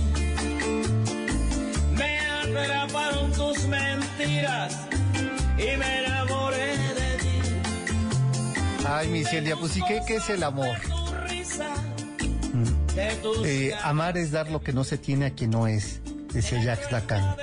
Me 1.95 2.19
atraparon 2.43 3.33
tus 3.33 3.59
mentiras 3.67 4.77
y 5.59 5.77
me 5.77 6.05
enamoré 6.05 6.77
de. 6.95 7.10
Ay, 8.87 9.09
mi 9.09 9.25
Celia, 9.25 9.57
pues 9.57 9.77
¿y 9.77 9.83
qué, 9.85 10.01
qué 10.07 10.17
es 10.17 10.31
el 10.31 10.43
amor? 10.43 10.77
Tus 13.23 13.47
Eh, 13.47 13.73
amar 13.83 14.17
es 14.19 14.31
dar 14.31 14.51
lo 14.51 14.63
que 14.63 14.73
no 14.73 14.85
se 14.85 14.99
tiene 14.99 15.27
a 15.27 15.31
quien 15.31 15.51
no 15.51 15.67
es, 15.67 16.01
decía 16.33 16.63
Jacques 16.63 16.91
Lacan. 16.91 17.37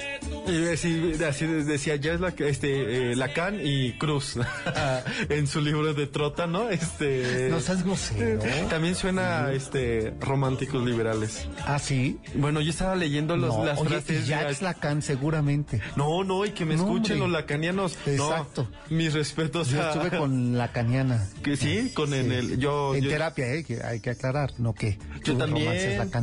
Y 0.48 0.66
así, 0.68 1.14
así 1.28 1.46
decía 1.46 1.96
ya 1.98 2.14
es 2.14 2.20
la, 2.22 2.30
este, 2.30 3.12
eh, 3.12 3.16
Lacan 3.16 3.60
y 3.62 3.94
Cruz 3.98 4.38
en 5.30 5.48
su 5.48 5.62
libro 5.62 5.94
de 5.94 6.08
Trota, 6.08 6.48
¿no? 6.48 6.70
Este. 6.70 7.48
No 7.50 7.60
seas 7.60 7.84
grosero. 7.84 8.40
También 8.70 8.96
suena 8.96 9.52
este 9.52 10.14
románticos 10.20 10.86
liberales. 10.86 11.48
Ah, 11.66 11.80
sí. 11.80 12.18
Bueno, 12.36 12.62
yo 12.62 12.70
estaba 12.70 12.96
leyendo 12.96 13.36
los, 13.38 13.56
No, 13.58 13.66
las 13.66 13.80
oye, 13.80 13.90
frases. 13.90 14.26
y 14.26 14.30
Jacques 14.30 14.60
de- 14.60 14.66
Lacan 14.66 15.02
seguramente. 15.02 15.82
No, 15.96 16.24
no, 16.24 16.46
y 16.46 16.52
que 16.52 16.66
me 16.66 16.76
No, 16.76 16.84
escuchen 16.84 17.14
hombre. 17.14 17.18
los 17.18 17.32
lacanianos. 17.32 17.98
No, 18.06 18.12
Exacto. 18.32 18.68
mis 18.90 19.14
respetos 19.14 19.70
Yo 19.70 19.82
a- 19.82 19.92
estuve 19.94 20.18
con 20.18 20.58
Lacaniana. 20.58 21.28
Que 21.44 21.56
sí, 21.58 21.92
con 21.94 22.14
en 22.14 22.30
Sí. 22.30 22.36
el. 22.36 22.60
Yo, 22.60 22.96
en 22.96 23.04
yo, 23.04 23.10
terapia, 23.10 23.54
eh, 23.54 23.64
que 23.64 23.82
hay 23.84 24.00
que 24.00 24.12
aclarar, 24.12 24.54
no 24.58 24.74
que. 24.74 24.98
yo 25.24 25.36
también. 25.38 25.68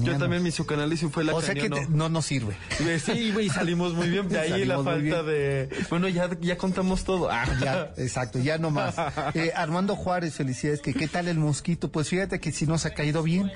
Yo 0.02 0.18
también 0.18 0.42
mi 0.42 0.50
psicoanálisis 0.50 1.10
fue 1.10 1.24
O 1.30 1.40
sea 1.40 1.54
que 1.54 1.62
lacaniano. 1.62 1.88
te- 1.88 1.94
no 1.96 2.08
nos 2.08 2.26
sirve. 2.26 2.54
Eh, 2.80 2.98
Sí, 3.04 3.32
güey, 3.32 3.48
salimos 3.48 3.92
muy 3.94 4.08
bien, 4.08 4.13
de 4.22 4.38
ahí 4.38 4.64
la 4.64 4.82
falta 4.82 5.22
de... 5.22 5.68
Bueno, 5.90 6.08
ya, 6.08 6.30
ya 6.40 6.56
contamos 6.56 7.04
todo. 7.04 7.28
Ah. 7.30 7.44
Ya, 7.60 7.92
exacto, 7.96 8.38
ya 8.38 8.58
no 8.58 8.70
más. 8.70 8.94
Eh, 9.34 9.52
Armando 9.54 9.96
Juárez, 9.96 10.34
felicidades. 10.34 10.80
Que, 10.80 10.94
¿Qué 10.94 11.08
tal 11.08 11.28
el 11.28 11.38
mosquito? 11.38 11.90
Pues 11.90 12.08
fíjate 12.08 12.40
que 12.40 12.52
si 12.52 12.66
nos 12.66 12.86
ha 12.86 12.90
caído 12.90 13.22
bien. 13.22 13.50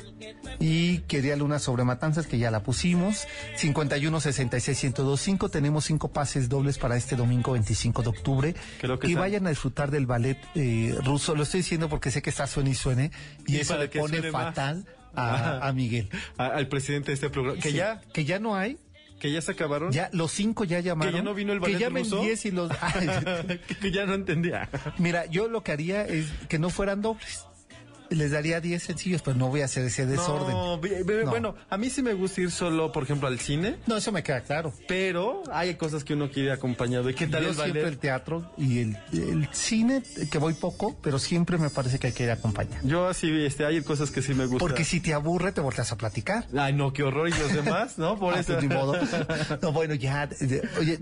Y 0.61 0.99
quería 1.01 1.37
Luna 1.37 1.59
sobre 1.59 1.85
Matanzas, 1.85 2.27
que 2.27 2.39
ya 2.39 2.51
la 2.51 2.63
pusimos. 2.63 3.27
51 3.57 4.21
66 4.21 4.85
1025. 4.85 5.49
Tenemos 5.49 5.85
cinco 5.85 6.09
pases 6.11 6.49
dobles 6.49 6.79
para 6.79 6.97
este 6.97 7.17
domingo 7.17 7.53
25 7.53 8.03
de 8.03 8.09
octubre. 8.09 8.55
Creo 8.81 8.99
que 8.99 9.09
y 9.09 9.15
vayan 9.15 9.47
a 9.47 9.51
disfrutar 9.51 9.91
del 9.91 10.07
ballet 10.07 10.39
eh, 10.55 10.95
ruso. 11.05 11.35
Lo 11.35 11.43
estoy 11.45 11.61
diciendo 11.61 11.89
porque 11.89 12.11
sé 12.11 12.23
que 12.23 12.31
está 12.31 12.47
suene 12.47 12.71
y 12.71 12.75
suene. 12.75 13.11
Y, 13.47 13.57
Y 13.57 13.61
eso 13.61 13.77
le 13.79 13.89
pone 13.89 14.21
más. 14.31 14.45
fatal 14.47 14.87
a, 15.15 15.67
a 15.67 15.73
Miguel. 15.73 16.09
A- 16.37 16.47
al 16.49 16.69
presidente 16.69 17.09
de 17.11 17.15
este 17.15 17.31
programa. 17.31 17.61
Que 17.61 17.71
Sí, 17.71 17.77
ya, 17.77 18.01
Que 18.13 18.25
ya 18.25 18.39
no 18.39 18.57
hay. 18.57 18.79
Que 19.19 19.33
ya 19.33 19.41
se 19.41 19.53
acabaron. 19.53 19.93
Ya, 19.93 20.09
los 20.13 20.31
cinco 20.33 20.65
ya 20.65 20.81
llamaron. 20.81 21.15
ya 21.15 21.23
no 21.23 21.35
vino 21.35 21.53
el 21.53 21.61
Que 21.61 21.91
me 21.91 22.01
ruso. 22.01 22.19
envíes 22.19 22.45
y 22.47 22.51
los... 22.51 22.71
que 23.81 23.91
ya 23.91 24.07
no 24.07 24.15
entendía. 24.15 24.69
Mira, 24.99 25.27
yo 25.27 25.49
lo 25.49 25.63
que 25.63 25.73
haría 25.73 26.07
es 26.07 26.27
que 26.49 26.59
no 26.59 26.71
fueran 26.71 27.03
dobles. 27.03 27.45
Les 28.11 28.31
daría 28.31 28.61
10 28.61 28.83
sencillos, 28.83 29.21
pero 29.23 29.37
no 29.37 29.49
voy 29.49 29.61
a 29.61 29.67
hacer 29.67 29.85
ese 29.85 30.07
desorden. 30.07 30.53
No, 30.55 30.77
No. 30.79 31.31
bueno, 31.31 31.55
a 31.69 31.77
mí 31.77 31.91
sí 31.91 32.03
me 32.03 32.15
gusta 32.15 32.41
ir 32.41 32.51
solo, 32.51 32.91
por 32.91 33.03
ejemplo, 33.03 33.29
al 33.29 33.39
cine, 33.39 33.77
No, 33.87 33.97
eso 33.99 34.13
me 34.13 34.23
queda 34.23 34.41
claro. 34.41 34.73
pero 34.89 35.43
hay 35.53 35.75
cosas 35.75 36.05
que 36.05 36.15
uno 36.15 36.31
quiere 36.31 36.51
acompañado. 36.53 37.11
¿Y 37.11 37.15
qué 37.15 37.27
tal 37.27 37.43
Yo 37.43 37.49
el 37.51 37.55
siempre 37.55 37.83
ballet? 37.83 37.93
el 37.95 37.99
teatro 37.99 38.51
y 38.57 38.79
el, 38.81 38.97
el 39.13 39.49
cine, 39.53 40.03
que 40.31 40.39
voy 40.39 40.55
poco, 40.55 40.97
pero 41.03 41.19
siempre 41.19 41.59
me 41.59 41.69
parece 41.69 41.99
que 41.99 42.07
hay 42.07 42.13
que 42.15 42.25
ir 42.25 42.31
a 42.31 42.35
acompañar. 42.35 42.81
Yo 42.83 43.07
así, 43.09 43.31
este, 43.45 43.67
hay 43.67 43.83
cosas 43.83 44.11
que 44.11 44.23
sí 44.23 44.33
me 44.33 44.45
gustan. 44.47 44.59
Porque 44.61 44.85
si 44.85 45.01
te 45.01 45.13
aburre, 45.13 45.53
te 45.53 45.61
volteas 45.61 45.93
a 45.93 45.97
platicar. 45.99 46.47
Ay, 46.57 46.73
no, 46.73 46.93
qué 46.95 47.03
horror. 47.03 47.29
¿Y 47.29 47.33
los 47.33 47.53
demás? 47.65 47.99
¿No? 47.99 48.19
Por 48.19 48.35
Ah, 48.35 48.41
eso. 48.41 48.55
pues, 48.55 48.63
ni 48.67 48.75
modo. 48.75 48.95
No, 49.63 49.73
bueno, 49.73 49.95
ya. 49.95 50.27
de- 50.27 50.63
oye, 50.79 50.99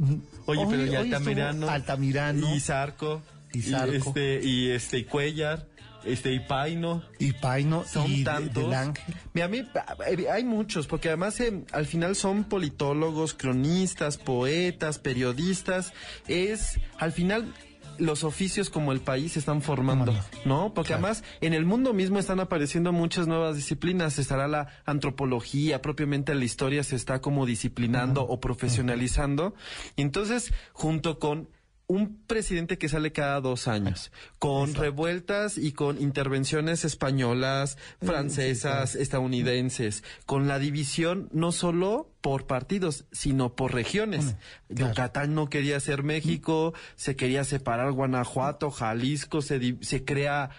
Oye, 0.47 0.67
pero 0.69 0.83
hoy- 0.83 0.89
y 0.89 0.97
hoy 0.97 1.13
estuvo 1.13 1.17
Altamirano. 1.19 1.69
Altamirano 1.69 2.55
Y 2.57 2.61
Zarco. 2.61 3.23
Y 3.53 3.63
Zarco. 3.63 3.93
este, 3.95 4.41
y 4.43 4.71
este, 4.71 4.99
y 4.99 5.05
Cuellar. 5.05 5.67
Este, 6.07 6.33
y 6.33 6.41
Paino. 6.41 7.03
y 7.19 7.33
Paino 7.33 7.85
Son 7.85 8.11
y 8.11 8.23
tantos. 8.25 8.63
del 8.65 8.73
Ángel. 8.75 9.15
Mira, 9.35 9.47
a 9.47 9.49
mí 9.49 9.59
eh, 10.07 10.27
hay 10.31 10.45
muchos, 10.45 10.87
porque 10.87 11.09
además 11.09 11.39
eh, 11.41 11.65
al 11.73 11.87
final 11.87 12.15
son 12.17 12.45
politólogos, 12.45 13.35
cronistas, 13.35 14.17
poetas, 14.17 14.99
periodistas. 14.99 15.93
Es, 16.29 16.79
al 16.99 17.13
final, 17.13 17.53
los 17.99 18.25
oficios 18.25 18.69
como 18.69 18.93
el 18.93 19.01
país 19.01 19.33
se 19.33 19.39
están 19.39 19.63
formando, 19.63 20.15
¿no? 20.45 20.75
Porque 20.75 20.89
Claro. 20.89 21.07
además 21.07 21.25
en 21.41 21.55
el 21.55 21.65
mundo 21.65 21.95
mismo 21.95 22.19
están 22.19 22.41
apareciendo 22.41 22.93
muchas 22.93 23.27
nuevas 23.27 23.57
disciplinas. 23.57 24.19
Estará 24.19 24.47
la 24.49 24.69
antropología, 24.85 25.81
propiamente 25.81 26.35
la 26.35 26.45
historia 26.45 26.85
se 26.85 26.95
está 26.95 27.21
como 27.21 27.47
disciplinando 27.47 28.23
o 28.23 28.39
profesionalizando. 28.39 29.55
Y 29.97 30.03
entonces, 30.03 30.53
junto 30.73 31.19
con 31.19 31.49
un 31.89 32.19
presidente 32.27 32.79
que 32.79 32.89
sale 32.89 33.13
cada 33.13 33.41
dos 33.41 33.69
años, 33.69 34.11
con 34.41 34.75
revueltas 34.75 35.57
y 35.57 35.71
con 35.73 36.01
intervenciones 36.01 36.85
españolas, 36.85 37.79
francesas, 38.03 38.97
estadounidenses, 38.97 40.03
con 40.27 40.49
la 40.49 40.59
división 40.59 41.29
no 41.33 41.53
solo 41.53 42.11
por 42.21 42.47
partidos, 42.47 43.05
sino 43.13 43.55
por 43.55 43.73
regiones. 43.73 44.35
claro. 44.75 44.91
Yucatán 44.91 45.35
no 45.35 45.49
quería 45.49 45.79
ser 45.79 46.03
México, 46.03 46.75
se 46.97 47.15
quería 47.15 47.45
separar 47.45 47.93
Guanajuato, 47.93 48.71
Jalisco, 48.71 49.43
se, 49.43 49.77
se 49.81 50.05
crea... 50.05 50.51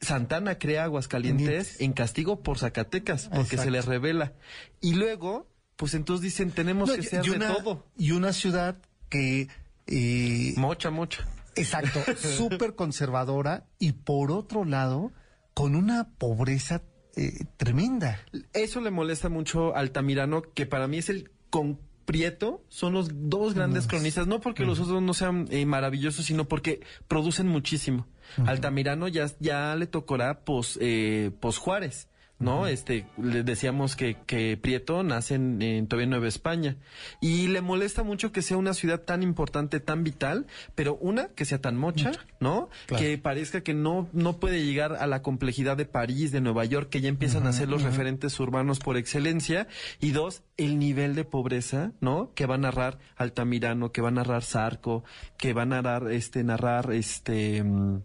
Santana 0.00 0.58
crea 0.60 0.84
Aguascalientes 0.84 1.80
en 1.80 1.92
castigo 1.92 2.40
por 2.44 2.56
Zacatecas, 2.60 3.24
porque 3.24 3.56
Exacto. 3.56 3.62
se 3.64 3.70
les 3.72 3.84
revela. 3.84 4.32
Y 4.80 4.94
luego, 4.94 5.48
pues 5.74 5.94
entonces 5.94 6.22
dicen, 6.22 6.52
tenemos 6.52 6.88
No, 6.88 6.94
que 6.94 7.02
ser 7.02 7.24
de 7.24 7.38
todo. 7.46 7.84
Y 7.96 8.12
una 8.12 8.32
ciudad 8.32 8.76
que... 9.08 9.48
eh, 9.88 10.54
Mocha, 10.56 10.90
mocha. 10.90 11.26
Exacto, 11.56 12.00
súper 12.16 12.74
conservadora 12.74 13.66
y 13.78 13.92
por 13.92 14.30
otro 14.30 14.64
lado, 14.64 15.12
con 15.54 15.74
una 15.74 16.10
pobreza 16.18 16.82
eh, 17.16 17.44
tremenda. 17.56 18.20
Eso 18.52 18.80
le 18.80 18.90
molesta 18.90 19.28
mucho 19.28 19.74
a 19.74 19.80
Altamirano, 19.80 20.42
que 20.42 20.66
para 20.66 20.86
mí 20.86 20.98
es 20.98 21.08
el 21.08 21.30
con 21.50 21.80
Prieto, 22.08 22.64
son 22.68 22.94
los 22.94 23.10
dos 23.28 23.52
grandes 23.52 23.86
cronistas, 23.86 24.26
no 24.26 24.40
porque 24.40 24.64
los 24.64 24.80
otros 24.80 25.02
no 25.02 25.12
sean 25.12 25.46
eh, 25.50 25.66
maravillosos, 25.66 26.24
sino 26.24 26.48
porque 26.48 26.80
producen 27.06 27.48
muchísimo. 27.48 28.06
Altamirano 28.46 29.08
ya, 29.08 29.26
ya 29.40 29.76
le 29.76 29.86
tocará 29.86 30.40
pos, 30.40 30.78
eh, 30.80 31.32
pos 31.38 31.58
Juárez. 31.58 32.07
¿No? 32.38 32.68
Este, 32.68 33.06
le 33.20 33.42
decíamos 33.42 33.96
que, 33.96 34.16
que 34.26 34.56
Prieto 34.56 35.02
nace 35.02 35.34
en, 35.34 35.60
en 35.60 35.88
todavía 35.88 36.08
Nueva 36.08 36.28
España. 36.28 36.76
Y 37.20 37.48
le 37.48 37.60
molesta 37.60 38.04
mucho 38.04 38.30
que 38.30 38.42
sea 38.42 38.56
una 38.56 38.74
ciudad 38.74 39.00
tan 39.00 39.22
importante, 39.22 39.80
tan 39.80 40.04
vital, 40.04 40.46
pero 40.74 40.96
una, 41.00 41.28
que 41.28 41.44
sea 41.44 41.60
tan 41.60 41.76
mocha, 41.76 42.12
¿no? 42.40 42.68
Claro. 42.86 43.02
Que 43.02 43.18
parezca 43.18 43.62
que 43.62 43.74
no, 43.74 44.08
no 44.12 44.38
puede 44.38 44.64
llegar 44.64 44.94
a 44.94 45.06
la 45.06 45.22
complejidad 45.22 45.76
de 45.76 45.84
París, 45.84 46.30
de 46.30 46.40
Nueva 46.40 46.64
York, 46.64 46.90
que 46.90 47.00
ya 47.00 47.08
empiezan 47.08 47.46
a 47.46 47.52
ser 47.52 47.68
los 47.68 47.82
referentes 47.82 48.38
urbanos 48.38 48.78
por 48.78 48.96
excelencia. 48.96 49.66
Y 50.00 50.12
dos, 50.12 50.42
el 50.56 50.78
nivel 50.78 51.14
de 51.14 51.24
pobreza, 51.24 51.92
¿no? 52.00 52.32
Que 52.34 52.46
va 52.46 52.54
a 52.54 52.58
narrar 52.58 52.98
Altamirano, 53.16 53.92
que 53.92 54.00
va 54.00 54.08
a 54.08 54.12
narrar 54.12 54.44
Zarco, 54.44 55.04
que 55.36 55.52
va 55.52 55.62
a 55.62 55.66
narrar, 55.66 56.10
este, 56.12 56.44
narrar, 56.44 56.92
este, 56.92 57.62
mm, 57.62 58.02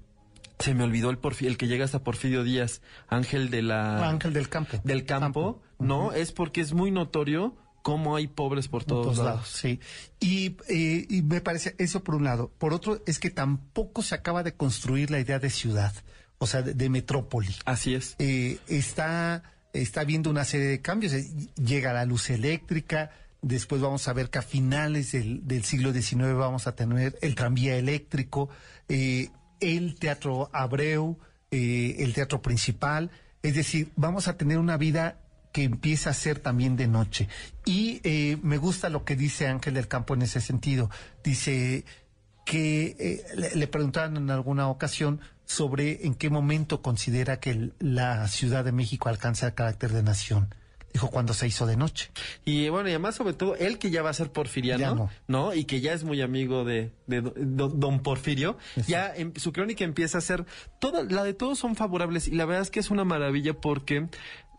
se 0.60 0.74
me 0.74 0.84
olvidó 0.84 1.10
el, 1.10 1.20
porfi- 1.20 1.48
el 1.48 1.58
que 1.58 1.68
llega 1.68 1.86
hasta 1.86 2.04
Porfirio 2.04 2.44
Díaz, 2.44 2.82
Ángel 3.08 3.50
de 3.50 3.62
la... 3.62 4.08
Ángel 4.10 4.34
del 4.34 4.50
campo. 4.50 4.80
Del 4.84 5.06
campo, 5.06 5.62
¿no? 5.80 6.12
Es 6.14 6.32
porque 6.32 6.62
es 6.62 6.74
muy 6.74 6.92
notorio 6.92 7.56
cómo 7.82 8.16
hay 8.16 8.28
pobres 8.28 8.68
por 8.70 8.86
Por 8.86 9.04
todos, 9.04 9.18
lados. 9.18 9.48
sí. 9.50 9.80
Y, 10.22 10.56
eh, 10.70 11.06
y 11.10 11.22
me 11.22 11.42
parece 11.42 11.76
eso 11.80 12.04
por 12.04 12.16
un 12.16 12.24
lado. 12.24 12.50
Por 12.58 12.74
otro, 12.74 13.02
es 13.06 13.20
que 13.20 13.30
tampoco 13.30 14.02
se 14.04 14.16
acaba 14.16 14.42
de 14.44 14.54
construir 14.54 15.12
la 15.12 15.20
idea 15.20 15.40
de 15.40 15.50
ciudad, 15.50 15.94
o 16.38 16.48
sea, 16.48 16.62
de, 16.62 16.74
de 16.74 16.90
metrópoli. 16.90 17.54
Así 17.66 17.94
es. 17.94 18.16
Eh, 18.20 18.58
está, 18.68 19.44
está 19.74 20.00
habiendo 20.02 20.30
una 20.30 20.46
serie 20.46 20.68
de 20.68 20.82
cambios. 20.82 21.12
Eh, 21.14 21.28
Llega 21.56 21.92
la 21.92 22.06
luz 22.06 22.30
eléctrica. 22.30 23.12
Después 23.42 23.82
vamos 23.82 24.08
a 24.08 24.14
ver 24.14 24.30
que 24.30 24.40
a 24.40 24.44
finales 24.44 25.12
del, 25.12 25.46
del 25.46 25.66
siglo 25.66 25.92
XIX 25.92 26.36
vamos 26.36 26.68
a 26.68 26.76
tener 26.78 27.18
el 27.22 27.36
tranvía 27.36 27.76
eléctrico, 27.76 28.48
eh, 28.88 29.28
el 29.64 29.96
teatro 29.96 30.50
Abreu, 30.54 31.18
eh, 31.52 31.96
el 32.00 32.14
teatro 32.14 32.42
principal. 32.42 33.12
Es 33.42 33.56
decir, 33.56 33.92
vamos 33.96 34.28
a 34.28 34.38
tener 34.38 34.58
una 34.58 34.78
vida 34.78 35.20
que 35.52 35.64
empieza 35.64 36.10
a 36.10 36.14
ser 36.14 36.40
también 36.40 36.76
de 36.76 36.88
noche. 36.88 37.30
Y 37.64 38.02
eh, 38.04 38.38
me 38.42 38.58
gusta 38.58 38.90
lo 38.90 39.06
que 39.06 39.16
dice 39.16 39.48
Ángel 39.48 39.76
del 39.76 39.88
Campo 39.88 40.16
en 40.16 40.24
ese 40.24 40.42
sentido. 40.42 40.90
Dice 41.24 41.86
que 42.46 42.96
eh, 43.00 43.52
le, 43.56 43.68
preguntaron 43.68 44.18
en 44.18 44.32
alguna 44.32 44.68
ocasión 44.68 45.22
sobre 45.46 46.06
en 46.06 46.16
qué 46.16 46.30
momento 46.30 46.82
considera 46.82 47.40
que 47.40 47.72
la 47.80 48.28
Ciudad 48.28 48.66
de 48.66 48.72
México 48.72 49.10
alcanza 49.10 49.48
el 49.48 49.54
carácter 49.54 49.92
de 49.92 50.04
nación. 50.04 50.54
Dijo 50.94 51.10
cuando 51.10 51.34
se 51.34 51.48
hizo 51.48 51.66
de 51.66 51.76
noche. 51.76 52.12
Y 52.46 52.70
bueno, 52.70 52.88
y 52.88 52.92
además 52.92 53.16
sobre 53.16 53.34
todo 53.34 53.56
él 53.56 53.80
que 53.80 53.90
ya 53.90 54.04
va 54.04 54.12
a 54.12 54.14
ser 54.14 54.32
porfiriano, 54.32 54.96
no. 54.96 55.10
no. 55.28 55.54
Y 55.56 55.66
que 55.66 55.82
ya 55.82 55.92
es 55.94 56.04
muy 56.04 56.22
amigo 56.22 56.64
de, 56.64 56.92
de 57.08 57.22
do- 57.22 57.34
do- 57.36 57.70
don 57.70 58.00
Porfirio, 58.04 58.58
ya 58.88 59.12
em- 59.16 59.34
su 59.36 59.52
crónica 59.54 59.84
empieza 59.84 60.20
a 60.20 60.22
ser, 60.22 60.46
toda, 60.80 61.04
la 61.04 61.24
de 61.24 61.34
todos 61.34 61.58
son 61.58 61.76
favorables 61.76 62.28
y 62.28 62.32
la 62.36 62.46
verdad 62.46 62.62
es 62.62 62.70
que 62.70 62.80
es 62.80 62.92
una 62.92 63.04
maravilla 63.06 63.54
porque 63.54 64.08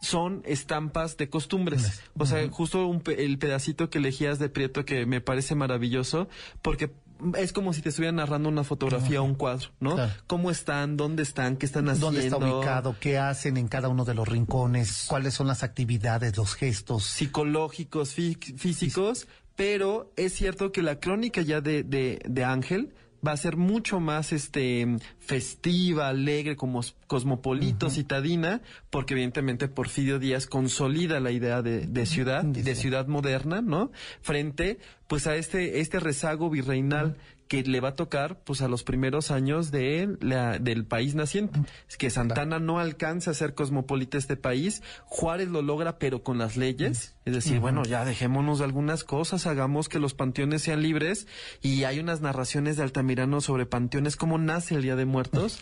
son 0.01 0.43
estampas 0.45 1.17
de 1.17 1.31
costumbres. 1.31 2.03
O 2.19 2.27
sea, 2.27 2.47
justo 2.51 2.87
un 2.87 3.03
el 3.17 3.39
pedacito 3.39 3.89
que 3.89 3.99
elegías 3.99 4.39
de 4.39 4.49
Prieto 4.51 4.85
que 4.85 5.07
me 5.07 5.21
parece 5.23 5.55
maravilloso 5.55 6.29
porque 6.61 6.91
es 7.37 7.53
como 7.53 7.73
si 7.73 7.81
te 7.83 7.89
estuvieran 7.91 8.17
narrando 8.17 8.49
una 8.49 8.65
fotografía 8.65 9.21
o 9.21 9.25
un 9.25 9.35
cuadro, 9.35 9.69
¿no? 9.81 9.95
Claro. 9.95 10.13
¿Cómo 10.27 10.51
están? 10.51 10.97
¿Dónde 10.97 11.23
están? 11.23 11.57
¿Qué 11.57 11.67
están 11.67 11.89
haciendo? 11.89 12.07
¿Dónde 12.07 12.25
está 12.27 12.37
ubicado? 12.39 12.97
¿Qué 13.01 13.19
hacen 13.19 13.57
en 13.57 13.69
cada 13.69 13.89
uno 13.89 14.05
de 14.05 14.15
los 14.15 14.29
rincones? 14.29 15.07
¿Cuáles 15.09 15.35
son 15.35 15.47
las 15.47 15.63
actividades, 15.63 16.37
los 16.37 16.55
gestos? 16.55 17.05
psicológicos, 17.05 18.17
fí- 18.17 18.57
físicos, 18.59 19.27
pero 19.57 20.13
es 20.17 20.33
cierto 20.35 20.73
que 20.73 20.83
la 20.83 20.99
crónica 21.01 21.41
ya 21.43 21.61
de, 21.61 21.83
de, 21.85 22.21
de 22.29 22.45
Ángel 22.45 22.95
va 23.27 23.33
a 23.33 23.37
ser 23.37 23.57
mucho 23.57 24.01
más 24.01 24.33
este 24.33 24.87
festiva, 25.19 26.09
alegre, 26.09 26.57
como 26.57 26.83
cosmopolito, 27.07 27.91
citadina, 27.91 28.61
porque 28.91 29.15
evidentemente 29.15 29.69
Porfirio 29.69 30.19
Díaz 30.19 30.47
consolida 30.47 31.21
la 31.21 31.31
idea 31.31 31.63
de, 31.63 31.87
de 31.87 32.07
ciudad, 32.07 32.45
de 32.45 32.75
ciudad 32.75 33.07
moderna, 33.07 33.63
¿no? 33.63 33.91
Frente 34.21 34.79
pues 35.07 35.27
a 35.27 35.37
este, 35.37 35.81
este 35.81 36.01
rezago 36.01 36.51
virreinal 36.51 37.17
que 37.49 37.63
le 37.63 37.81
va 37.81 37.91
a 37.91 37.95
tocar 37.95 38.41
pues 38.45 38.63
a 38.63 38.69
los 38.69 38.85
primeros 38.85 39.31
años 39.31 39.71
de 39.71 40.17
la, 40.21 40.59
del 40.59 40.85
país 40.87 41.15
naciente. 41.15 41.61
Es 41.89 41.97
que 41.97 42.11
Santana 42.11 42.59
no 42.59 42.79
alcanza 42.79 43.31
a 43.31 43.35
ser 43.35 43.55
cosmopolita 43.55 44.19
este 44.19 44.37
país, 44.37 44.83
Juárez 45.05 45.49
lo 45.49 45.63
logra 45.63 45.99
pero 45.99 46.23
con 46.23 46.39
las 46.39 46.57
leyes, 46.57 47.17
es 47.25 47.35
decir, 47.35 47.61
bueno, 47.61 47.85
ya 47.85 48.05
dejémonos 48.05 48.59
de 48.59 48.65
algunas 48.65 49.05
cosas, 49.05 49.47
hagamos 49.47 49.89
que 49.89 49.99
los 49.99 50.15
panteones 50.15 50.63
sean 50.63 50.83
libres. 50.83 51.27
Y 51.63 51.85
hay 51.85 51.99
unas 51.99 52.21
narraciones 52.21 52.77
de 52.77 52.83
Altamirano 52.83 53.41
sobre 53.41 53.67
panteones, 53.67 54.17
cómo 54.17 54.39
nace 54.39 54.75
el 54.75 54.83
Día 54.83 54.97
de 54.97 55.05
Muertos 55.05 55.61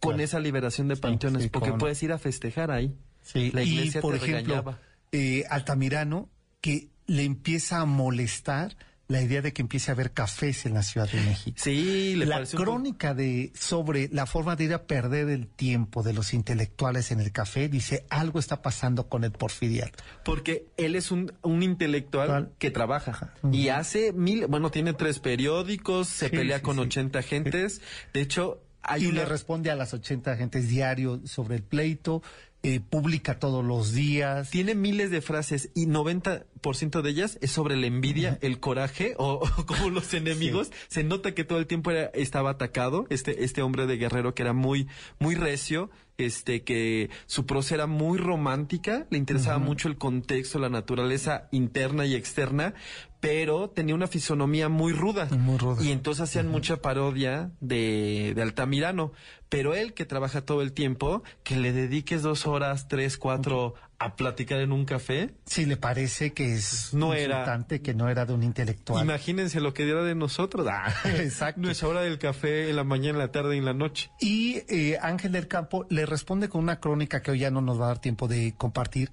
con 0.00 0.20
esa 0.20 0.38
liberación 0.40 0.88
de 0.88 0.96
panteones, 0.96 1.44
sí, 1.44 1.48
porque 1.48 1.72
puedes 1.72 2.02
ir 2.02 2.12
a 2.12 2.18
festejar 2.18 2.70
ahí. 2.70 2.94
Sí, 3.22 3.50
La 3.52 3.62
iglesia 3.62 4.00
y 4.00 4.02
por 4.02 4.18
te 4.18 4.24
ejemplo, 4.24 4.76
eh, 5.12 5.44
Altamirano, 5.48 6.28
que 6.60 6.88
le 7.06 7.24
empieza 7.24 7.80
a 7.80 7.86
molestar 7.86 8.76
la 9.06 9.20
idea 9.20 9.42
de 9.42 9.52
que 9.52 9.60
empiece 9.60 9.90
a 9.90 9.94
haber 9.94 10.12
cafés 10.12 10.64
en 10.64 10.72
la 10.74 10.82
Ciudad 10.82 11.10
de 11.10 11.20
México. 11.20 11.58
Sí, 11.60 12.14
le 12.16 12.24
la 12.26 12.36
parece 12.36 12.56
un 12.56 12.62
poco- 12.64 12.72
crónica 12.76 13.12
de 13.14 13.52
sobre 13.54 14.08
la 14.10 14.24
forma 14.24 14.56
de 14.56 14.64
ir 14.64 14.72
a 14.74 14.86
perder 14.86 15.28
el 15.28 15.46
tiempo 15.46 16.02
de 16.02 16.14
los 16.14 16.32
intelectuales 16.32 17.10
en 17.10 17.20
el 17.20 17.30
café 17.30 17.68
dice 17.68 18.06
algo 18.08 18.38
está 18.38 18.62
pasando 18.62 19.08
con 19.08 19.24
el 19.24 19.32
porfiriato. 19.32 20.02
Porque 20.24 20.66
él 20.78 20.96
es 20.96 21.10
un, 21.10 21.32
un 21.42 21.62
intelectual 21.62 22.28
¿Cuál? 22.28 22.52
que 22.58 22.70
trabaja 22.70 23.34
y 23.52 23.68
hace 23.68 24.12
mil, 24.12 24.46
bueno, 24.46 24.70
tiene 24.70 24.94
tres 24.94 25.18
periódicos, 25.18 26.08
se 26.08 26.30
Sí, 26.30 26.36
pelea 26.36 26.58
sí, 26.58 26.62
con 26.62 26.76
sí. 26.76 26.82
80 26.82 27.22
gentes. 27.22 27.80
De 28.14 28.20
hecho, 28.22 28.62
hay 28.82 29.04
y 29.04 29.06
una... 29.08 29.20
le 29.20 29.24
responde 29.26 29.70
a 29.70 29.76
las 29.76 29.92
80 29.92 30.32
agentes 30.32 30.68
diario 30.68 31.20
sobre 31.26 31.56
el 31.56 31.62
pleito, 31.62 32.22
eh, 32.62 32.80
publica 32.80 33.38
todos 33.38 33.62
los 33.62 33.92
días. 33.92 34.48
Tiene 34.48 34.74
miles 34.74 35.10
de 35.10 35.20
frases 35.20 35.68
y 35.74 35.86
90% 35.86 36.44
de 36.72 37.10
ellas 37.10 37.38
es 37.42 37.50
sobre 37.50 37.76
la 37.76 37.86
envidia, 37.86 38.38
el 38.40 38.58
coraje 38.60 39.14
o, 39.18 39.34
o 39.58 39.66
como 39.66 39.90
los 39.90 40.14
enemigos. 40.14 40.70
Se 40.88 41.04
nota 41.04 41.34
que 41.34 41.44
todo 41.44 41.58
el 41.58 41.66
tiempo 41.66 41.90
era- 41.90 42.10
estaba 42.14 42.50
atacado 42.50 43.06
este, 43.10 43.44
este 43.44 43.62
hombre 43.62 43.86
de 43.86 43.96
guerrero 43.96 44.34
que 44.34 44.42
era 44.42 44.52
muy, 44.52 44.88
muy 45.18 45.34
recio, 45.34 45.90
este, 46.16 46.62
que 46.62 47.10
su 47.26 47.44
prosa 47.44 47.74
era 47.74 47.86
muy 47.86 48.18
romántica, 48.18 49.06
le 49.10 49.18
interesaba 49.18 49.58
mucho 49.58 49.88
el 49.88 49.96
contexto, 49.98 50.58
la 50.60 50.68
naturaleza 50.68 51.48
interna 51.50 52.06
y 52.06 52.14
externa, 52.14 52.74
pero 53.20 53.68
tenía 53.70 53.94
una 53.94 54.06
fisonomía 54.06 54.68
muy 54.68 54.92
ruda. 54.92 55.26
Muy 55.26 55.58
ruda. 55.58 55.82
Y 55.82 55.90
entonces 55.90 56.22
hacían 56.22 56.46
mucha 56.48 56.76
parodia 56.82 57.50
de, 57.60 58.32
de 58.34 58.42
Altamirano. 58.42 59.12
Pero 59.48 59.74
él 59.74 59.94
que 59.94 60.04
trabaja 60.04 60.44
todo 60.44 60.62
el 60.62 60.72
tiempo, 60.72 61.22
que 61.42 61.56
le 61.56 61.72
dediques 61.72 62.22
dos 62.22 62.46
horas, 62.46 62.86
tres, 62.88 63.16
cuatro 63.16 63.74
a 63.98 64.16
platicar 64.16 64.60
en 64.60 64.72
un 64.72 64.84
café, 64.84 65.34
Si 65.46 65.64
le 65.66 65.76
parece 65.76 66.32
que 66.32 66.54
es 66.54 66.92
No 66.94 67.14
era- 67.14 67.44
que 67.82 67.94
no 67.94 68.08
era 68.08 68.26
de 68.26 68.32
un 68.34 68.42
intelectual. 68.42 69.02
imagínense 69.04 69.60
lo 69.60 69.72
que 69.72 69.84
diera 69.84 70.02
de 70.02 70.14
nosotros. 70.14 70.66
Ah, 70.70 70.92
Exacto. 71.18 71.60
No 71.60 71.70
es 71.70 71.82
hora 71.82 72.00
del 72.02 72.18
café 72.18 72.68
en 72.70 72.76
la 72.76 72.84
mañana, 72.84 73.10
en 73.10 73.18
la 73.18 73.32
tarde 73.32 73.54
y 73.54 73.58
en 73.58 73.64
la 73.64 73.74
noche. 73.74 74.10
Y 74.20 74.62
eh, 74.68 74.98
Ángel 75.00 75.32
del 75.32 75.48
Campo 75.48 75.86
le 75.90 76.06
responde 76.06 76.48
con 76.48 76.62
una 76.62 76.80
crónica 76.80 77.22
que 77.22 77.30
hoy 77.30 77.38
ya 77.38 77.50
no 77.50 77.60
nos 77.60 77.80
va 77.80 77.84
a 77.84 77.88
dar 77.88 77.98
tiempo 78.00 78.28
de 78.28 78.54
compartir. 78.56 79.10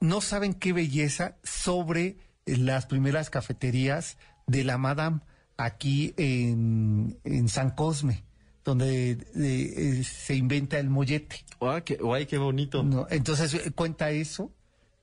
No 0.00 0.20
saben 0.20 0.54
qué 0.54 0.72
belleza 0.72 1.36
sobre 1.42 2.16
las 2.46 2.86
primeras 2.86 3.30
cafeterías 3.30 4.16
de 4.46 4.64
la 4.64 4.78
Madame 4.78 5.20
aquí 5.56 6.14
en, 6.16 7.18
en 7.24 7.48
San 7.48 7.70
Cosme, 7.70 8.24
donde 8.70 9.10
eh, 9.12 9.18
eh, 9.34 10.04
se 10.04 10.34
inventa 10.34 10.78
el 10.78 10.88
mollete. 10.88 11.44
Ah, 11.60 11.82
qué, 11.84 11.96
guay, 11.96 12.26
qué 12.26 12.38
bonito. 12.38 12.82
¿no? 12.82 13.06
Entonces 13.10 13.54
eh, 13.54 13.70
cuenta 13.72 14.10
eso 14.10 14.50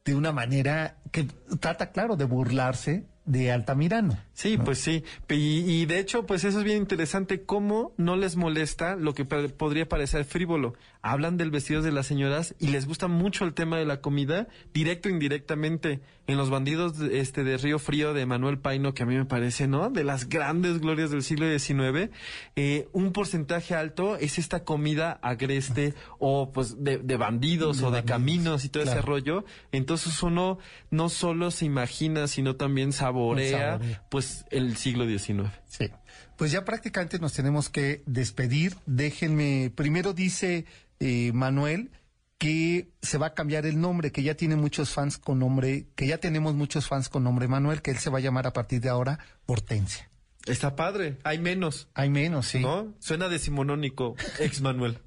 de 0.05 0.15
una 0.15 0.31
manera 0.31 0.97
que 1.11 1.27
trata, 1.59 1.91
claro, 1.91 2.15
de 2.15 2.25
burlarse 2.25 3.05
de 3.25 3.51
Altamirano. 3.51 4.17
Sí, 4.33 4.57
pues 4.57 4.79
sí. 4.79 5.03
Y, 5.29 5.35
y 5.69 5.85
de 5.85 5.99
hecho, 5.99 6.25
pues 6.25 6.45
eso 6.45 6.59
es 6.59 6.63
bien 6.63 6.77
interesante. 6.77 7.43
¿Cómo 7.43 7.91
no 7.97 8.15
les 8.15 8.37
molesta 8.37 8.95
lo 8.95 9.13
que 9.13 9.25
podría 9.25 9.89
parecer 9.89 10.23
frívolo? 10.23 10.75
Hablan 11.11 11.37
del 11.37 11.51
vestido 11.51 11.81
de 11.81 11.91
las 11.91 12.07
señoras 12.07 12.55
y 12.59 12.67
les 12.67 12.85
gusta 12.87 13.07
mucho 13.07 13.45
el 13.45 13.53
tema 13.53 13.77
de 13.77 13.85
la 13.85 14.01
comida, 14.01 14.47
directo 14.73 15.09
o 15.09 15.11
indirectamente. 15.11 16.01
En 16.27 16.35
Los 16.35 16.49
Bandidos 16.49 16.97
de- 16.99 17.21
este, 17.21 17.45
de 17.45 17.55
Río 17.57 17.79
Frío 17.79 18.13
de 18.13 18.25
Manuel 18.25 18.59
Paino, 18.59 18.93
que 18.93 19.03
a 19.03 19.05
mí 19.05 19.15
me 19.15 19.23
parece, 19.23 19.65
¿no? 19.67 19.89
De 19.89 20.03
las 20.03 20.27
grandes 20.27 20.79
glorias 20.81 21.09
del 21.09 21.23
siglo 21.23 21.45
XIX, 21.47 22.09
eh, 22.57 22.89
un 22.91 23.13
porcentaje 23.13 23.75
alto 23.75 24.17
es 24.17 24.37
esta 24.37 24.65
comida 24.65 25.19
agreste 25.21 25.93
o 26.19 26.51
pues 26.51 26.83
de, 26.83 26.97
de 26.97 27.15
bandidos 27.17 27.77
De 27.79 27.85
o 27.85 27.91
de 27.91 28.01
bandidos, 28.01 28.11
caminos 28.17 28.65
y 28.65 28.69
todo 28.69 28.83
ese 28.83 29.01
rollo. 29.01 29.45
Entonces 29.71 30.21
uno 30.21 30.57
no 30.91 31.07
solo 31.07 31.49
se 31.51 31.63
imagina, 31.63 32.27
sino 32.27 32.57
también 32.57 32.91
saborea, 32.91 33.73
Saborea. 33.77 34.03
pues 34.09 34.43
el 34.51 34.75
siglo 34.75 35.05
XIX. 35.07 35.49
Sí. 35.65 35.89
Pues 36.35 36.51
ya 36.51 36.65
prácticamente 36.65 37.19
nos 37.19 37.33
tenemos 37.33 37.69
que 37.69 38.03
despedir. 38.05 38.75
Déjenme, 38.85 39.71
primero 39.73 40.13
dice 40.13 40.65
eh, 40.99 41.31
Manuel 41.33 41.91
que 42.37 42.91
se 43.01 43.17
va 43.17 43.27
a 43.27 43.33
cambiar 43.33 43.65
el 43.65 43.81
nombre, 43.81 44.11
que 44.11 44.21
ya 44.21 44.35
tiene 44.35 44.55
muchos 44.55 44.91
fans 44.91 45.17
con 45.17 45.39
nombre, 45.39 45.87
que 45.95 46.07
ya 46.07 46.19
tenemos 46.19 46.53
muchos 46.53 46.87
fans 46.87 47.09
con 47.09 47.23
nombre 47.23 47.47
Manuel, 47.47 47.81
que 47.81 47.91
él 47.91 47.97
se 47.97 48.09
va 48.09 48.19
a 48.19 48.21
llamar 48.21 48.45
a 48.45 48.53
partir 48.53 48.79
de 48.79 48.89
ahora 48.89 49.19
Hortensia. 49.47 50.09
Está 50.45 50.75
padre, 50.75 51.17
hay 51.23 51.39
menos, 51.39 51.89
Hay 51.93 52.09
menos, 52.09 52.47
sí. 52.47 52.59
¿no? 52.59 52.93
Suena 52.99 53.27
decimonónico, 53.27 54.15
ex 54.39 54.61
Manuel. 54.61 54.99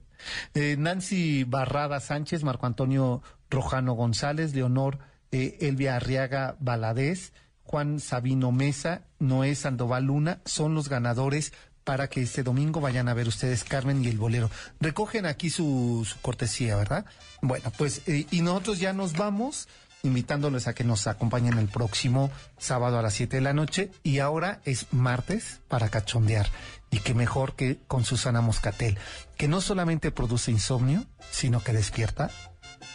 Eh, 0.55 0.77
Nancy 0.79 1.45
Barrada 1.45 2.01
Sánchez, 2.01 2.43
Marco 2.43 2.67
Antonio 2.67 3.23
Rojano 3.49 3.95
González, 3.95 4.55
Leonor 4.55 4.99
eh, 5.31 5.57
Elvia 5.61 5.97
Arriaga 5.97 6.57
Valadez, 6.61 7.33
Juan 7.63 8.01
Sabino 8.01 8.53
Mesa, 8.53 9.07
Noé 9.19 9.55
Sandoval 9.55 10.05
Luna, 10.05 10.41
son 10.45 10.75
los 10.75 10.89
ganadores 10.89 11.53
para 11.91 12.07
que 12.07 12.23
este 12.23 12.45
domingo 12.45 12.81
vayan 12.81 13.09
a 13.09 13.15
ver 13.15 13.27
ustedes 13.27 13.65
Carmen 13.65 14.05
y 14.05 14.07
el 14.07 14.17
Bolero. 14.17 14.49
Recogen 14.79 15.27
aquí 15.27 15.51
su, 15.51 16.07
su 16.09 16.21
cortesía, 16.21 16.77
¿verdad? 16.77 17.05
Bueno, 17.43 17.73
pues 17.77 18.03
eh, 18.07 18.29
y 18.31 18.43
nosotros 18.43 18.79
ya 18.79 18.93
nos 18.93 19.15
vamos 19.15 19.67
invitándoles 20.05 20.69
a 20.69 20.73
que 20.73 20.85
nos 20.85 21.09
acompañen 21.09 21.59
el 21.59 21.67
próximo 21.67 22.31
sábado 22.59 22.97
a 22.97 23.03
las 23.03 23.15
7 23.15 23.39
de 23.39 23.43
la 23.43 23.55
noche 23.55 23.91
y 24.05 24.21
ahora 24.21 24.61
es 24.65 24.87
martes 24.93 25.63
para 25.67 25.89
cachondear 25.89 26.49
y 26.93 27.01
que 27.01 27.13
mejor 27.13 27.57
que 27.57 27.81
con 27.89 28.05
Susana 28.05 28.41
Moscatel, 28.41 28.97
que 29.37 29.49
no 29.49 29.61
solamente 29.61 30.13
produce 30.13 30.53
insomnio, 30.53 31.07
sino 31.33 31.61
que 31.61 31.73
despierta 31.73 32.31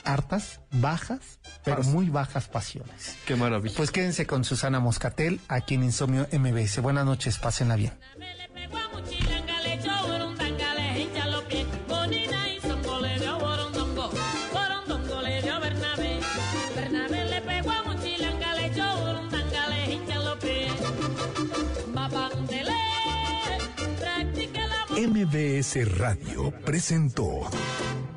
hartas, 0.06 0.62
bajas, 0.72 1.40
pero 1.66 1.84
muy 1.84 2.10
bajas 2.10 2.48
pasiones. 2.48 3.18
Qué 3.26 3.36
maravilla. 3.36 3.76
Pues 3.76 3.92
quédense 3.92 4.26
con 4.26 4.46
Susana 4.46 4.80
Moscatel 4.80 5.42
aquí 5.50 5.76
en 5.76 5.84
Insomnio 5.84 6.28
MBS. 6.32 6.80
Buenas 6.82 7.06
noches, 7.06 7.40
pásenla 7.40 7.76
bien. 7.76 7.94
MBS 24.96 25.98
Radio 25.98 26.52
presentó 26.64 27.42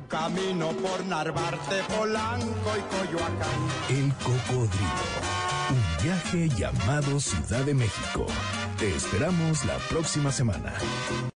Camino 0.07 0.69
por 0.69 1.05
Narvarte, 1.05 1.83
Polanco 1.93 2.71
y 2.77 2.95
Coyoacán. 2.95 3.59
El 3.89 4.13
Cocodrilo. 4.15 5.29
Viaje 6.01 6.47
llamado 6.49 7.19
Ciudad 7.19 7.65
de 7.65 7.73
México. 7.73 8.25
Te 8.77 8.95
esperamos 8.95 9.65
la 9.65 9.77
próxima 9.89 10.31
semana. 10.31 10.73